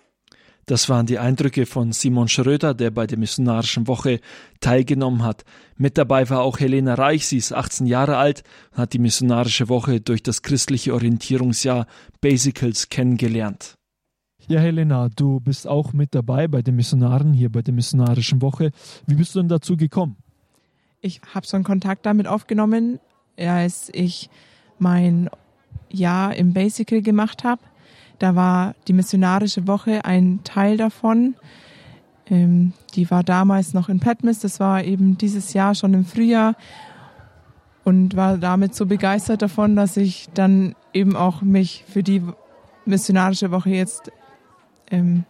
Das 0.67 0.89
waren 0.89 1.05
die 1.05 1.17
Eindrücke 1.17 1.65
von 1.65 1.93
Simon 1.93 2.27
Schröder, 2.27 2.73
der 2.73 2.91
bei 2.91 3.07
der 3.07 3.17
Missionarischen 3.17 3.87
Woche 3.87 4.19
teilgenommen 4.59 5.23
hat. 5.23 5.45
Mit 5.77 5.97
dabei 5.97 6.29
war 6.29 6.41
auch 6.41 6.59
Helena 6.59 6.95
Reich, 6.95 7.25
sie 7.25 7.37
ist 7.37 7.53
18 7.53 7.87
Jahre 7.87 8.17
alt 8.17 8.43
und 8.71 8.79
hat 8.79 8.91
die 8.91 8.99
Missionarische 8.99 9.69
Woche 9.69 10.01
durch 10.01 10.21
das 10.23 10.41
christliche 10.41 10.93
Orientierungsjahr 10.93 11.87
Basicals 12.19 12.89
kennengelernt. 12.89 13.75
Ja, 14.49 14.59
Helena, 14.59 15.07
du 15.07 15.39
bist 15.39 15.67
auch 15.67 15.93
mit 15.93 16.13
dabei 16.13 16.49
bei 16.49 16.61
den 16.61 16.75
Missionaren 16.75 17.31
hier 17.31 17.49
bei 17.49 17.61
der 17.61 17.73
Missionarischen 17.73 18.41
Woche. 18.41 18.71
Wie 19.05 19.15
bist 19.15 19.35
du 19.35 19.39
denn 19.39 19.47
dazu 19.47 19.77
gekommen? 19.77 20.17
Ich 20.99 21.21
habe 21.33 21.47
so 21.47 21.55
einen 21.55 21.63
Kontakt 21.63 22.05
damit 22.05 22.27
aufgenommen, 22.27 22.99
als 23.37 23.89
ich 23.93 24.29
mein 24.79 25.29
Jahr 25.89 26.35
im 26.35 26.53
Basical 26.53 27.01
gemacht 27.01 27.45
habe 27.45 27.61
da 28.19 28.35
war 28.35 28.75
die 28.87 28.93
missionarische 28.93 29.67
Woche 29.67 30.05
ein 30.05 30.41
Teil 30.43 30.77
davon. 30.77 31.35
Ähm, 32.29 32.73
die 32.93 33.09
war 33.09 33.23
damals 33.23 33.73
noch 33.73 33.89
in 33.89 33.99
Patmos, 33.99 34.39
das 34.39 34.59
war 34.59 34.83
eben 34.83 35.17
dieses 35.17 35.53
Jahr 35.53 35.75
schon 35.75 35.93
im 35.93 36.05
Frühjahr 36.05 36.55
und 37.85 38.17
war 38.17 38.37
damit 38.37 38.75
so 38.75 38.85
begeistert 38.85 39.41
davon, 39.41 39.77
dass 39.77 39.95
ich 39.95 40.27
dann 40.33 40.75
eben 40.93 41.15
auch 41.15 41.41
mich 41.41 41.85
für 41.87 42.03
die 42.03 42.21
missionarische 42.85 43.51
Woche 43.51 43.69
jetzt 43.69 44.11
ähm, 44.91 45.23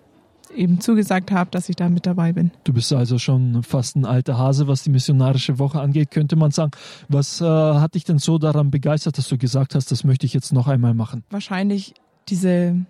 eben 0.56 0.80
zugesagt 0.80 1.32
habe, 1.32 1.52
dass 1.52 1.69
ich 1.69 1.76
da 1.76 1.89
mit 1.89 2.06
dabei 2.06 2.34
bin. 2.34 2.52
Du 2.63 2.73
bist 2.73 2.91
also 2.93 3.19
schon 3.19 3.62
fast 3.63 3.95
ein 3.95 4.06
alter 4.06 4.38
Hase, 4.38 4.67
was 4.67 4.84
die 4.84 4.89
missionarische 4.89 5.60
Woche 5.60 5.80
angeht, 5.80 6.10
könnte 6.12 6.36
man 6.36 6.52
sagen. 6.52 6.71
Was 7.10 7.41
äh, 7.41 7.45
hat 7.45 7.95
dich 7.95 8.06
denn 8.06 8.17
so 8.17 8.38
daran 8.38 8.71
begeistert, 8.71 9.17
dass 9.17 9.28
du 9.28 9.38
gesagt 9.38 9.76
hast, 9.76 9.91
das 9.91 10.04
möchte 10.04 10.26
ich 10.26 10.34
jetzt 10.34 10.54
noch 10.54 10.67
einmal 10.67 10.93
machen? 10.93 11.23
Wahrscheinlich 11.30 11.93
diese 12.29 12.85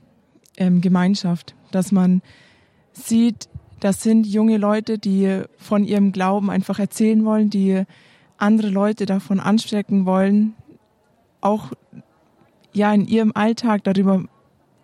ähm, 0.58 0.82
Gemeinschaft, 0.82 1.56
dass 1.71 1.91
man 1.91 2.21
sieht, 2.91 3.50
das 3.80 4.02
sind 4.02 4.26
junge 4.26 4.58
Leute, 4.58 4.97
die 4.97 5.43
von 5.58 5.84
ihrem 5.84 6.12
Glauben 6.12 6.50
einfach 6.50 6.80
erzählen 6.80 7.23
wollen, 7.26 7.50
die 7.50 7.84
andere 8.38 8.69
Leute 8.69 9.06
davon 9.06 9.39
anstecken 9.39 10.06
wollen, 10.06 10.56
auch 11.41 11.71
ja 12.73 12.93
in 12.93 13.08
ihrem 13.08 13.32
Alltag 13.36 13.84
darüber 13.84 14.26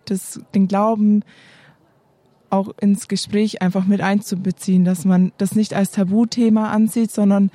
das, 0.04 0.40
den 0.54 0.68
Glauben 0.68 1.22
auch 2.50 2.72
ins 2.80 3.08
Gespräch 3.08 3.62
einfach 3.62 3.84
mit 3.84 4.00
einzubeziehen, 4.00 4.84
dass 4.84 5.04
man 5.04 5.32
das 5.38 5.54
nicht 5.56 5.74
als 5.74 5.90
Tabuthema 5.90 6.70
ansieht, 6.70 7.10
sondern 7.10 7.50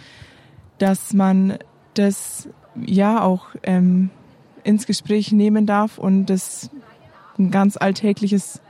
dass 0.77 1.13
man 1.13 1.57
das 1.93 2.49
ja 2.75 3.21
auch 3.21 3.47
ähm, 3.63 4.09
ins 4.63 4.85
Gespräch 4.85 5.31
nehmen 5.31 5.65
darf 5.65 5.97
und 5.97 6.25
das 6.25 6.69
ein 7.39 7.51
ganz 7.51 7.77
alltägliches 7.77 8.61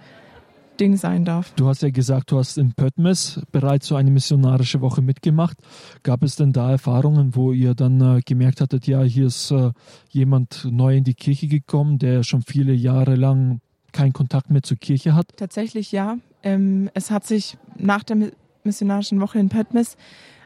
Ding 0.80 0.96
sein 0.96 1.26
darf. 1.26 1.52
Du 1.56 1.68
hast 1.68 1.82
ja 1.82 1.90
gesagt, 1.90 2.32
du 2.32 2.38
hast 2.38 2.58
in 2.58 2.74
Pöttmes 2.74 3.42
bereits 3.52 3.88
so 3.88 3.96
eine 3.96 4.12
missionarische 4.12 4.82
Woche 4.82 5.02
mitgemacht. 5.02 5.58
Gab 6.04 6.24
es 6.24 6.36
denn 6.36 6.54
da 6.54 6.72
Erfahrungen, 6.72 7.36
wo 7.36 7.52
ihr 7.52 7.76
dann 7.76 8.00
äh, 8.00 8.22
gemerkt 8.26 8.62
hattet, 8.62 8.88
ja, 8.88 9.02
hier 9.02 9.28
ist 9.28 9.52
äh, 9.52 9.72
jemand 10.10 10.68
neu 10.72 10.96
in 10.96 11.04
die 11.04 11.16
Kirche 11.16 11.48
gekommen, 11.48 12.00
der 12.00 12.24
schon 12.24 12.42
viele 12.44 12.74
Jahre 12.74 13.16
lang 13.16 13.60
keinen 13.92 14.14
Kontakt 14.14 14.52
mehr 14.52 14.64
zur 14.64 14.78
Kirche 14.78 15.16
hat? 15.16 15.28
Tatsächlich 15.36 15.92
ja. 15.92 16.18
Ähm, 16.44 16.90
es 16.94 17.12
hat 17.12 17.28
sich 17.28 17.58
nach 17.78 18.04
der 18.04 18.32
missionarischen 18.64 19.20
Woche 19.20 19.40
in 19.40 19.50
Pöttmes 19.50 19.98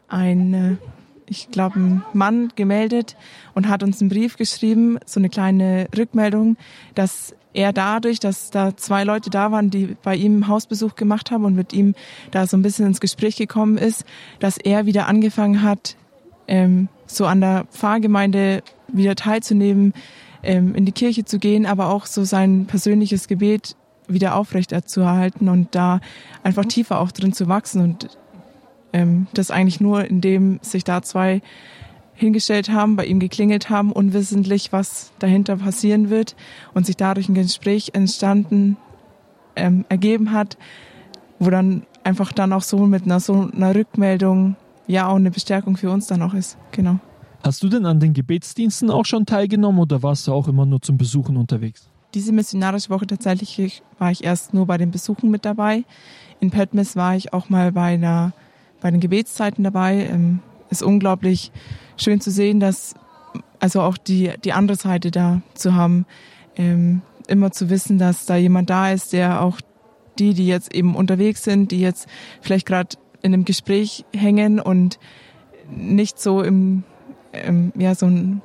ein 0.08 0.54
äh, 0.54 0.76
ich 1.26 1.50
glaube, 1.50 1.78
ein 1.78 2.04
Mann 2.12 2.52
gemeldet 2.54 3.16
und 3.54 3.68
hat 3.68 3.82
uns 3.82 4.00
einen 4.00 4.10
Brief 4.10 4.36
geschrieben, 4.36 4.98
so 5.06 5.20
eine 5.20 5.30
kleine 5.30 5.88
Rückmeldung, 5.96 6.56
dass 6.94 7.34
er 7.54 7.72
dadurch, 7.72 8.20
dass 8.20 8.50
da 8.50 8.76
zwei 8.76 9.04
Leute 9.04 9.30
da 9.30 9.50
waren, 9.52 9.70
die 9.70 9.96
bei 10.02 10.16
ihm 10.16 10.48
Hausbesuch 10.48 10.96
gemacht 10.96 11.30
haben 11.30 11.44
und 11.44 11.54
mit 11.54 11.72
ihm 11.72 11.94
da 12.30 12.46
so 12.46 12.56
ein 12.56 12.62
bisschen 12.62 12.86
ins 12.86 13.00
Gespräch 13.00 13.36
gekommen 13.36 13.78
ist, 13.78 14.04
dass 14.40 14.58
er 14.58 14.86
wieder 14.86 15.06
angefangen 15.06 15.62
hat, 15.62 15.96
ähm, 16.48 16.88
so 17.06 17.26
an 17.26 17.40
der 17.40 17.64
Pfarrgemeinde 17.70 18.62
wieder 18.88 19.14
teilzunehmen, 19.14 19.94
ähm, 20.42 20.74
in 20.74 20.84
die 20.84 20.92
Kirche 20.92 21.24
zu 21.24 21.38
gehen, 21.38 21.64
aber 21.64 21.90
auch 21.90 22.06
so 22.06 22.24
sein 22.24 22.66
persönliches 22.66 23.28
Gebet 23.28 23.76
wieder 24.06 24.34
aufrecht 24.34 24.74
zu 24.88 25.00
erhalten 25.00 25.48
und 25.48 25.74
da 25.74 26.00
einfach 26.42 26.66
tiefer 26.66 27.00
auch 27.00 27.10
drin 27.10 27.32
zu 27.32 27.48
wachsen 27.48 27.80
und 27.80 28.18
ähm, 28.92 29.26
das 29.32 29.50
eigentlich 29.50 29.80
nur, 29.80 30.04
indem 30.04 30.58
sich 30.60 30.84
da 30.84 31.02
zwei 31.02 31.40
hingestellt 32.14 32.70
haben, 32.70 32.96
bei 32.96 33.06
ihm 33.06 33.18
geklingelt 33.18 33.70
haben, 33.70 33.92
unwissentlich, 33.92 34.72
was 34.72 35.12
dahinter 35.18 35.56
passieren 35.56 36.10
wird 36.10 36.36
und 36.72 36.86
sich 36.86 36.96
dadurch 36.96 37.28
ein 37.28 37.34
Gespräch 37.34 37.90
entstanden, 37.92 38.76
ähm, 39.56 39.84
ergeben 39.88 40.32
hat, 40.32 40.56
wo 41.38 41.50
dann 41.50 41.84
einfach 42.04 42.32
dann 42.32 42.52
auch 42.52 42.62
so 42.62 42.78
mit 42.86 43.04
einer 43.04 43.20
so 43.20 43.50
einer 43.52 43.74
Rückmeldung 43.74 44.56
ja 44.86 45.08
auch 45.08 45.16
eine 45.16 45.30
Bestärkung 45.30 45.76
für 45.76 45.90
uns 45.90 46.06
dann 46.06 46.22
auch 46.22 46.34
ist. 46.34 46.58
Genau. 46.72 46.98
Hast 47.42 47.62
du 47.62 47.68
denn 47.68 47.84
an 47.84 48.00
den 48.00 48.14
Gebetsdiensten 48.14 48.90
auch 48.90 49.04
schon 49.04 49.26
teilgenommen 49.26 49.80
oder 49.80 50.02
warst 50.02 50.26
du 50.26 50.32
auch 50.32 50.48
immer 50.48 50.66
nur 50.66 50.80
zum 50.80 50.96
Besuchen 50.96 51.36
unterwegs? 51.36 51.88
Diese 52.14 52.32
missionarische 52.32 52.90
Woche 52.90 53.06
tatsächlich 53.06 53.82
war 53.98 54.10
ich 54.10 54.24
erst 54.24 54.54
nur 54.54 54.66
bei 54.66 54.78
den 54.78 54.90
Besuchen 54.90 55.30
mit 55.30 55.44
dabei. 55.44 55.84
In 56.40 56.50
Petmis 56.50 56.96
war 56.96 57.16
ich 57.16 57.32
auch 57.32 57.50
mal 57.50 57.72
bei 57.72 57.94
einer 57.94 58.32
bei 58.80 58.90
den 58.90 59.00
Gebetszeiten 59.00 59.64
dabei. 59.64 60.06
Ähm, 60.10 60.40
ist 60.70 60.82
unglaublich 60.82 61.52
schön 61.96 62.20
zu 62.20 62.30
sehen, 62.30 62.60
dass 62.60 62.94
also 63.60 63.80
auch 63.80 63.96
die, 63.96 64.32
die 64.44 64.52
andere 64.52 64.76
Seite 64.76 65.10
da 65.10 65.40
zu 65.54 65.74
haben, 65.74 66.06
ähm, 66.56 67.02
immer 67.26 67.50
zu 67.50 67.70
wissen, 67.70 67.98
dass 67.98 68.26
da 68.26 68.36
jemand 68.36 68.70
da 68.70 68.90
ist, 68.90 69.12
der 69.12 69.40
auch 69.40 69.60
die, 70.18 70.34
die 70.34 70.46
jetzt 70.46 70.74
eben 70.74 70.94
unterwegs 70.94 71.42
sind, 71.42 71.70
die 71.72 71.80
jetzt 71.80 72.06
vielleicht 72.40 72.66
gerade 72.66 72.96
in 73.22 73.32
einem 73.32 73.44
Gespräch 73.44 74.04
hängen 74.14 74.60
und 74.60 74.98
nicht 75.70 76.20
so 76.20 76.42
im, 76.42 76.84
im, 77.32 77.72
ja, 77.76 77.94
so 77.94 78.06
ein 78.06 78.42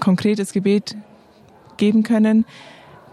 konkretes 0.00 0.52
Gebet 0.52 0.96
geben 1.76 2.02
können, 2.02 2.44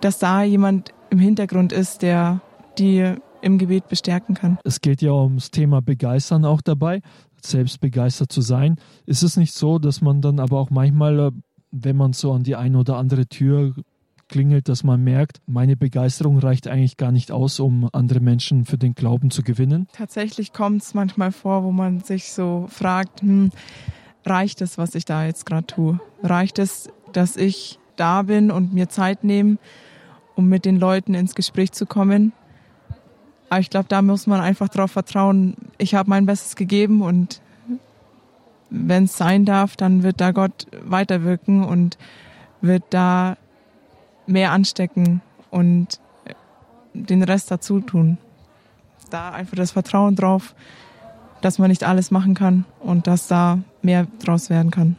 dass 0.02 0.20
da 0.20 0.44
jemand 0.44 0.94
im 1.10 1.20
Hintergrund 1.20 1.72
ist, 1.72 2.02
der 2.02 2.42
die 2.78 3.14
im 3.41 3.58
Gebet 3.58 3.88
bestärken 3.88 4.36
kann. 4.36 4.58
Es 4.63 4.82
geht 4.82 5.02
ja 5.02 5.12
ums 5.12 5.52
Thema 5.52 5.82
Begeistern 5.82 6.45
auch 6.45 6.62
dabei, 6.62 7.02
selbst 7.41 7.80
begeistert 7.80 8.32
zu 8.32 8.41
sein. 8.41 8.78
Ist 9.06 9.23
es 9.23 9.38
nicht 9.38 9.54
so, 9.54 9.80
dass 9.80 10.02
man 10.02 10.21
dann 10.21 10.39
aber 10.39 10.60
auch 10.60 10.69
manchmal, 10.69 11.19
äh, 11.19 11.32
wenn 11.71 11.95
man 11.95 12.13
so 12.13 12.32
an 12.32 12.43
die 12.43 12.56
eine 12.56 12.80
oder 12.80 12.97
andere 12.97 13.28
Tür 13.28 13.73
klingelt, 14.28 14.67
dass 14.67 14.84
man 14.84 15.04
merkt, 15.04 15.41
meine 15.45 15.78
Begeisterung 15.78 16.39
reicht 16.39 16.67
eigentlich 16.67 16.97
gar 16.97 17.12
nicht 17.12 17.32
aus, 17.32 17.60
um 17.60 17.89
andere 17.93 18.19
Menschen 18.19 18.65
für 18.65 18.78
den 18.78 18.93
Glauben 18.93 19.32
zu 19.32 19.41
gewinnen? 19.41 19.88
Tatsächlich 19.93 20.54
kommt 20.54 20.82
es 20.82 20.93
manchmal 20.93 21.32
vor, 21.32 21.63
wo 21.63 21.71
man 21.71 22.02
sich 22.02 22.32
so 22.32 22.67
fragt, 22.69 23.21
hm, 23.21 23.52
reicht 24.26 24.62
es, 24.62 24.78
was 24.78 24.95
ich 24.95 25.06
da 25.06 25.26
jetzt 25.26 25.45
gerade 25.45 25.67
tue? 25.67 26.00
Reicht 26.23 26.60
es, 26.60 26.89
dass 27.13 27.38
ich 27.38 27.80
da 27.95 28.23
bin 28.23 28.52
und 28.52 28.73
mir 28.73 28.89
Zeit 28.89 29.23
nehme, 29.23 29.58
um 30.36 30.47
mit 30.47 30.65
den 30.65 30.78
Leuten 30.78 31.13
ins 31.13 31.36
Gespräch 31.36 31.71
zu 31.71 31.86
kommen? 31.86 32.34
Aber 33.50 33.60
ich 33.60 33.70
glaube, 33.70 33.88
da 33.88 34.02
muss 34.02 34.28
man 34.28 34.42
einfach 34.42 34.68
darauf 34.68 34.92
vertrauen, 34.92 35.56
ich 35.78 35.96
habe 35.96 36.10
mein 36.10 36.26
Bestes 36.26 36.56
gegeben 36.56 37.02
und 37.02 37.42
wenn 38.69 39.06
es 39.06 39.17
sein 39.17 39.46
darf, 39.46 39.78
dann 39.78 40.04
wird 40.04 40.19
da 40.19 40.32
Gott 40.32 40.67
weiterwirken 40.84 41.63
und 41.63 41.98
wird 42.62 42.84
da 42.90 43.38
mehr 44.26 44.52
anstecken 44.52 45.21
und 45.50 46.00
den 46.94 47.24
Rest 47.24 47.50
dazu 47.52 47.80
tun. 47.80 48.17
Da 49.10 49.32
einfach 49.32 49.56
das 49.56 49.71
Vertrauen 49.71 50.15
drauf, 50.15 50.54
dass 51.42 51.60
man 51.60 51.69
nicht 51.69 51.86
alles 51.86 52.12
machen 52.12 52.34
kann 52.34 52.65
und 52.82 53.08
dass 53.08 53.28
da 53.28 53.60
mehr 53.82 54.08
draus 54.19 54.50
werden 54.50 54.71
kann. 54.71 54.98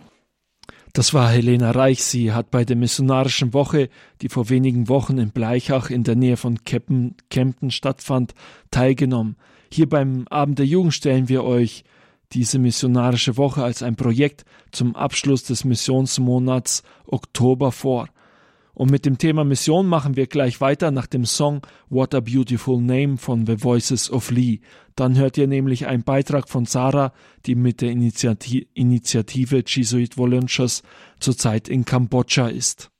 Das 0.99 1.14
war 1.14 1.30
Helena 1.30 1.70
Reich. 1.70 2.03
Sie 2.03 2.32
hat 2.32 2.51
bei 2.51 2.64
der 2.64 2.74
Missionarischen 2.74 3.55
Woche, 3.55 3.88
die 4.20 4.28
vor 4.28 4.49
wenigen 4.51 4.88
Wochen 4.88 5.18
in 5.18 5.30
Bleichach 5.30 5.90
in 5.90 6.03
der 6.03 6.16
Nähe 6.16 6.36
von 6.36 6.64
Kempen, 6.64 7.14
Kempten 7.30 7.70
stattfand, 7.70 8.34
teilgenommen. 8.72 9.36
Hier 9.70 9.88
beim 9.88 10.26
Abend 10.28 10.59
der 10.59 10.66
Jugend 10.66 10.92
stellen 10.92 11.28
wir 11.28 11.44
euch 11.44 11.84
diese 12.32 12.59
missionarische 12.59 13.36
Woche 13.36 13.62
als 13.62 13.84
ein 13.84 13.94
Projekt 13.94 14.44
zum 14.72 14.96
Abschluss 14.96 15.44
des 15.44 15.62
Missionsmonats 15.62 16.82
Oktober 17.07 17.70
vor. 17.70 18.09
Und 18.79 18.93
mit 18.93 19.07
dem 19.07 19.18
Thema 19.18 19.43
Mission 19.43 19.89
machen 19.89 20.14
wir 20.14 20.29
gleich 20.29 20.61
weiter 20.61 20.93
nach 20.93 21.09
dem 21.09 21.24
Song 21.24 21.62
What 21.91 22.14
a 22.14 22.20
Beautiful 22.20 22.81
Name 22.81 23.16
von 23.16 23.45
The 23.45 23.61
Voices 23.61 24.09
of 24.09 24.31
Lee. 24.31 24.61
Dann 24.95 25.18
hört 25.18 25.37
ihr 25.37 25.49
nämlich 25.49 25.89
einen 25.89 26.05
Beitrag 26.05 26.49
von 26.49 26.64
Sarah, 26.64 27.12
die 27.45 27.57
mit 27.57 27.81
der 27.81 27.91
Initiative, 27.91 29.64
Jesuit 29.66 30.16
Volunteers 30.16 30.85
zurzeit 31.18 31.68
in 31.68 31.85
Kambodscha 31.85 32.47
ist. 32.47 32.93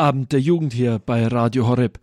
Abend 0.00 0.30
der 0.30 0.40
Jugend 0.40 0.72
hier 0.72 1.00
bei 1.04 1.26
Radio 1.26 1.66
Horeb. 1.66 1.98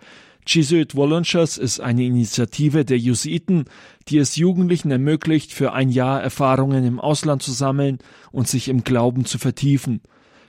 Jesuit 0.45 0.95
Volunteers 0.95 1.57
ist 1.57 1.79
eine 1.79 2.03
Initiative 2.03 2.83
der 2.83 2.99
Jesuiten, 2.99 3.65
die 4.09 4.17
es 4.17 4.35
Jugendlichen 4.35 4.91
ermöglicht, 4.91 5.53
für 5.53 5.71
ein 5.71 5.89
Jahr 5.89 6.21
Erfahrungen 6.21 6.85
im 6.85 6.99
Ausland 6.99 7.41
zu 7.41 7.53
sammeln 7.53 7.99
und 8.33 8.49
sich 8.49 8.67
im 8.67 8.83
Glauben 8.83 9.23
zu 9.23 9.37
vertiefen. 9.37 10.01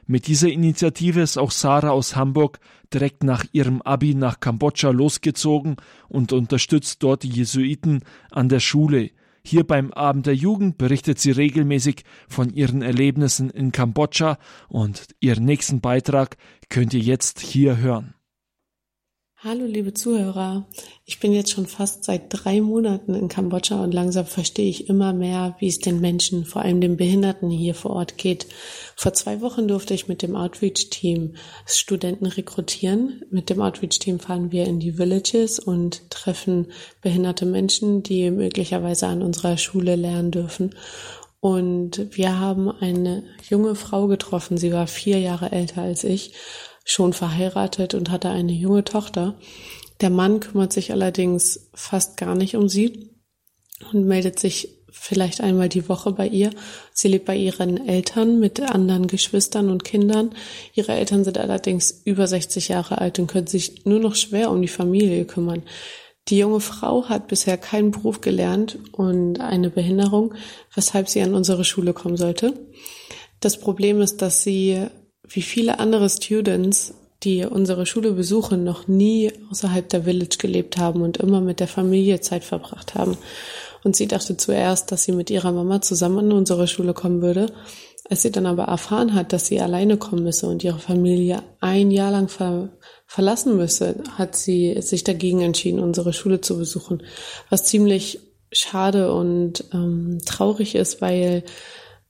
Mit 0.08 0.26
dieser 0.26 0.48
Initiative 0.48 1.20
ist 1.20 1.38
auch 1.38 1.52
Sarah 1.52 1.90
aus 1.90 2.16
Hamburg 2.16 2.58
direkt 2.92 3.22
nach 3.22 3.44
ihrem 3.52 3.80
Abi 3.80 4.16
nach 4.16 4.40
Kambodscha 4.40 4.90
losgezogen 4.90 5.76
und 6.08 6.32
unterstützt 6.32 7.04
dort 7.04 7.22
die 7.22 7.30
Jesuiten 7.30 8.02
an 8.32 8.48
der 8.48 8.60
Schule. 8.60 9.10
Hier 9.48 9.62
beim 9.62 9.92
Abend 9.92 10.26
der 10.26 10.34
Jugend 10.34 10.76
berichtet 10.76 11.20
sie 11.20 11.30
regelmäßig 11.30 12.02
von 12.26 12.50
ihren 12.50 12.82
Erlebnissen 12.82 13.48
in 13.48 13.70
Kambodscha 13.70 14.38
und 14.66 15.14
ihren 15.20 15.44
nächsten 15.44 15.80
Beitrag 15.80 16.36
könnt 16.68 16.92
ihr 16.94 17.00
jetzt 17.00 17.38
hier 17.38 17.76
hören. 17.76 18.15
Hallo 19.48 19.64
liebe 19.64 19.94
Zuhörer, 19.94 20.66
ich 21.04 21.20
bin 21.20 21.30
jetzt 21.30 21.52
schon 21.52 21.66
fast 21.66 22.02
seit 22.02 22.22
drei 22.30 22.60
Monaten 22.60 23.14
in 23.14 23.28
Kambodscha 23.28 23.80
und 23.80 23.94
langsam 23.94 24.26
verstehe 24.26 24.68
ich 24.68 24.88
immer 24.88 25.12
mehr, 25.12 25.54
wie 25.60 25.68
es 25.68 25.78
den 25.78 26.00
Menschen, 26.00 26.44
vor 26.44 26.62
allem 26.62 26.80
den 26.80 26.96
Behinderten 26.96 27.48
hier 27.48 27.76
vor 27.76 27.92
Ort 27.92 28.18
geht. 28.18 28.48
Vor 28.96 29.12
zwei 29.12 29.40
Wochen 29.42 29.68
durfte 29.68 29.94
ich 29.94 30.08
mit 30.08 30.22
dem 30.22 30.34
Outreach-Team 30.34 31.36
Studenten 31.64 32.26
rekrutieren. 32.26 33.22
Mit 33.30 33.48
dem 33.48 33.62
Outreach-Team 33.62 34.18
fahren 34.18 34.50
wir 34.50 34.64
in 34.64 34.80
die 34.80 34.98
Villages 34.98 35.60
und 35.60 36.10
treffen 36.10 36.72
behinderte 37.00 37.46
Menschen, 37.46 38.02
die 38.02 38.32
möglicherweise 38.32 39.06
an 39.06 39.22
unserer 39.22 39.58
Schule 39.58 39.94
lernen 39.94 40.32
dürfen. 40.32 40.74
Und 41.38 42.08
wir 42.16 42.40
haben 42.40 42.68
eine 42.68 43.22
junge 43.48 43.76
Frau 43.76 44.08
getroffen, 44.08 44.58
sie 44.58 44.72
war 44.72 44.88
vier 44.88 45.20
Jahre 45.20 45.52
älter 45.52 45.82
als 45.82 46.02
ich 46.02 46.32
schon 46.86 47.12
verheiratet 47.12 47.94
und 47.94 48.10
hatte 48.10 48.30
eine 48.30 48.52
junge 48.52 48.84
Tochter. 48.84 49.34
Der 50.00 50.08
Mann 50.08 50.40
kümmert 50.40 50.72
sich 50.72 50.92
allerdings 50.92 51.68
fast 51.74 52.16
gar 52.16 52.34
nicht 52.36 52.54
um 52.56 52.68
sie 52.68 53.10
und 53.92 54.06
meldet 54.06 54.38
sich 54.38 54.76
vielleicht 54.88 55.40
einmal 55.40 55.68
die 55.68 55.88
Woche 55.88 56.12
bei 56.12 56.28
ihr. 56.28 56.50
Sie 56.92 57.08
lebt 57.08 57.26
bei 57.26 57.36
ihren 57.36 57.86
Eltern 57.88 58.38
mit 58.38 58.60
anderen 58.60 59.08
Geschwistern 59.08 59.68
und 59.68 59.84
Kindern. 59.84 60.30
Ihre 60.74 60.92
Eltern 60.92 61.24
sind 61.24 61.38
allerdings 61.38 62.02
über 62.04 62.26
60 62.26 62.68
Jahre 62.68 62.98
alt 62.98 63.18
und 63.18 63.26
können 63.26 63.48
sich 63.48 63.84
nur 63.84 63.98
noch 63.98 64.14
schwer 64.14 64.50
um 64.50 64.62
die 64.62 64.68
Familie 64.68 65.24
kümmern. 65.24 65.64
Die 66.28 66.38
junge 66.38 66.60
Frau 66.60 67.08
hat 67.08 67.26
bisher 67.26 67.58
keinen 67.58 67.90
Beruf 67.90 68.20
gelernt 68.20 68.78
und 68.92 69.40
eine 69.40 69.70
Behinderung, 69.70 70.34
weshalb 70.74 71.08
sie 71.08 71.22
an 71.22 71.34
unsere 71.34 71.64
Schule 71.64 71.92
kommen 71.92 72.16
sollte. 72.16 72.54
Das 73.40 73.58
Problem 73.58 74.00
ist, 74.00 74.22
dass 74.22 74.42
sie 74.42 74.86
wie 75.28 75.42
viele 75.42 75.78
andere 75.78 76.08
Students, 76.08 76.94
die 77.22 77.44
unsere 77.44 77.86
Schule 77.86 78.12
besuchen, 78.12 78.64
noch 78.64 78.88
nie 78.88 79.32
außerhalb 79.50 79.88
der 79.88 80.04
Village 80.04 80.36
gelebt 80.38 80.76
haben 80.76 81.02
und 81.02 81.16
immer 81.16 81.40
mit 81.40 81.60
der 81.60 81.68
Familie 81.68 82.20
Zeit 82.20 82.44
verbracht 82.44 82.94
haben. 82.94 83.16
Und 83.84 83.96
sie 83.96 84.06
dachte 84.06 84.36
zuerst, 84.36 84.92
dass 84.92 85.04
sie 85.04 85.12
mit 85.12 85.30
ihrer 85.30 85.52
Mama 85.52 85.80
zusammen 85.80 86.18
an 86.18 86.32
unsere 86.32 86.66
Schule 86.66 86.92
kommen 86.92 87.22
würde. 87.22 87.52
Als 88.08 88.22
sie 88.22 88.30
dann 88.30 88.46
aber 88.46 88.64
erfahren 88.64 89.14
hat, 89.14 89.32
dass 89.32 89.46
sie 89.46 89.60
alleine 89.60 89.96
kommen 89.96 90.22
müsse 90.22 90.46
und 90.46 90.62
ihre 90.62 90.78
Familie 90.78 91.42
ein 91.60 91.90
Jahr 91.90 92.10
lang 92.10 92.28
ver 92.28 92.68
verlassen 93.06 93.56
müsse, 93.56 94.02
hat 94.18 94.34
sie 94.36 94.80
sich 94.82 95.04
dagegen 95.04 95.40
entschieden, 95.40 95.78
unsere 95.78 96.12
Schule 96.12 96.40
zu 96.40 96.58
besuchen. 96.58 97.02
Was 97.50 97.64
ziemlich 97.64 98.18
schade 98.52 99.12
und 99.12 99.64
ähm, 99.72 100.18
traurig 100.24 100.74
ist, 100.74 101.00
weil 101.00 101.44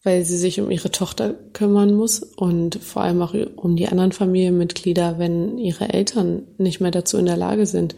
weil 0.06 0.24
sie 0.24 0.38
sich 0.38 0.60
um 0.60 0.70
ihre 0.70 0.92
Tochter 0.92 1.34
kümmern 1.52 1.92
muss 1.92 2.20
und 2.20 2.76
vor 2.76 3.02
allem 3.02 3.20
auch 3.22 3.34
um 3.56 3.74
die 3.74 3.88
anderen 3.88 4.12
Familienmitglieder, 4.12 5.18
wenn 5.18 5.58
ihre 5.58 5.92
Eltern 5.92 6.46
nicht 6.58 6.80
mehr 6.80 6.92
dazu 6.92 7.18
in 7.18 7.26
der 7.26 7.36
Lage 7.36 7.66
sind. 7.66 7.96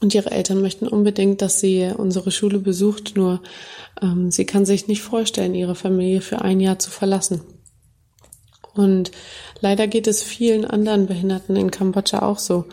Und 0.00 0.14
ihre 0.14 0.30
Eltern 0.30 0.62
möchten 0.62 0.88
unbedingt, 0.88 1.42
dass 1.42 1.60
sie 1.60 1.92
unsere 1.94 2.30
Schule 2.30 2.58
besucht, 2.58 3.12
nur 3.16 3.42
ähm, 4.00 4.30
sie 4.30 4.46
kann 4.46 4.64
sich 4.64 4.88
nicht 4.88 5.02
vorstellen, 5.02 5.54
ihre 5.54 5.74
Familie 5.74 6.22
für 6.22 6.40
ein 6.40 6.58
Jahr 6.58 6.78
zu 6.78 6.90
verlassen. 6.90 7.42
Und 8.74 9.10
leider 9.60 9.86
geht 9.86 10.06
es 10.06 10.22
vielen 10.22 10.64
anderen 10.64 11.06
Behinderten 11.06 11.54
in 11.54 11.70
Kambodscha 11.70 12.22
auch 12.22 12.38
so, 12.38 12.64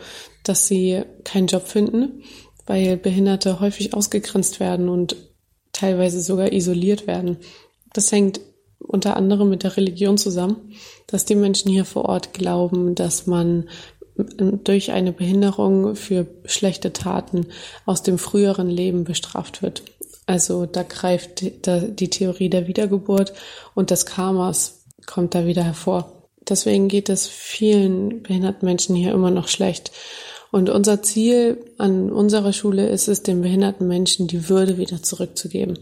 dass 0.45 0.67
sie 0.67 1.03
keinen 1.25 1.47
Job 1.47 1.67
finden, 1.67 2.23
weil 2.65 2.95
Behinderte 2.95 3.59
häufig 3.59 3.93
ausgegrenzt 3.93 4.61
werden 4.61 4.87
und 4.87 5.17
teilweise 5.73 6.21
sogar 6.21 6.53
isoliert 6.53 7.07
werden. 7.07 7.39
Das 7.93 8.11
hängt 8.11 8.39
unter 8.79 9.17
anderem 9.17 9.49
mit 9.49 9.63
der 9.63 9.77
Religion 9.77 10.17
zusammen, 10.17 10.73
dass 11.07 11.25
die 11.25 11.35
Menschen 11.35 11.71
hier 11.71 11.85
vor 11.85 12.05
Ort 12.05 12.33
glauben, 12.33 12.95
dass 12.95 13.27
man 13.27 13.69
durch 14.15 14.91
eine 14.91 15.11
Behinderung 15.11 15.95
für 15.95 16.27
schlechte 16.45 16.91
Taten 16.91 17.47
aus 17.85 18.03
dem 18.03 18.17
früheren 18.17 18.69
Leben 18.69 19.03
bestraft 19.03 19.61
wird. 19.61 19.83
Also 20.25 20.65
da 20.65 20.83
greift 20.83 21.41
die 21.41 22.09
Theorie 22.09 22.49
der 22.49 22.67
Wiedergeburt 22.67 23.33
und 23.75 23.91
des 23.91 24.05
Karmas 24.05 24.83
kommt 25.05 25.35
da 25.35 25.45
wieder 25.45 25.63
hervor. 25.63 26.27
Deswegen 26.47 26.87
geht 26.87 27.09
es 27.09 27.27
vielen 27.27 28.23
behinderten 28.23 28.65
Menschen 28.65 28.95
hier 28.95 29.11
immer 29.11 29.31
noch 29.31 29.47
schlecht. 29.47 29.91
Und 30.51 30.69
unser 30.69 31.01
Ziel 31.01 31.63
an 31.77 32.11
unserer 32.11 32.53
Schule 32.53 32.89
ist 32.89 33.07
es, 33.07 33.23
den 33.23 33.41
behinderten 33.41 33.87
Menschen 33.87 34.27
die 34.27 34.49
Würde 34.49 34.77
wieder 34.77 35.01
zurückzugeben. 35.01 35.79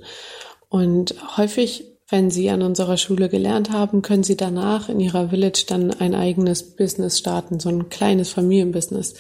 Und 0.70 1.16
häufig 1.38 1.86
wenn 2.10 2.32
Sie 2.32 2.50
an 2.50 2.62
unserer 2.62 2.98
Schule 2.98 3.28
gelernt 3.28 3.72
haben, 3.72 4.02
können 4.02 4.24
Sie 4.24 4.38
danach 4.38 4.88
in 4.88 5.00
Ihrer 5.00 5.30
Village 5.30 5.66
dann 5.68 5.92
ein 5.92 6.16
eigenes 6.16 6.76
Business 6.76 7.20
starten, 7.20 7.60
so 7.60 7.70
ein 7.70 7.90
kleines 7.90 8.32
Familienbusiness. 8.32 9.16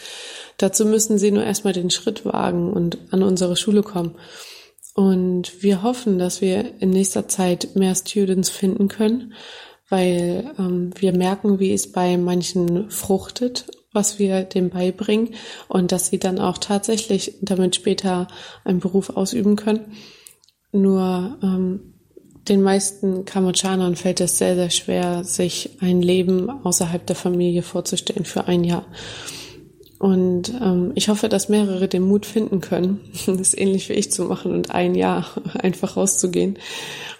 Dazu 0.57 0.85
müssen 0.85 1.17
Sie 1.17 1.31
nur 1.31 1.43
erstmal 1.43 1.73
den 1.73 1.89
Schritt 1.89 2.25
wagen 2.25 2.71
und 2.71 2.97
an 3.11 3.23
unsere 3.23 3.57
Schule 3.57 3.83
kommen. 3.83 4.15
Und 4.95 5.61
wir 5.61 5.83
hoffen, 5.83 6.17
dass 6.17 6.41
wir 6.41 6.81
in 6.81 6.89
nächster 6.89 7.27
Zeit 7.27 7.75
mehr 7.75 7.93
Students 7.93 8.49
finden 8.49 8.87
können, 8.87 9.33
weil 9.89 10.53
ähm, 10.57 10.91
wir 10.97 11.15
merken, 11.15 11.59
wie 11.59 11.73
es 11.73 11.91
bei 11.91 12.17
manchen 12.17 12.89
fruchtet, 12.89 13.67
was 13.93 14.17
wir 14.17 14.43
dem 14.43 14.69
beibringen 14.69 15.35
und 15.67 15.91
dass 15.91 16.07
sie 16.07 16.19
dann 16.19 16.39
auch 16.39 16.57
tatsächlich 16.57 17.35
damit 17.41 17.75
später 17.75 18.27
einen 18.63 18.79
Beruf 18.79 19.09
ausüben 19.09 19.55
können. 19.55 19.93
Nur 20.71 21.37
ähm, 21.43 21.96
den 22.47 22.61
meisten 22.61 23.25
Kambodschanern 23.25 23.95
fällt 23.95 24.21
es 24.21 24.37
sehr, 24.37 24.55
sehr 24.55 24.69
schwer, 24.69 25.23
sich 25.23 25.77
ein 25.81 26.01
Leben 26.01 26.49
außerhalb 26.49 27.05
der 27.05 27.15
Familie 27.15 27.63
vorzustellen 27.63 28.25
für 28.25 28.45
ein 28.45 28.63
Jahr. 28.63 28.85
Und 29.99 30.53
ähm, 30.61 30.91
ich 30.95 31.09
hoffe, 31.09 31.27
dass 31.27 31.49
mehrere 31.49 31.87
den 31.87 32.03
Mut 32.03 32.25
finden 32.25 32.61
können, 32.61 32.99
das 33.27 33.57
ähnlich 33.57 33.89
wie 33.89 33.93
ich 33.93 34.11
zu 34.11 34.23
machen 34.25 34.51
und 34.51 34.71
ein 34.71 34.95
Jahr 34.95 35.25
einfach 35.59 35.97
rauszugehen. 35.97 36.59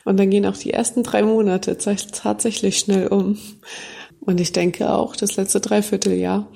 Und 0.06 0.18
dann 0.18 0.30
gehen 0.30 0.46
auch 0.46 0.58
die 0.58 0.74
ersten 0.74 1.04
drei 1.04 1.24
Monate 1.24 1.78
tatsächlich 1.78 2.80
schnell 2.80 3.08
um. 3.08 3.38
Und 4.20 4.40
ich 4.40 4.52
denke 4.52 4.94
auch 4.94 5.16
das 5.16 5.36
letzte 5.38 5.60
Dreivierteljahr. 5.60 6.48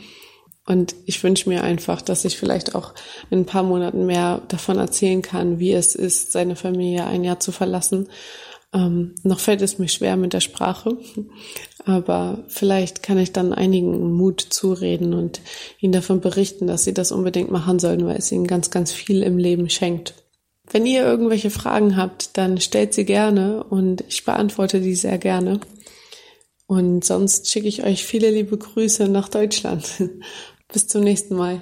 Und 0.66 0.96
ich 1.06 1.24
wünsche 1.24 1.50
mir 1.50 1.64
einfach, 1.64 2.02
dass 2.02 2.24
ich 2.24 2.38
vielleicht 2.38 2.76
auch 2.76 2.94
in 3.30 3.40
ein 3.40 3.46
paar 3.46 3.64
Monaten 3.64 4.06
mehr 4.06 4.42
davon 4.48 4.78
erzählen 4.78 5.22
kann, 5.22 5.60
wie 5.60 5.74
es 5.74 5.96
ist, 5.96 6.32
seine 6.32 6.56
Familie 6.56 7.06
ein 7.08 7.24
Jahr 7.24 7.40
zu 7.40 7.52
verlassen. 7.52 8.08
Ähm, 8.74 9.16
noch 9.24 9.40
fällt 9.40 9.62
es 9.62 9.80
mir 9.80 9.90
schwer 9.90 10.16
mit 10.16 10.34
der 10.34 10.40
Sprache, 10.40 10.98
aber 11.84 12.46
vielleicht 12.48 13.04
kann 13.04 13.18
ich 13.18 13.34
dann 13.34 13.54
einigen 13.54 14.14
Mut 14.14 14.40
zureden 14.40 15.14
und 15.14 15.42
ihnen 15.80 15.92
davon 15.92 16.22
berichten, 16.22 16.68
dass 16.68 16.86
sie 16.86 16.94
das 16.94 17.12
unbedingt 17.12 17.52
machen 17.52 17.80
sollen, 17.80 18.06
weil 18.06 18.18
es 18.18 18.32
ihnen 18.32 18.48
ganz, 18.48 18.72
ganz 18.72 18.94
viel 18.94 19.24
im 19.24 19.38
Leben 19.38 19.70
schenkt. 19.70 20.14
Wenn 20.72 20.86
ihr 20.86 21.04
irgendwelche 21.04 21.50
Fragen 21.50 21.98
habt, 21.98 22.38
dann 22.38 22.62
stellt 22.62 22.94
sie 22.94 23.04
gerne 23.04 23.64
und 23.66 24.06
ich 24.08 24.24
beantworte 24.24 24.80
die 24.80 24.96
sehr 24.96 25.18
gerne. 25.18 25.60
Und 26.66 27.04
sonst 27.04 27.50
schicke 27.50 27.68
ich 27.68 27.84
euch 27.84 28.06
viele 28.06 28.30
liebe 28.30 28.58
Grüße 28.58 29.10
nach 29.10 29.28
Deutschland. 29.28 29.86
Bis 30.72 30.88
zum 30.88 31.04
nächsten 31.04 31.36
Mal. 31.36 31.62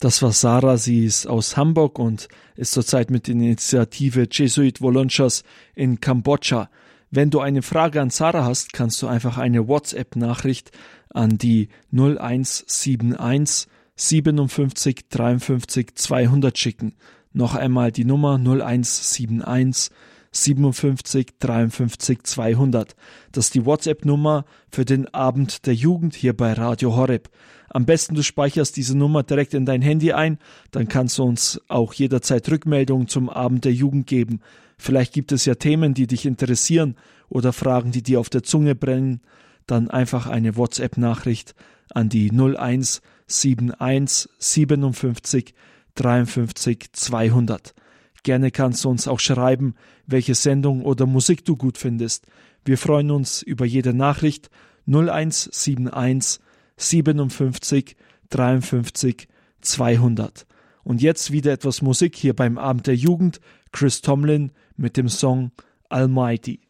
Das 0.00 0.22
war 0.22 0.32
Sarah, 0.32 0.78
sie 0.78 1.04
ist 1.04 1.26
aus 1.26 1.58
Hamburg 1.58 1.98
und 1.98 2.28
ist 2.56 2.72
zurzeit 2.72 3.10
mit 3.10 3.26
der 3.26 3.34
Initiative 3.34 4.26
Jesuit 4.32 4.80
Volunteers 4.80 5.44
in 5.74 6.00
Kambodscha. 6.00 6.70
Wenn 7.10 7.28
du 7.28 7.40
eine 7.40 7.60
Frage 7.60 8.00
an 8.00 8.08
Sarah 8.08 8.46
hast, 8.46 8.72
kannst 8.72 9.02
du 9.02 9.08
einfach 9.08 9.36
eine 9.36 9.68
WhatsApp-Nachricht 9.68 10.70
an 11.10 11.36
die 11.36 11.68
0171 11.92 13.68
57 13.94 15.08
53 15.10 15.94
200 15.94 16.56
schicken. 16.56 16.94
Noch 17.34 17.54
einmal 17.54 17.92
die 17.92 18.06
Nummer 18.06 18.36
0171 18.36 19.90
57 20.32 21.38
53 21.40 22.22
200. 22.22 22.94
Das 23.32 23.46
ist 23.46 23.54
die 23.54 23.64
WhatsApp-Nummer 23.64 24.44
für 24.70 24.84
den 24.84 25.12
Abend 25.12 25.66
der 25.66 25.74
Jugend 25.74 26.14
hier 26.14 26.36
bei 26.36 26.52
Radio 26.52 26.94
Horeb. 26.94 27.28
Am 27.68 27.84
besten 27.84 28.14
du 28.14 28.22
speicherst 28.22 28.76
diese 28.76 28.96
Nummer 28.96 29.22
direkt 29.22 29.54
in 29.54 29.66
dein 29.66 29.82
Handy 29.82 30.12
ein, 30.12 30.38
dann 30.70 30.88
kannst 30.88 31.18
du 31.18 31.24
uns 31.24 31.60
auch 31.68 31.94
jederzeit 31.94 32.50
Rückmeldungen 32.50 33.08
zum 33.08 33.28
Abend 33.28 33.64
der 33.64 33.72
Jugend 33.72 34.06
geben. 34.06 34.40
Vielleicht 34.76 35.12
gibt 35.12 35.30
es 35.32 35.44
ja 35.44 35.54
Themen, 35.54 35.94
die 35.94 36.06
dich 36.06 36.26
interessieren 36.26 36.96
oder 37.28 37.52
Fragen, 37.52 37.92
die 37.92 38.02
dir 38.02 38.18
auf 38.18 38.28
der 38.28 38.42
Zunge 38.42 38.74
brennen, 38.74 39.20
dann 39.66 39.90
einfach 39.90 40.26
eine 40.26 40.56
WhatsApp-Nachricht 40.56 41.54
an 41.92 42.08
die 42.08 42.30
0171 42.30 44.28
57 44.38 45.54
53 45.94 46.92
200. 46.92 47.74
Gerne 48.22 48.50
kannst 48.50 48.84
du 48.84 48.90
uns 48.90 49.08
auch 49.08 49.20
schreiben, 49.20 49.74
welche 50.06 50.34
Sendung 50.34 50.84
oder 50.84 51.06
Musik 51.06 51.44
du 51.44 51.56
gut 51.56 51.78
findest. 51.78 52.26
Wir 52.64 52.76
freuen 52.76 53.10
uns 53.10 53.42
über 53.42 53.64
jede 53.64 53.94
Nachricht 53.94 54.50
0171 54.86 56.40
57 56.76 57.96
53 58.30 59.28
200. 59.60 60.46
Und 60.82 61.02
jetzt 61.02 61.30
wieder 61.30 61.52
etwas 61.52 61.82
Musik 61.82 62.16
hier 62.16 62.34
beim 62.34 62.58
Abend 62.58 62.86
der 62.86 62.96
Jugend. 62.96 63.40
Chris 63.72 64.00
Tomlin 64.00 64.52
mit 64.76 64.96
dem 64.96 65.08
Song 65.08 65.52
Almighty. 65.88 66.60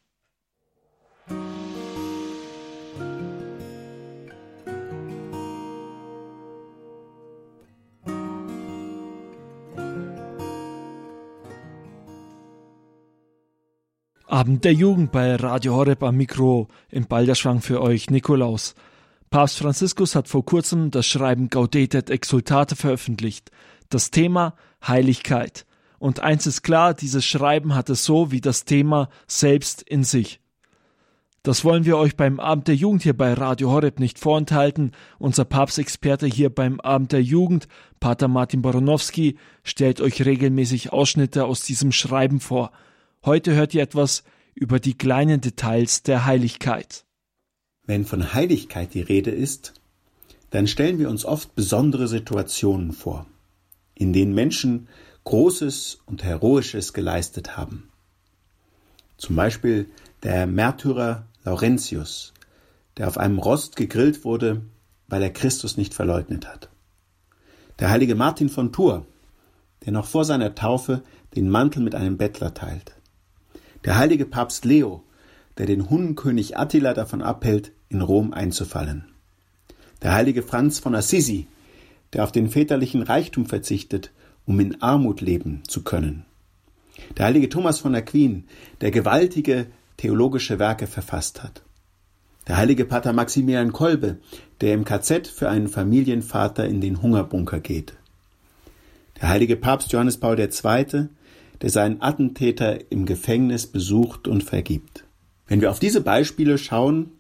Abend 14.31 14.65
der 14.65 14.73
Jugend 14.73 15.11
bei 15.11 15.35
Radio 15.35 15.75
Horeb 15.75 16.05
am 16.05 16.17
Mikro 16.17 16.69
im 16.89 17.09
Balderschwang 17.09 17.61
für 17.61 17.83
euch 17.83 18.11
Nikolaus. 18.11 18.77
Papst 19.29 19.59
Franziskus 19.59 20.15
hat 20.15 20.29
vor 20.29 20.45
kurzem 20.45 20.93
das 20.93 21.09
Schreiben 21.09 21.49
Gaudetet 21.49 22.11
Exultate 22.11 22.77
veröffentlicht. 22.77 23.51
Das 23.89 24.13
Thema 24.13 24.55
Heiligkeit. 24.87 25.67
Und 25.99 26.21
eins 26.21 26.47
ist 26.47 26.63
klar, 26.63 26.95
dieses 26.95 27.25
Schreiben 27.25 27.75
hat 27.75 27.91
es 27.91 28.05
so 28.05 28.31
wie 28.31 28.41
das 28.41 28.65
Thema 28.65 29.09
selbst 29.27 29.83
in 29.83 30.05
sich. 30.05 30.39
Das 31.43 31.65
wollen 31.65 31.85
wir 31.85 31.99
euch 31.99 32.17
beim 32.17 32.39
Abend 32.39 32.69
der 32.69 32.77
Jugend 32.77 33.03
hier 33.03 33.17
bei 33.17 33.33
Radio 33.33 33.73
Horeb 33.73 33.99
nicht 33.99 34.21
vorenthalten. 34.21 34.93
Unser 35.19 35.45
Papstexperte 35.45 36.29
hier 36.29 36.51
beim 36.51 36.79
Abend 36.79 37.11
der 37.11 37.23
Jugend, 37.23 37.67
Pater 37.99 38.29
Martin 38.29 38.63
Boronowski, 38.63 39.39
stellt 39.65 40.01
euch 40.01 40.25
regelmäßig 40.25 40.93
Ausschnitte 40.93 41.47
aus 41.47 41.63
diesem 41.63 41.91
Schreiben 41.91 42.39
vor– 42.39 42.71
Heute 43.23 43.55
hört 43.55 43.75
ihr 43.75 43.83
etwas 43.83 44.25
über 44.55 44.81
die 44.81 44.97
kleinen 44.97 45.43
Details 45.43 46.03
der 46.03 46.25
Heiligkeit. 46.25 47.05
Wenn 47.85 48.07
von 48.07 48.33
Heiligkeit 48.33 48.95
die 48.95 49.03
Rede 49.03 49.31
ist, 49.31 49.75
dann 50.49 50.67
stellen 50.67 50.99
wir 50.99 51.11
uns 51.11 51.27
oft 51.27 51.55
besondere 51.55 52.09
Situationen 52.09 52.93
vor, 52.93 53.27
in 53.95 54.15
denen 54.15 54.35
Menschen 54.35 54.89
Großes 55.25 55.99
und 56.07 56.25
Heroisches 56.25 56.95
geleistet 56.95 57.59
haben. 57.59 57.91
Zum 59.19 59.37
Beispiel 59.37 59.91
der 60.23 60.47
Märtyrer 60.47 61.27
Laurentius, 61.45 62.33
der 62.97 63.07
auf 63.07 63.19
einem 63.19 63.39
Rost 63.39 63.77
gegrillt 63.77 64.25
wurde, 64.25 64.63
weil 65.09 65.23
er 65.23 65.31
Christus 65.31 65.77
nicht 65.77 65.93
verleugnet 65.93 66.49
hat. 66.49 66.71
Der 67.81 67.91
heilige 67.91 68.15
Martin 68.15 68.49
von 68.49 68.73
Tours, 68.73 69.03
der 69.85 69.93
noch 69.93 70.07
vor 70.07 70.25
seiner 70.25 70.55
Taufe 70.55 71.03
den 71.37 71.51
Mantel 71.51 71.83
mit 71.83 71.95
einem 71.95 72.17
Bettler 72.17 72.55
teilt. 72.55 72.95
Der 73.85 73.97
heilige 73.97 74.27
Papst 74.27 74.65
Leo, 74.65 75.03
der 75.57 75.67
den 75.67 75.89
Hunnenkönig 75.89 76.59
Attila 76.59 76.95
davon 76.95 77.23
abhält, 77.23 77.73
in 77.89 78.03
Rom 78.03 78.33
einzufallen. 78.33 79.05
Der 80.03 80.13
heilige 80.13 80.43
Franz 80.43 80.79
von 80.79 80.95
Assisi, 80.95 81.47
der 82.13 82.25
auf 82.25 82.33
den 82.33 82.49
väterlichen 82.49 83.03
Reichtum 83.03 83.47
verzichtet, 83.47 84.11
um 84.47 84.61
in 84.61 84.83
Armut 84.83 85.21
leben 85.21 85.63
zu 85.67 85.83
können. 85.83 86.25
Der 87.17 87.27
heilige 87.27 87.49
Thomas 87.49 87.79
von 87.79 87.95
Aquin, 87.95 88.45
der 88.81 88.91
gewaltige 88.91 89.67
theologische 89.97 90.59
Werke 90.59 90.87
verfasst 90.87 91.43
hat. 91.43 91.63
Der 92.49 92.57
heilige 92.57 92.85
Pater 92.85 93.13
Maximilian 93.13 93.73
Kolbe, 93.73 94.19
der 94.61 94.75
im 94.75 94.85
KZ 94.85 95.29
für 95.29 95.49
einen 95.49 95.69
Familienvater 95.69 96.67
in 96.67 96.81
den 96.81 97.01
Hungerbunker 97.01 97.61
geht. 97.61 97.95
Der 99.21 99.29
heilige 99.29 99.57
Papst 99.57 99.93
Johannes 99.93 100.19
Paul 100.19 100.39
II., 100.39 101.09
der 101.63 101.71
seinen 101.71 102.01
Attentäter 102.01 102.91
im 102.91 103.07
Gefängnis 103.07 103.67
besucht 103.67 104.29
und 104.29 104.43
vergibt. 104.43 105.05
Wenn 105.47 105.61
wir 105.61 105.71
auf 105.71 105.79
diese 105.79 106.01
Beispiele 106.01 106.59
schauen 106.59 107.11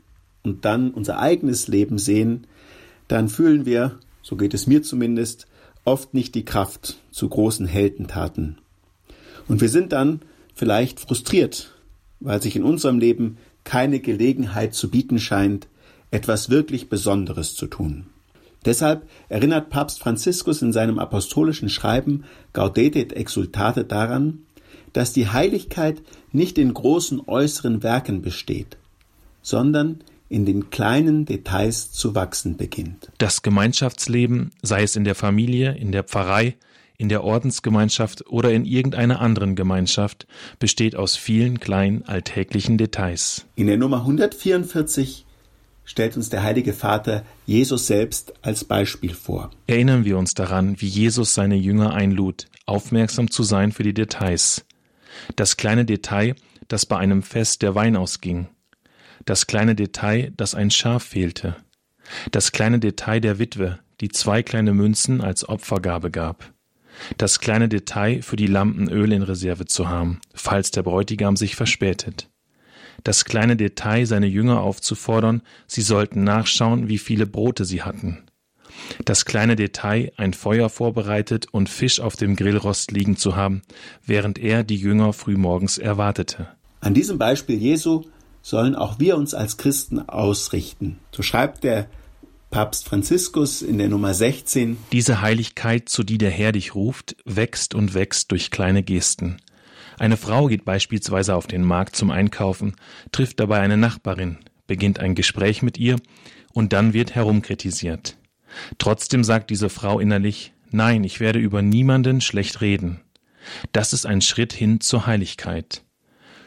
und 0.42 0.64
dann 0.64 0.92
unser 0.92 1.18
eigenes 1.18 1.68
Leben 1.68 1.98
sehen, 1.98 2.46
dann 3.08 3.28
fühlen 3.28 3.66
wir, 3.66 3.98
so 4.22 4.36
geht 4.36 4.54
es 4.54 4.66
mir 4.66 4.82
zumindest, 4.82 5.46
oft 5.84 6.14
nicht 6.14 6.34
die 6.34 6.44
Kraft 6.44 6.98
zu 7.10 7.28
großen 7.28 7.66
Heldentaten. 7.66 8.58
Und 9.48 9.60
wir 9.60 9.68
sind 9.68 9.92
dann 9.92 10.20
vielleicht 10.54 11.00
frustriert, 11.00 11.74
weil 12.20 12.40
sich 12.40 12.54
in 12.54 12.62
unserem 12.62 12.98
Leben 12.98 13.38
keine 13.64 14.00
Gelegenheit 14.00 14.74
zu 14.74 14.90
bieten 14.90 15.18
scheint, 15.18 15.68
etwas 16.10 16.50
wirklich 16.50 16.88
Besonderes 16.88 17.54
zu 17.54 17.66
tun. 17.66 18.06
Deshalb 18.64 19.08
erinnert 19.28 19.70
Papst 19.70 20.00
Franziskus 20.00 20.62
in 20.62 20.72
seinem 20.72 20.98
apostolischen 20.98 21.68
Schreiben 21.68 22.24
Gaudete 22.52 22.98
et 22.98 23.12
Exultate 23.12 23.84
daran, 23.84 24.40
dass 24.92 25.12
die 25.12 25.28
Heiligkeit 25.28 26.02
nicht 26.32 26.58
in 26.58 26.74
großen 26.74 27.22
äußeren 27.26 27.82
Werken 27.82 28.22
besteht, 28.22 28.76
sondern 29.42 30.00
in 30.28 30.46
den 30.46 30.70
kleinen 30.70 31.24
Details 31.24 31.90
zu 31.92 32.14
wachsen 32.14 32.56
beginnt. 32.56 33.10
Das 33.18 33.42
Gemeinschaftsleben, 33.42 34.52
sei 34.62 34.82
es 34.82 34.94
in 34.94 35.04
der 35.04 35.14
Familie, 35.14 35.76
in 35.76 35.90
der 35.90 36.04
Pfarrei, 36.04 36.56
in 36.98 37.08
der 37.08 37.24
Ordensgemeinschaft 37.24 38.26
oder 38.28 38.52
in 38.52 38.64
irgendeiner 38.64 39.20
anderen 39.20 39.56
Gemeinschaft, 39.56 40.26
besteht 40.58 40.94
aus 40.94 41.16
vielen 41.16 41.58
kleinen 41.58 42.02
alltäglichen 42.02 42.78
Details. 42.78 43.46
In 43.56 43.66
der 43.66 43.78
Nummer 43.78 43.98
144 43.98 45.24
stellt 45.84 46.16
uns 46.16 46.30
der 46.30 46.42
Heilige 46.42 46.72
Vater 46.72 47.24
Jesus 47.46 47.86
selbst 47.86 48.32
als 48.42 48.64
Beispiel 48.64 49.14
vor. 49.14 49.50
Erinnern 49.66 50.04
wir 50.04 50.18
uns 50.18 50.34
daran, 50.34 50.80
wie 50.80 50.86
Jesus 50.86 51.34
seine 51.34 51.56
Jünger 51.56 51.92
einlud, 51.92 52.46
aufmerksam 52.66 53.30
zu 53.30 53.42
sein 53.42 53.72
für 53.72 53.82
die 53.82 53.94
Details. 53.94 54.64
Das 55.36 55.56
kleine 55.56 55.84
Detail, 55.84 56.36
dass 56.68 56.86
bei 56.86 56.96
einem 56.96 57.22
Fest 57.22 57.62
der 57.62 57.74
Wein 57.74 57.96
ausging. 57.96 58.48
Das 59.24 59.46
kleine 59.46 59.74
Detail, 59.74 60.32
dass 60.36 60.54
ein 60.54 60.70
Schaf 60.70 61.02
fehlte. 61.02 61.56
Das 62.30 62.52
kleine 62.52 62.78
Detail 62.78 63.20
der 63.20 63.38
Witwe, 63.38 63.80
die 64.00 64.08
zwei 64.08 64.42
kleine 64.42 64.72
Münzen 64.72 65.20
als 65.20 65.48
Opfergabe 65.48 66.10
gab. 66.10 66.52
Das 67.18 67.40
kleine 67.40 67.68
Detail, 67.68 68.22
für 68.22 68.36
die 68.36 68.46
Lampen 68.46 68.88
Öl 68.88 69.12
in 69.12 69.22
Reserve 69.22 69.66
zu 69.66 69.88
haben, 69.88 70.20
falls 70.34 70.70
der 70.70 70.82
Bräutigam 70.82 71.36
sich 71.36 71.56
verspätet 71.56 72.28
das 73.04 73.24
kleine 73.24 73.56
Detail, 73.56 74.06
seine 74.06 74.26
Jünger 74.26 74.60
aufzufordern, 74.60 75.42
sie 75.66 75.82
sollten 75.82 76.24
nachschauen, 76.24 76.88
wie 76.88 76.98
viele 76.98 77.26
Brote 77.26 77.64
sie 77.64 77.82
hatten. 77.82 78.18
Das 79.04 79.24
kleine 79.24 79.56
Detail, 79.56 80.12
ein 80.16 80.32
Feuer 80.32 80.68
vorbereitet 80.68 81.46
und 81.52 81.68
Fisch 81.68 82.00
auf 82.00 82.16
dem 82.16 82.36
Grillrost 82.36 82.92
liegen 82.92 83.16
zu 83.16 83.36
haben, 83.36 83.62
während 84.04 84.38
er 84.38 84.64
die 84.64 84.76
Jünger 84.76 85.12
frühmorgens 85.12 85.78
erwartete. 85.78 86.48
An 86.80 86.94
diesem 86.94 87.18
Beispiel 87.18 87.56
Jesu 87.56 88.04
sollen 88.42 88.74
auch 88.74 88.98
wir 88.98 89.16
uns 89.16 89.34
als 89.34 89.56
Christen 89.56 90.08
ausrichten. 90.08 90.98
So 91.12 91.22
schreibt 91.22 91.62
der 91.64 91.88
Papst 92.50 92.86
Franziskus 92.86 93.62
in 93.62 93.78
der 93.78 93.88
Nummer 93.88 94.12
16. 94.12 94.76
Diese 94.92 95.20
Heiligkeit, 95.20 95.88
zu 95.88 96.02
die 96.02 96.18
der 96.18 96.30
Herr 96.30 96.52
dich 96.52 96.74
ruft, 96.74 97.16
wächst 97.24 97.74
und 97.74 97.94
wächst 97.94 98.32
durch 98.32 98.50
kleine 98.50 98.82
Gesten. 98.82 99.36
Eine 100.00 100.16
Frau 100.16 100.46
geht 100.46 100.64
beispielsweise 100.64 101.34
auf 101.34 101.46
den 101.46 101.62
Markt 101.62 101.94
zum 101.94 102.10
Einkaufen, 102.10 102.74
trifft 103.12 103.38
dabei 103.38 103.60
eine 103.60 103.76
Nachbarin, 103.76 104.38
beginnt 104.66 104.98
ein 104.98 105.14
Gespräch 105.14 105.60
mit 105.60 105.76
ihr 105.76 105.96
und 106.54 106.72
dann 106.72 106.94
wird 106.94 107.14
herumkritisiert. 107.14 108.16
Trotzdem 108.78 109.24
sagt 109.24 109.50
diese 109.50 109.68
Frau 109.68 110.00
innerlich, 110.00 110.54
nein, 110.70 111.04
ich 111.04 111.20
werde 111.20 111.38
über 111.38 111.60
niemanden 111.60 112.22
schlecht 112.22 112.62
reden. 112.62 113.02
Das 113.72 113.92
ist 113.92 114.06
ein 114.06 114.22
Schritt 114.22 114.54
hin 114.54 114.80
zur 114.80 115.06
Heiligkeit. 115.06 115.84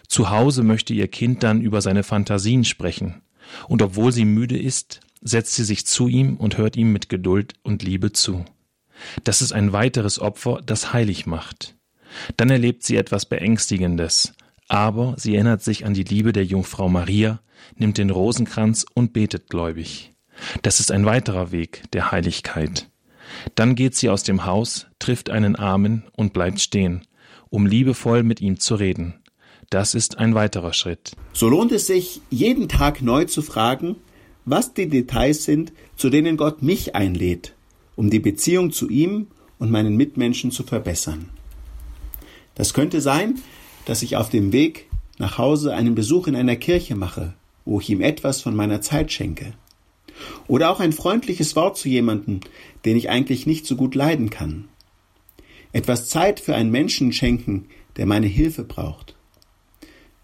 Zu 0.08 0.32
Hause 0.32 0.64
möchte 0.64 0.96
ihr 0.96 1.08
Kind 1.08 1.44
dann 1.44 1.62
über 1.62 1.80
seine 1.84 2.02
Fantasien 2.02 2.66
sprechen, 2.66 3.22
und 3.68 3.84
obwohl 3.84 4.12
sie 4.12 4.26
müde 4.26 4.58
ist, 4.58 5.02
setzt 5.22 5.54
sie 5.54 5.64
sich 5.64 5.86
zu 5.86 6.08
ihm 6.08 6.38
und 6.38 6.58
hört 6.58 6.76
ihm 6.76 6.92
mit 6.92 7.08
Geduld 7.08 7.54
und 7.62 7.84
Liebe 7.84 8.14
zu. 8.14 8.46
Das 9.24 9.44
ist 9.44 9.54
ein 9.54 9.74
weiteres 9.74 10.18
Opfer, 10.18 10.60
das 10.66 10.92
heilig 10.92 11.28
macht. 11.28 11.76
Dann 12.38 12.50
erlebt 12.50 12.84
sie 12.84 12.96
etwas 12.96 13.26
Beängstigendes, 13.26 14.34
aber 14.68 15.16
sie 15.18 15.36
erinnert 15.36 15.62
sich 15.62 15.86
an 15.86 15.94
die 15.94 16.04
Liebe 16.04 16.34
der 16.34 16.46
Jungfrau 16.46 16.90
Maria, 16.90 17.40
nimmt 17.76 17.98
den 17.98 18.10
Rosenkranz 18.10 18.86
und 18.94 19.14
betet 19.14 19.50
gläubig. 19.50 20.14
Das 20.62 20.80
ist 20.80 20.92
ein 20.92 21.06
weiterer 21.06 21.52
Weg 21.52 21.84
der 21.94 22.12
Heiligkeit. 22.12 22.90
Dann 23.56 23.76
geht 23.76 23.96
sie 23.96 24.10
aus 24.10 24.24
dem 24.24 24.46
Haus, 24.46 24.88
trifft 25.00 25.30
einen 25.30 25.56
Armen 25.56 26.04
und 26.16 26.34
bleibt 26.34 26.60
stehen, 26.60 27.06
um 27.50 27.66
liebevoll 27.66 28.24
mit 28.24 28.42
ihm 28.42 28.60
zu 28.60 28.76
reden. 28.76 29.16
Das 29.70 29.96
ist 29.96 30.20
ein 30.20 30.36
weiterer 30.36 30.74
Schritt. 30.74 31.14
So 31.34 31.50
lohnt 31.50 31.72
es 31.72 31.88
sich, 31.88 32.22
jeden 32.30 32.68
Tag 32.68 33.02
neu 33.02 33.26
zu 33.26 33.42
fragen, 33.42 33.96
was 34.46 34.74
die 34.74 34.90
Details 34.90 35.46
sind, 35.46 35.72
zu 35.96 36.10
denen 36.10 36.38
Gott 36.38 36.62
mich 36.62 36.96
einlädt, 36.96 37.54
um 37.96 38.10
die 38.10 38.20
Beziehung 38.20 38.72
zu 38.72 38.90
ihm 38.90 39.28
und 39.58 39.72
meinen 39.72 39.96
Mitmenschen 39.96 40.52
zu 40.52 40.64
verbessern. 40.64 41.30
Das 42.56 42.74
könnte 42.74 43.02
sein, 43.02 43.42
dass 43.86 44.02
ich 44.02 44.16
auf 44.16 44.30
dem 44.30 44.52
Weg 44.52 44.88
nach 45.18 45.38
Hause 45.38 45.74
einen 45.74 45.96
Besuch 45.96 46.28
in 46.28 46.36
einer 46.36 46.56
Kirche 46.56 46.96
mache, 46.96 47.34
wo 47.66 47.80
ich 47.80 47.90
ihm 47.90 48.02
etwas 48.02 48.42
von 48.42 48.56
meiner 48.56 48.82
Zeit 48.82 49.12
schenke. 49.12 49.54
Oder 50.48 50.70
auch 50.70 50.80
ein 50.80 50.94
freundliches 50.94 51.56
Wort 51.56 51.78
zu 51.78 51.90
jemandem, 51.90 52.42
den 52.86 52.98
ich 52.98 53.10
eigentlich 53.10 53.46
nicht 53.46 53.66
so 53.66 53.76
gut 53.76 53.96
leiden 53.96 54.30
kann. 54.30 54.66
Etwas 55.72 56.08
Zeit 56.08 56.40
für 56.40 56.56
einen 56.56 56.72
Menschen 56.72 57.12
schenken, 57.14 57.68
der 57.98 58.06
meine 58.06 58.28
Hilfe 58.28 58.64
braucht. 58.64 59.16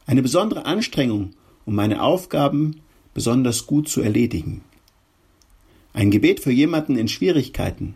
Eine 0.05 0.21
besondere 0.21 0.65
Anstrengung, 0.65 1.31
um 1.65 1.75
meine 1.75 2.01
Aufgaben 2.01 2.81
besonders 3.13 3.65
gut 3.65 3.89
zu 3.89 4.01
erledigen. 4.01 4.61
Ein 5.93 6.11
Gebet 6.11 6.39
für 6.39 6.51
jemanden 6.51 6.95
in 6.95 7.07
Schwierigkeiten. 7.07 7.95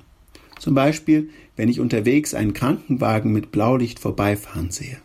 Zum 0.60 0.74
Beispiel, 0.74 1.30
wenn 1.56 1.70
ich 1.70 1.80
unterwegs 1.80 2.34
einen 2.34 2.54
Krankenwagen 2.54 3.32
mit 3.32 3.51
Blaulicht 3.51 3.99
vorbeifahren 3.99 4.72
sehe. 4.72 5.01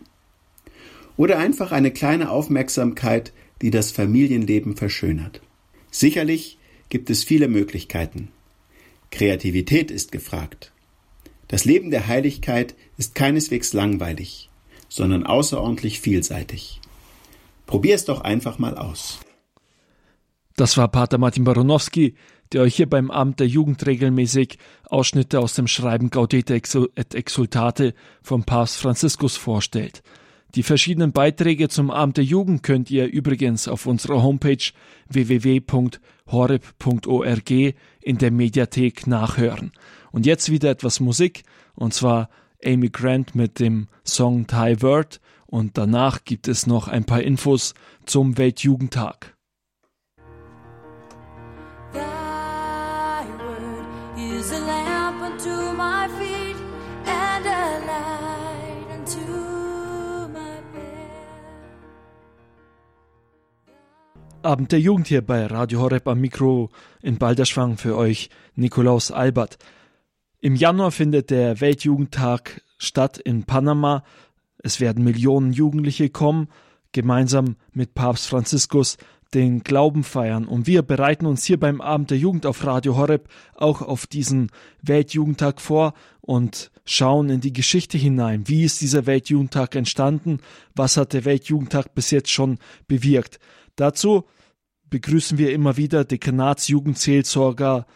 Oder 1.17 1.39
einfach 1.39 1.73
eine 1.73 1.91
kleine 1.91 2.31
Aufmerksamkeit, 2.31 3.33
die 3.61 3.71
das 3.71 3.91
Familienleben 3.91 4.77
verschönert. 4.77 5.43
Sicherlich 5.91 6.59
gibt 6.89 7.11
es 7.11 7.25
viele 7.25 7.49
Möglichkeiten. 7.49 8.29
Kreativität 9.11 9.91
ist 9.91 10.13
gefragt. 10.13 10.73
Das 11.49 11.65
Leben 11.65 11.91
der 11.91 12.07
Heiligkeit 12.07 12.75
ist 12.99 13.15
keineswegs 13.15 13.73
langweilig, 13.73 14.51
sondern 14.89 15.25
außerordentlich 15.25 16.01
vielseitig. 16.01 16.81
Probier 17.67 17.95
es 17.95 18.05
doch 18.05 18.21
einfach 18.21 18.59
mal 18.59 18.77
aus. 18.77 19.19
Das 20.57 20.77
war 20.77 20.89
Pater 20.89 21.19
Martin 21.19 21.45
Baronowski, 21.45 22.15
der 22.53 22.63
euch 22.63 22.77
hier 22.77 22.89
beim 22.89 23.11
Amt 23.11 23.41
der 23.41 23.47
Jugend 23.47 23.87
regelmäßig 23.87 24.59
Ausschnitte 24.89 25.41
aus 25.41 25.55
dem 25.55 25.67
Schreiben 25.67 26.11
Gaudete 26.11 26.55
et 26.55 27.15
Exultate 27.15 27.95
vom 28.23 28.45
Papst 28.45 28.77
Franziskus 28.77 29.37
vorstellt. 29.37 30.03
Die 30.55 30.63
verschiedenen 30.63 31.13
Beiträge 31.13 31.69
zum 31.69 31.91
Abend 31.91 32.17
der 32.17 32.25
Jugend 32.25 32.63
könnt 32.63 32.91
ihr 32.91 33.07
übrigens 33.07 33.69
auf 33.69 33.85
unserer 33.87 34.23
Homepage 34.23 34.73
www.horeb.org 35.09 36.01
in 37.51 38.19
der 38.19 38.31
Mediathek 38.31 39.07
nachhören. 39.07 39.73
Und 40.11 40.25
jetzt 40.25 40.51
wieder 40.51 40.71
etwas 40.71 41.01
Musik, 41.01 41.43
und 41.75 41.93
zwar 41.93 42.31
Amy 42.65 42.89
Grant 42.89 43.35
mit 43.35 43.61
dem 43.61 43.89
Song 44.05 44.47
Thai 44.47 44.81
Word 44.81 45.21
und 45.47 45.77
danach 45.79 46.25
gibt 46.25 46.49
es 46.49 46.67
noch 46.67 46.89
ein 46.89 47.05
paar 47.05 47.23
Infos 47.23 47.75
zum 48.05 48.37
Weltjugendtag. 48.39 49.38
Abend 64.43 64.71
der 64.71 64.81
Jugend 64.81 65.09
hier 65.09 65.23
bei 65.23 65.47
Radio 65.47 65.81
Horeb 65.81 66.07
am 66.07 66.21
Mikro 66.21 66.71
in 67.03 67.19
Balderschwang 67.19 67.77
für 67.77 67.97
euch 67.97 68.31
Nikolaus 68.55 69.11
Albert. 69.11 69.59
Im 70.41 70.55
Januar 70.55 70.93
findet 70.93 71.31
der 71.31 71.61
Weltjugendtag 71.61 72.63
statt 72.79 73.19
in 73.19 73.43
Panama. 73.45 74.05
Es 74.59 74.79
werden 74.79 75.03
Millionen 75.03 75.53
Jugendliche 75.53 76.09
kommen, 76.09 76.49
gemeinsam 76.93 77.57
mit 77.73 77.95
Papst 77.95 78.29
Franziskus 78.29 78.97
den 79.35 79.65
Glauben 79.65 80.05
feiern. 80.05 80.47
Und 80.47 80.69
wir 80.69 80.83
bereiten 80.83 81.27
uns 81.27 81.45
hier 81.45 81.59
beim 81.59 81.81
Abend 81.81 82.11
der 82.11 82.19
Jugend 82.19 82.47
auf 82.47 82.65
Radio 82.65 82.97
Horeb 82.97 83.29
auch 83.55 83.83
auf 83.83 84.07
diesen 84.07 84.51
Weltjugendtag 84.83 85.61
vor 85.61 85.95
und 86.21 86.71
schauen 86.85 87.29
in 87.29 87.41
die 87.41 87.53
Geschichte 87.53 87.99
hinein. 87.99 88.47
Wie 88.47 88.63
ist 88.63 88.81
dieser 88.81 89.05
Weltjugendtag 89.05 89.75
entstanden? 89.75 90.39
Was 90.77 90.97
hat 90.97 91.13
der 91.13 91.25
Weltjugendtag 91.25 91.95
bis 91.95 92.13
jetzt 92.13 92.31
schon 92.31 92.59
bewirkt? 92.87 93.41
Dazu 93.79 94.25
begrüßen 94.91 95.39
wir 95.39 95.53
immer 95.53 95.77
wieder 95.77 96.05
Dekanatsjugendseelsorger 96.05 97.87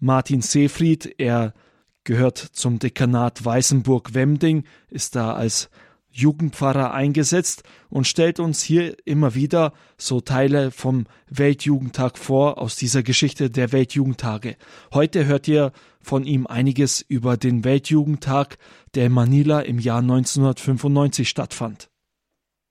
Martin 0.00 0.42
Seefried. 0.42 1.14
Er 1.18 1.54
gehört 2.02 2.38
zum 2.38 2.80
Dekanat 2.80 3.44
Weißenburg-Wemding, 3.44 4.64
ist 4.88 5.14
da 5.14 5.34
als 5.34 5.70
Jugendpfarrer 6.10 6.92
eingesetzt 6.92 7.62
und 7.88 8.08
stellt 8.08 8.40
uns 8.40 8.62
hier 8.62 8.96
immer 9.04 9.36
wieder 9.36 9.74
so 9.96 10.20
Teile 10.20 10.72
vom 10.72 11.06
Weltjugendtag 11.30 12.18
vor 12.18 12.58
aus 12.58 12.74
dieser 12.74 13.04
Geschichte 13.04 13.48
der 13.48 13.70
Weltjugendtage. 13.70 14.56
Heute 14.92 15.26
hört 15.26 15.46
ihr 15.46 15.70
von 16.00 16.24
ihm 16.24 16.48
einiges 16.48 17.00
über 17.00 17.36
den 17.36 17.62
Weltjugendtag, 17.62 18.58
der 18.96 19.06
in 19.06 19.12
Manila 19.12 19.60
im 19.60 19.78
Jahr 19.78 20.00
1995 20.00 21.28
stattfand. 21.28 21.90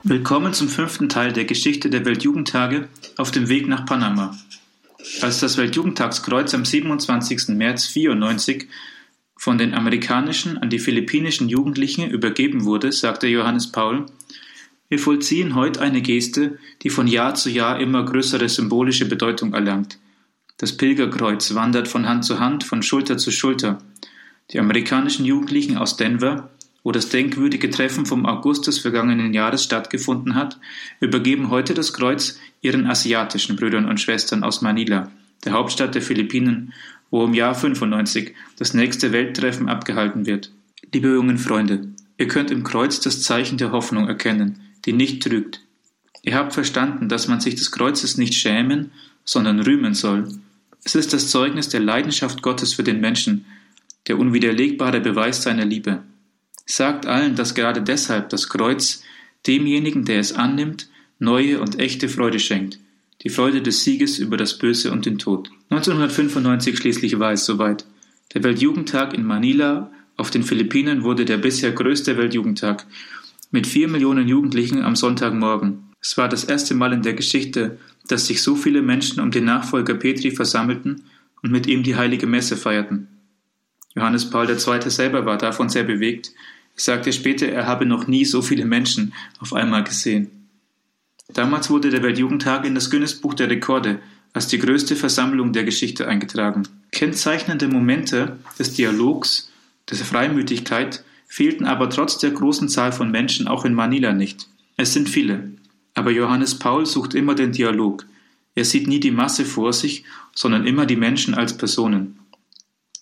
Willkommen 0.03 0.53
zum 0.53 0.69
fünften 0.69 1.09
Teil 1.09 1.33
der 1.33 1.45
Geschichte 1.45 1.89
der 1.89 2.05
Weltjugendtage 2.05 2.87
auf 3.17 3.31
dem 3.31 3.49
Weg 3.49 3.67
nach 3.67 3.87
Panama. 3.87 4.37
Als 5.21 5.39
das 5.39 5.57
Weltjugendtagskreuz 5.57 6.53
am 6.53 6.65
27. 6.65 7.49
März 7.49 7.87
1994 7.87 8.67
von 9.35 9.57
den 9.57 9.73
amerikanischen 9.73 10.59
an 10.59 10.69
die 10.69 10.77
philippinischen 10.77 11.49
Jugendlichen 11.49 12.07
übergeben 12.11 12.63
wurde, 12.65 12.91
sagte 12.91 13.25
Johannes 13.25 13.71
Paul, 13.71 14.05
wir 14.87 14.99
vollziehen 14.99 15.55
heute 15.55 15.81
eine 15.81 16.03
Geste, 16.03 16.59
die 16.83 16.91
von 16.91 17.07
Jahr 17.07 17.33
zu 17.33 17.49
Jahr 17.49 17.79
immer 17.79 18.05
größere 18.05 18.49
symbolische 18.49 19.05
Bedeutung 19.05 19.55
erlangt. 19.55 19.97
Das 20.59 20.77
Pilgerkreuz 20.77 21.55
wandert 21.55 21.87
von 21.87 22.07
Hand 22.07 22.23
zu 22.23 22.39
Hand, 22.39 22.63
von 22.63 22.83
Schulter 22.83 23.17
zu 23.17 23.31
Schulter. 23.31 23.79
Die 24.51 24.59
amerikanischen 24.59 25.25
Jugendlichen 25.25 25.75
aus 25.75 25.97
Denver 25.97 26.51
wo 26.87 26.93
das 26.93 27.09
denkwürdige 27.09 27.69
Treffen 27.69 28.05
vom 28.05 28.25
August 28.25 28.65
des 28.65 28.79
vergangenen 28.79 29.33
Jahres 29.33 29.61
stattgefunden 29.61 30.35
hat, 30.35 30.57
übergeben 31.01 31.49
heute 31.49 31.73
das 31.73 31.91
Kreuz 31.91 32.39
ihren 32.61 32.87
asiatischen 32.87 33.57
Brüdern 33.57 33.89
und 33.89 33.99
Schwestern 33.99 34.41
aus 34.45 34.61
Manila, 34.61 35.11
der 35.43 35.51
Hauptstadt 35.51 35.95
der 35.95 36.01
Philippinen, 36.01 36.71
wo 37.11 37.25
im 37.25 37.33
Jahr 37.33 37.55
95 37.55 38.33
das 38.57 38.73
nächste 38.73 39.11
Welttreffen 39.11 39.67
abgehalten 39.67 40.25
wird. 40.25 40.53
Liebe 40.93 41.09
jungen 41.09 41.37
Freunde, 41.37 41.89
ihr 42.17 42.29
könnt 42.29 42.51
im 42.51 42.63
Kreuz 42.63 43.01
das 43.01 43.21
Zeichen 43.21 43.57
der 43.57 43.73
Hoffnung 43.73 44.07
erkennen, 44.07 44.61
die 44.85 44.93
nicht 44.93 45.21
trügt. 45.21 45.59
Ihr 46.21 46.35
habt 46.35 46.53
verstanden, 46.53 47.09
dass 47.09 47.27
man 47.27 47.41
sich 47.41 47.55
des 47.55 47.73
Kreuzes 47.73 48.17
nicht 48.17 48.33
schämen, 48.33 48.91
sondern 49.25 49.59
rühmen 49.59 49.93
soll. 49.93 50.29
Es 50.85 50.95
ist 50.95 51.11
das 51.11 51.31
Zeugnis 51.31 51.67
der 51.67 51.81
Leidenschaft 51.81 52.41
Gottes 52.41 52.73
für 52.75 52.83
den 52.83 53.01
Menschen, 53.01 53.43
der 54.07 54.17
unwiderlegbare 54.17 55.01
Beweis 55.01 55.43
seiner 55.43 55.65
Liebe. 55.65 56.03
Sagt 56.69 57.05
allen, 57.05 57.35
dass 57.35 57.55
gerade 57.55 57.81
deshalb 57.81 58.29
das 58.29 58.49
Kreuz 58.49 59.01
demjenigen, 59.47 60.05
der 60.05 60.19
es 60.19 60.33
annimmt, 60.33 60.89
neue 61.17 61.61
und 61.61 61.79
echte 61.79 62.09
Freude 62.09 62.39
schenkt, 62.39 62.79
die 63.23 63.29
Freude 63.29 63.61
des 63.61 63.83
Sieges 63.83 64.19
über 64.19 64.37
das 64.37 64.57
Böse 64.57 64.91
und 64.91 65.05
den 65.05 65.17
Tod. 65.17 65.49
1995 65.69 66.77
schließlich 66.77 67.19
war 67.19 67.31
es 67.31 67.45
soweit. 67.45 67.85
Der 68.33 68.43
Weltjugendtag 68.43 69.13
in 69.13 69.23
Manila 69.23 69.91
auf 70.17 70.29
den 70.29 70.43
Philippinen 70.43 71.03
wurde 71.03 71.25
der 71.25 71.37
bisher 71.37 71.71
größte 71.71 72.17
Weltjugendtag 72.17 72.85
mit 73.49 73.65
vier 73.65 73.87
Millionen 73.87 74.27
Jugendlichen 74.27 74.83
am 74.83 74.95
Sonntagmorgen. 74.95 75.93
Es 76.01 76.17
war 76.17 76.27
das 76.27 76.43
erste 76.43 76.75
Mal 76.75 76.93
in 76.93 77.01
der 77.01 77.13
Geschichte, 77.13 77.79
dass 78.07 78.27
sich 78.27 78.41
so 78.41 78.55
viele 78.55 78.81
Menschen 78.81 79.21
um 79.21 79.31
den 79.31 79.45
Nachfolger 79.45 79.95
Petri 79.95 80.31
versammelten, 80.31 81.03
und 81.43 81.51
mit 81.51 81.67
ihm 81.67 81.83
die 81.83 81.95
heilige 81.95 82.27
Messe 82.27 82.57
feierten. 82.57 83.07
Johannes 83.95 84.29
Paul 84.29 84.49
II. 84.49 84.89
selber 84.89 85.25
war 85.25 85.37
davon 85.37 85.69
sehr 85.69 85.83
bewegt. 85.83 86.31
Sagte 86.77 87.11
später, 87.11 87.47
er 87.47 87.65
habe 87.65 87.85
noch 87.85 88.07
nie 88.07 88.23
so 88.23 88.41
viele 88.41 88.65
Menschen 88.65 89.13
auf 89.39 89.53
einmal 89.53 89.83
gesehen. 89.83 90.29
Damals 91.33 91.69
wurde 91.69 91.89
der 91.89 92.03
Weltjugendtag 92.03 92.65
in 92.65 92.75
das 92.75 92.89
Guinness-Buch 92.89 93.33
der 93.33 93.49
Rekorde 93.49 93.99
als 94.33 94.47
die 94.47 94.59
größte 94.59 94.95
Versammlung 94.95 95.51
der 95.51 95.63
Geschichte 95.63 96.07
eingetragen. 96.07 96.67
Kennzeichnende 96.91 97.67
Momente 97.67 98.37
des 98.59 98.73
Dialogs, 98.73 99.49
der 99.89 99.97
Freimütigkeit 99.97 101.03
fehlten 101.27 101.65
aber 101.65 101.89
trotz 101.89 102.19
der 102.19 102.31
großen 102.31 102.69
Zahl 102.69 102.91
von 102.91 103.09
Menschen 103.09 103.47
auch 103.47 103.65
in 103.65 103.73
Manila 103.73 104.13
nicht. 104.13 104.47
Es 104.77 104.93
sind 104.93 105.09
viele. 105.09 105.51
Aber 105.95 106.11
Johannes 106.11 106.59
Paul 106.59 106.85
sucht 106.85 107.15
immer 107.15 107.33
den 107.33 107.51
Dialog. 107.51 108.05
Er 108.53 108.65
sieht 108.65 108.87
nie 108.87 108.99
die 108.99 109.11
Masse 109.11 109.45
vor 109.45 109.73
sich, 109.73 110.03
sondern 110.35 110.67
immer 110.67 110.85
die 110.85 110.95
Menschen 110.95 111.33
als 111.33 111.57
Personen. 111.57 112.16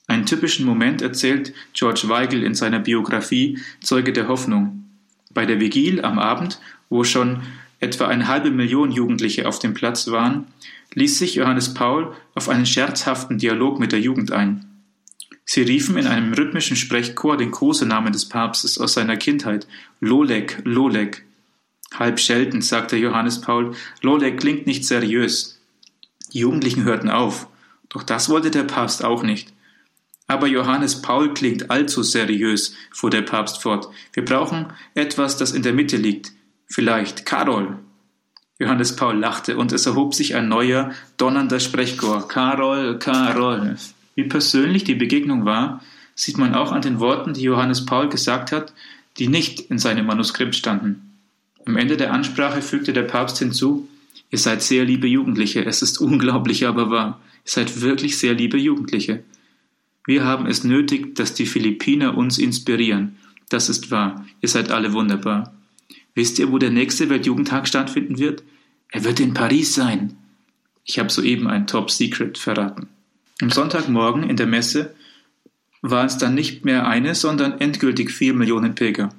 Einen 0.08 0.26
typischen 0.26 0.66
Moment 0.66 1.02
erzählt 1.02 1.54
George 1.74 2.04
Weigel 2.06 2.44
in 2.44 2.56
seiner 2.56 2.80
Biografie 2.80 3.60
Zeuge 3.82 4.14
der 4.14 4.28
Hoffnung. 4.28 4.84
Bei 5.34 5.46
der 5.46 5.60
Vigil 5.60 6.04
am 6.06 6.20
Abend, 6.20 6.60
wo 6.90 7.04
schon 7.04 7.42
etwa 7.80 8.08
eine 8.08 8.28
halbe 8.28 8.52
Million 8.52 8.92
Jugendliche 8.92 9.48
auf 9.48 9.60
dem 9.60 9.74
Platz 9.74 10.08
waren, 10.08 10.48
ließ 10.94 11.18
sich 11.18 11.36
Johannes 11.36 11.74
Paul 11.74 12.14
auf 12.36 12.50
einen 12.50 12.66
scherzhaften 12.66 13.38
Dialog 13.38 13.80
mit 13.80 13.92
der 13.92 14.00
Jugend 14.00 14.32
ein. 14.32 14.66
Sie 15.46 15.62
riefen 15.62 15.98
in 15.98 16.08
einem 16.08 16.34
rhythmischen 16.34 16.76
Sprechchor 16.76 17.38
den 17.38 17.52
Kosenamen 17.52 18.14
des 18.14 18.28
Papstes 18.28 18.80
aus 18.80 18.94
seiner 18.94 19.18
Kindheit. 19.18 19.68
Lolek, 20.00 20.62
Lolek. 20.64 21.24
Halb 21.94 22.20
scheltend 22.20 22.66
sagte 22.66 22.98
Johannes 22.98 23.42
Paul, 23.42 23.76
Lolek 24.02 24.40
klingt 24.40 24.66
nicht 24.66 24.86
seriös. 24.86 25.60
Die 26.34 26.40
Jugendlichen 26.40 26.84
hörten 26.84 27.10
auf. 27.10 27.48
Doch 27.90 28.04
das 28.04 28.30
wollte 28.30 28.50
der 28.52 28.64
Papst 28.64 29.04
auch 29.04 29.22
nicht. 29.22 29.54
Aber 30.28 30.48
Johannes 30.48 31.02
Paul 31.02 31.34
klingt 31.34 31.70
allzu 31.70 32.02
seriös, 32.02 32.76
fuhr 32.92 33.10
der 33.10 33.22
Papst 33.22 33.62
fort. 33.62 33.88
Wir 34.14 34.26
brauchen 34.26 34.74
etwas, 34.96 35.38
das 35.38 35.52
in 35.52 35.62
der 35.62 35.74
Mitte 35.74 35.98
liegt. 35.98 36.32
Vielleicht 36.68 37.26
Karol. 37.26 37.80
Johannes 38.58 38.96
Paul 38.96 39.18
lachte 39.18 39.58
und 39.58 39.72
es 39.72 39.86
erhob 39.86 40.16
sich 40.16 40.36
ein 40.36 40.48
neuer, 40.48 40.92
donnernder 41.18 41.60
Sprechchor. 41.60 42.28
Karol, 42.28 42.98
Karol. 43.00 43.76
Wie 44.16 44.24
persönlich 44.24 44.84
die 44.86 44.96
Begegnung 44.96 45.46
war, 45.46 45.82
sieht 46.16 46.38
man 46.38 46.56
auch 46.56 46.72
an 46.72 46.82
den 46.82 47.00
Worten, 47.00 47.34
die 47.34 47.44
Johannes 47.44 47.86
Paul 47.86 48.10
gesagt 48.10 48.52
hat, 48.52 48.74
die 49.18 49.28
nicht 49.28 49.60
in 49.60 49.78
seinem 49.78 50.06
Manuskript 50.06 50.56
standen. 50.56 51.20
Am 51.66 51.76
Ende 51.78 51.98
der 51.98 52.14
Ansprache 52.14 52.62
fügte 52.62 52.94
der 52.94 53.04
Papst 53.04 53.40
hinzu, 53.40 53.88
Ihr 54.32 54.40
seid 54.40 54.64
sehr 54.64 54.86
liebe 54.86 55.08
Jugendliche, 55.08 55.66
es 55.66 55.82
ist 55.82 56.00
unglaublich, 56.00 56.66
aber 56.66 56.90
wahr. 56.90 57.22
Ihr 57.46 57.52
seid 57.52 57.82
wirklich 57.82 58.18
sehr 58.18 58.34
liebe 58.34 58.58
Jugendliche. 58.58 59.24
Wir 60.06 60.24
haben 60.24 60.46
es 60.46 60.64
nötig, 60.64 61.16
dass 61.16 61.34
die 61.34 61.46
Philippiner 61.46 62.18
uns 62.18 62.38
inspirieren. 62.38 63.18
Das 63.50 63.70
ist 63.70 63.92
wahr. 63.92 64.26
Ihr 64.42 64.50
seid 64.50 64.72
alle 64.72 64.94
wunderbar. 64.94 65.54
Wisst 66.14 66.40
ihr, 66.40 66.52
wo 66.52 66.58
der 66.58 66.72
nächste 66.72 67.10
Weltjugendtag 67.10 67.68
stattfinden 67.68 68.18
wird? 68.20 68.44
Er 68.90 69.04
wird 69.04 69.20
in 69.20 69.34
Paris 69.34 69.74
sein. 69.74 70.16
Ich 70.84 71.00
habe 71.00 71.10
soeben 71.10 71.48
ein 71.48 71.68
Top 71.68 71.92
Secret 71.92 72.38
verraten. 72.38 72.88
Am 73.42 73.50
Sonntagmorgen 73.50 74.24
in 74.24 74.38
der 74.38 74.48
Messe 74.48 74.96
waren 75.82 76.08
es 76.08 76.18
dann 76.18 76.36
nicht 76.36 76.64
mehr 76.64 76.88
eine, 76.88 77.16
sondern 77.16 77.60
endgültig 77.60 78.12
vier 78.12 78.34
Millionen 78.34 78.76
Pilger. 78.76 79.10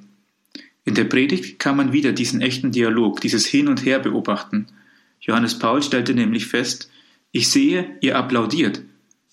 In 0.84 0.94
der 0.94 1.04
Predigt 1.04 1.58
kann 1.58 1.76
man 1.76 1.92
wieder 1.92 2.12
diesen 2.12 2.40
echten 2.40 2.70
Dialog, 2.70 3.20
dieses 3.20 3.44
Hin 3.44 3.68
und 3.68 3.84
Her 3.84 3.98
beobachten. 3.98 4.66
Johannes 5.20 5.58
Paul 5.58 5.82
stellte 5.82 6.14
nämlich 6.14 6.46
fest, 6.46 6.90
ich 7.32 7.48
sehe, 7.48 7.98
ihr 8.00 8.16
applaudiert. 8.16 8.82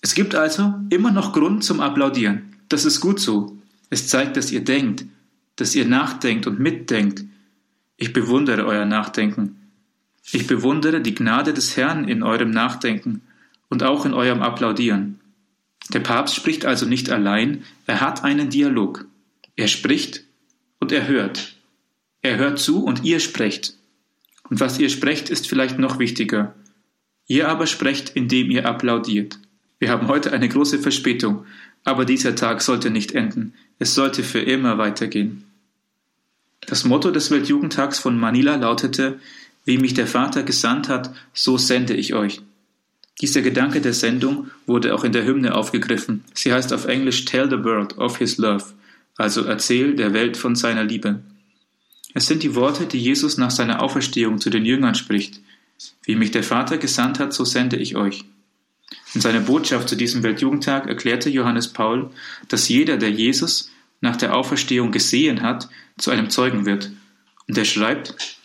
Es 0.04 0.14
gibt 0.14 0.34
also 0.34 0.74
immer 0.90 1.10
noch 1.10 1.32
Grund 1.32 1.64
zum 1.64 1.80
Applaudieren. 1.80 2.54
Das 2.68 2.84
ist 2.84 3.00
gut 3.00 3.18
so. 3.18 3.56
Es 3.88 4.06
zeigt, 4.06 4.36
dass 4.36 4.52
ihr 4.52 4.62
denkt, 4.62 5.06
dass 5.56 5.74
ihr 5.74 5.86
nachdenkt 5.86 6.46
und 6.46 6.60
mitdenkt. 6.60 7.24
Ich 7.96 8.12
bewundere 8.12 8.66
euer 8.66 8.84
Nachdenken. 8.84 9.70
Ich 10.30 10.46
bewundere 10.46 11.00
die 11.00 11.14
Gnade 11.14 11.54
des 11.54 11.78
Herrn 11.78 12.06
in 12.06 12.22
eurem 12.22 12.50
Nachdenken 12.50 13.22
und 13.70 13.82
auch 13.82 14.04
in 14.04 14.12
eurem 14.12 14.42
Applaudieren. 14.42 15.20
Der 15.94 16.00
Papst 16.00 16.34
spricht 16.34 16.66
also 16.66 16.84
nicht 16.84 17.08
allein, 17.08 17.64
er 17.86 18.02
hat 18.02 18.24
einen 18.24 18.50
Dialog. 18.50 19.06
Er 19.56 19.68
spricht 19.68 20.24
und 20.80 20.92
er 20.92 21.08
hört. 21.08 21.56
Er 22.20 22.36
hört 22.36 22.58
zu 22.58 22.84
und 22.84 23.04
ihr 23.04 23.20
sprecht. 23.20 23.78
Und 24.50 24.60
was 24.60 24.78
ihr 24.78 24.90
sprecht, 24.90 25.30
ist 25.30 25.48
vielleicht 25.48 25.78
noch 25.78 25.98
wichtiger. 25.98 26.54
Ihr 27.26 27.48
aber 27.48 27.66
sprecht, 27.66 28.10
indem 28.10 28.50
ihr 28.50 28.68
applaudiert. 28.68 29.38
Wir 29.84 29.90
haben 29.90 30.08
heute 30.08 30.32
eine 30.32 30.48
große 30.48 30.78
Verspätung, 30.78 31.44
aber 31.84 32.06
dieser 32.06 32.34
Tag 32.34 32.62
sollte 32.62 32.88
nicht 32.88 33.12
enden. 33.12 33.52
Es 33.78 33.94
sollte 33.94 34.22
für 34.22 34.40
immer 34.40 34.78
weitergehen. 34.78 35.44
Das 36.62 36.86
Motto 36.86 37.10
des 37.10 37.30
Weltjugendtags 37.30 37.98
von 37.98 38.18
Manila 38.18 38.56
lautete, 38.56 39.18
wie 39.66 39.76
mich 39.76 39.92
der 39.92 40.06
Vater 40.06 40.42
gesandt 40.42 40.88
hat, 40.88 41.14
so 41.34 41.58
sende 41.58 41.92
ich 41.92 42.14
euch. 42.14 42.40
Dieser 43.20 43.42
Gedanke 43.42 43.82
der 43.82 43.92
Sendung 43.92 44.48
wurde 44.64 44.94
auch 44.94 45.04
in 45.04 45.12
der 45.12 45.26
Hymne 45.26 45.54
aufgegriffen. 45.54 46.24
Sie 46.32 46.50
heißt 46.50 46.72
auf 46.72 46.86
Englisch 46.86 47.26
Tell 47.26 47.50
the 47.50 47.62
World 47.62 47.98
of 47.98 48.16
His 48.16 48.38
Love, 48.38 48.64
also 49.18 49.44
erzähl 49.44 49.96
der 49.96 50.14
Welt 50.14 50.38
von 50.38 50.56
seiner 50.56 50.84
Liebe. 50.84 51.20
Es 52.14 52.26
sind 52.26 52.42
die 52.42 52.54
Worte, 52.54 52.86
die 52.86 53.02
Jesus 53.02 53.36
nach 53.36 53.50
seiner 53.50 53.82
Auferstehung 53.82 54.40
zu 54.40 54.48
den 54.48 54.64
Jüngern 54.64 54.94
spricht. 54.94 55.42
Wie 56.04 56.16
mich 56.16 56.30
der 56.30 56.42
Vater 56.42 56.78
gesandt 56.78 57.18
hat, 57.18 57.34
so 57.34 57.44
sende 57.44 57.76
ich 57.76 57.96
euch. 57.96 58.24
In 59.14 59.20
seiner 59.20 59.40
Botschaft 59.40 59.88
zu 59.88 59.96
diesem 59.96 60.22
Weltjugendtag 60.22 60.88
erklärte 60.88 61.30
Johannes 61.30 61.72
Paul, 61.72 62.10
dass 62.48 62.68
jeder, 62.68 62.96
der 62.96 63.10
Jesus 63.10 63.70
nach 64.00 64.16
der 64.16 64.34
Auferstehung 64.34 64.90
gesehen 64.90 65.42
hat, 65.42 65.68
zu 65.96 66.10
einem 66.10 66.30
Zeugen 66.30 66.66
wird. 66.66 66.90
Und 67.46 67.56
er 67.56 67.64
schreibt, 67.64 68.38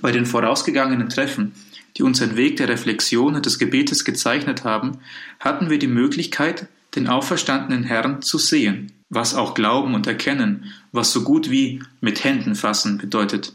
bei 0.00 0.12
den 0.12 0.26
vorausgegangenen 0.26 1.08
Treffen 1.08 1.54
die 1.96 2.02
unseren 2.02 2.36
Weg 2.36 2.56
der 2.56 2.68
Reflexion 2.68 3.34
und 3.34 3.46
des 3.46 3.58
Gebetes 3.58 4.04
gezeichnet 4.04 4.64
haben, 4.64 4.98
hatten 5.40 5.70
wir 5.70 5.78
die 5.78 5.86
Möglichkeit, 5.86 6.68
den 6.94 7.08
auferstandenen 7.08 7.84
Herrn 7.84 8.22
zu 8.22 8.38
sehen, 8.38 8.92
was 9.08 9.34
auch 9.34 9.54
Glauben 9.54 9.94
und 9.94 10.06
Erkennen, 10.06 10.72
was 10.92 11.12
so 11.12 11.22
gut 11.22 11.50
wie 11.50 11.82
mit 12.00 12.24
Händen 12.24 12.54
fassen 12.54 12.98
bedeutet. 12.98 13.54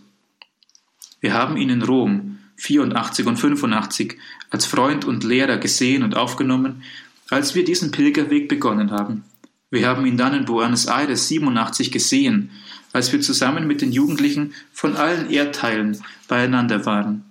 Wir 1.20 1.34
haben 1.34 1.58
ihn 1.58 1.70
in 1.70 1.84
Rom 1.84 2.40
84 2.58 3.26
und 3.26 3.38
85 3.38 4.18
als 4.52 4.66
Freund 4.66 5.06
und 5.06 5.24
Lehrer 5.24 5.58
gesehen 5.58 6.04
und 6.04 6.16
aufgenommen, 6.16 6.84
als 7.30 7.56
wir 7.56 7.66
diesen 7.66 7.92
Pilgerweg 7.92 8.48
begonnen 8.48 8.92
haben. 8.92 9.24
Wir 9.72 9.88
haben 9.88 10.06
ihn 10.06 10.18
dann 10.18 10.36
in 10.36 10.46
Buenos 10.46 10.86
Aires 10.86 11.30
87 11.30 11.92
gesehen, 11.92 12.52
als 12.94 13.12
wir 13.14 13.22
zusammen 13.22 13.66
mit 13.66 13.82
den 13.82 13.94
Jugendlichen 13.94 14.54
von 14.74 14.98
allen 14.98 15.30
Erdteilen 15.30 15.98
beieinander 16.28 16.86
waren. 16.86 17.24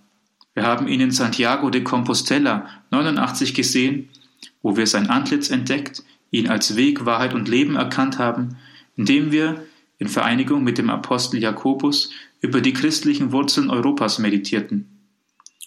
Wir 0.54 0.64
haben 0.64 0.88
ihn 0.88 1.00
in 1.00 1.10
Santiago 1.10 1.68
de 1.70 1.82
Compostela 1.82 2.66
89 2.90 3.54
gesehen, 3.54 4.08
wo 4.62 4.76
wir 4.76 4.86
sein 4.86 5.10
Antlitz 5.10 5.50
entdeckt, 5.50 6.02
ihn 6.30 6.48
als 6.48 6.76
Weg, 6.76 7.04
Wahrheit 7.04 7.34
und 7.34 7.48
Leben 7.48 7.76
erkannt 7.76 8.18
haben, 8.18 8.56
indem 8.96 9.32
wir 9.32 9.66
in 9.98 10.08
Vereinigung 10.08 10.64
mit 10.64 10.78
dem 10.78 10.88
Apostel 10.88 11.40
Jakobus 11.40 12.10
über 12.40 12.62
die 12.62 12.72
christlichen 12.72 13.32
Wurzeln 13.32 13.68
Europas 13.68 14.18
meditierten. 14.18 14.99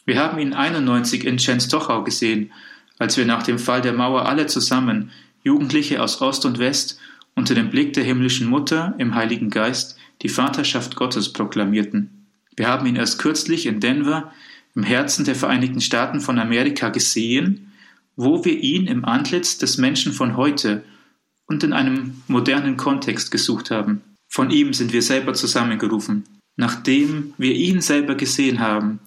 Wir 0.06 0.20
haben 0.20 0.40
ihn 0.40 0.54
91 0.54 1.26
in 1.26 1.38
Częstochow 1.38 2.04
gesehen, 2.04 2.52
als 3.00 3.18
wir 3.18 3.26
nach 3.26 3.44
dem 3.44 3.60
Fall 3.60 3.82
der 3.82 3.94
Mauer 3.94 4.26
alle 4.28 4.48
zusammen, 4.48 5.12
Jugendliche 5.44 6.02
aus 6.02 6.22
Ost 6.22 6.46
und 6.46 6.60
West, 6.60 7.00
unter 7.36 7.56
dem 7.56 7.70
Blick 7.70 7.94
der 7.94 8.04
himmlischen 8.04 8.48
Mutter 8.48 8.94
im 8.98 9.16
Heiligen 9.16 9.50
Geist 9.50 9.98
die 10.22 10.30
Vaterschaft 10.30 10.96
Gottes 10.96 11.34
proklamierten. 11.34 12.28
Wir 12.56 12.68
haben 12.68 12.86
ihn 12.86 12.96
erst 12.96 13.20
kürzlich 13.20 13.66
in 13.66 13.80
Denver 13.80 14.32
im 14.76 14.84
Herzen 14.84 15.26
der 15.26 15.36
Vereinigten 15.36 15.82
Staaten 15.82 16.20
von 16.20 16.40
Amerika 16.40 16.90
gesehen, 16.90 17.72
wo 18.16 18.46
wir 18.46 18.60
ihn 18.60 18.88
im 18.88 19.06
Antlitz 19.06 19.58
des 19.58 19.78
Menschen 19.78 20.14
von 20.14 20.38
heute 20.38 20.84
und 21.48 21.64
in 21.64 21.74
einem 21.74 22.22
modernen 22.28 22.78
Kontext 22.78 23.32
gesucht 23.32 23.72
haben. 23.72 24.02
Von 24.30 24.50
ihm 24.50 24.74
sind 24.74 24.94
wir 24.94 25.02
selber 25.02 25.34
zusammengerufen. 25.34 26.24
Nachdem 26.56 27.34
wir 27.38 27.54
ihn 27.54 27.82
selber 27.82 28.16
gesehen 28.16 28.60
haben, 28.60 29.00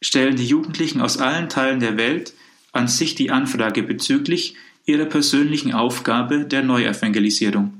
stellen 0.00 0.36
die 0.36 0.46
Jugendlichen 0.46 1.00
aus 1.00 1.18
allen 1.18 1.48
Teilen 1.48 1.80
der 1.80 1.96
Welt 1.96 2.34
an 2.72 2.88
sich 2.88 3.14
die 3.14 3.30
Anfrage 3.30 3.82
bezüglich 3.82 4.54
ihrer 4.84 5.06
persönlichen 5.06 5.72
Aufgabe 5.72 6.44
der 6.44 6.62
Neuevangelisierung, 6.62 7.72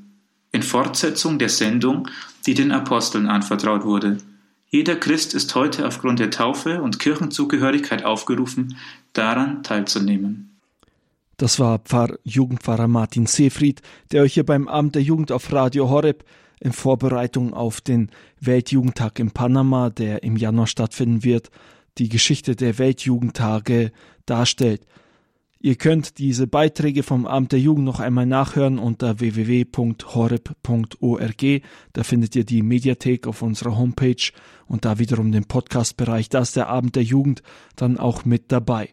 in 0.53 0.63
Fortsetzung 0.63 1.39
der 1.39 1.49
Sendung, 1.49 2.09
die 2.47 2.55
den 2.55 2.73
Aposteln 2.73 3.27
anvertraut 3.29 3.85
wurde. 3.85 4.19
Jeder 4.71 4.97
Christ 4.97 5.33
ist 5.33 5.55
heute 5.55 5.87
aufgrund 5.87 6.19
der 6.19 6.31
Taufe 6.31 6.83
und 6.83 6.99
Kirchenzugehörigkeit 6.99 8.05
aufgerufen, 8.05 8.77
daran 9.15 9.63
teilzunehmen. 9.63 10.59
Das 11.39 11.59
war 11.59 11.79
Pfarr 11.79 12.19
Jugendpfarrer 12.25 12.89
Martin 12.89 13.27
Seefried, 13.27 13.81
der 14.11 14.23
euch 14.23 14.35
hier 14.35 14.45
beim 14.45 14.69
Abend 14.69 14.95
der 14.95 15.03
Jugend 15.03 15.33
auf 15.33 15.51
Radio 15.53 15.89
Horeb 15.89 16.25
in 16.61 16.73
Vorbereitung 16.73 17.55
auf 17.55 17.81
den 17.81 18.11
Weltjugendtag 18.41 19.19
in 19.21 19.31
Panama, 19.31 19.89
der 19.89 20.25
im 20.25 20.37
Januar 20.37 20.67
stattfinden 20.67 21.23
wird, 21.23 21.51
die 21.99 22.09
Geschichte 22.09 22.57
der 22.57 22.79
Weltjugendtage 22.79 23.93
darstellt. 24.27 24.87
Ihr 25.61 25.75
könnt 25.75 26.19
diese 26.19 26.47
Beiträge 26.47 27.03
vom 27.03 27.27
Abend 27.27 27.51
der 27.51 27.59
Jugend 27.59 27.85
noch 27.85 27.99
einmal 27.99 28.27
nachhören 28.27 28.79
unter 28.79 29.19
www.horeb.org. 29.19 30.03
Da 31.93 32.05
findet 32.05 32.37
ihr 32.37 32.45
die 32.45 32.63
Mediathek 32.63 33.27
auf 33.27 33.43
unserer 33.43 33.77
Homepage 33.77 34.31
und 34.67 34.85
da 34.85 35.01
wiederum 35.01 35.33
den 35.33 35.47
Podcast-Bereich. 35.47 36.29
Da 36.29 36.39
ist 36.41 36.55
der 36.55 36.69
Abend 36.69 36.95
der 36.95 37.03
Jugend 37.03 37.43
dann 37.75 37.99
auch 37.99 38.25
mit 38.25 38.53
dabei. 38.53 38.91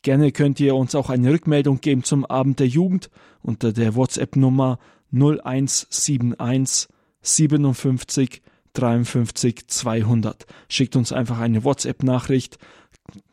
Gerne 0.00 0.32
könnt 0.32 0.60
ihr 0.60 0.74
uns 0.74 0.94
auch 0.94 1.10
eine 1.10 1.30
Rückmeldung 1.30 1.82
geben 1.82 2.04
zum 2.04 2.24
Abend 2.24 2.58
der 2.58 2.68
Jugend 2.68 3.10
unter 3.42 3.74
der 3.74 3.94
WhatsApp-Nummer 3.96 4.78
0171 5.12 6.88
57 7.20 8.40
53 8.76 9.68
200. 9.68 10.46
Schickt 10.68 10.96
uns 10.96 11.12
einfach 11.12 11.38
eine 11.38 11.64
WhatsApp-Nachricht, 11.64 12.58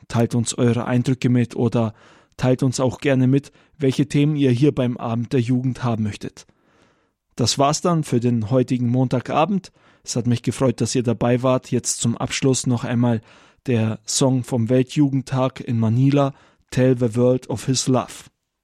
teilt 0.08 0.36
uns 0.36 0.58
eure 0.58 0.86
Eindrücke 0.86 1.30
mit 1.30 1.56
oder 1.56 1.94
teilt 2.38 2.64
uns 2.64 2.80
auch 2.80 3.00
gerne 3.00 3.28
mit, 3.28 3.52
welche 3.78 4.08
Themen 4.08 4.36
ihr 4.36 4.52
hier 4.52 4.74
beim 4.74 4.98
Abend 4.98 5.34
der 5.34 5.41
Jugend 5.41 5.84
haben 5.84 6.04
möchtet. 6.04 6.46
Das 7.36 7.58
war's 7.58 7.82
dann 7.82 8.04
für 8.04 8.20
den 8.20 8.50
heutigen 8.50 8.89
Montagabend. 8.89 9.72
Es 10.04 10.16
hat 10.16 10.28
mich 10.28 10.44
gefreut, 10.44 10.82
dass 10.82 10.96
ihr 10.96 11.04
dabei 11.04 11.41
wart. 11.44 11.72
Jetzt 11.72 12.00
zum 12.00 12.18
Abschluss 12.18 12.68
noch 12.68 12.84
einmal 12.84 13.22
der 13.66 14.00
Song 14.06 14.44
vom 14.44 14.70
Weltjugendtag 14.70 15.62
in 15.62 15.80
Manila, 15.80 16.34
Tell 16.72 16.98
the 16.98 17.16
World 17.16 17.50
of 17.50 17.66
His 17.66 17.88
Love. 17.88 18.33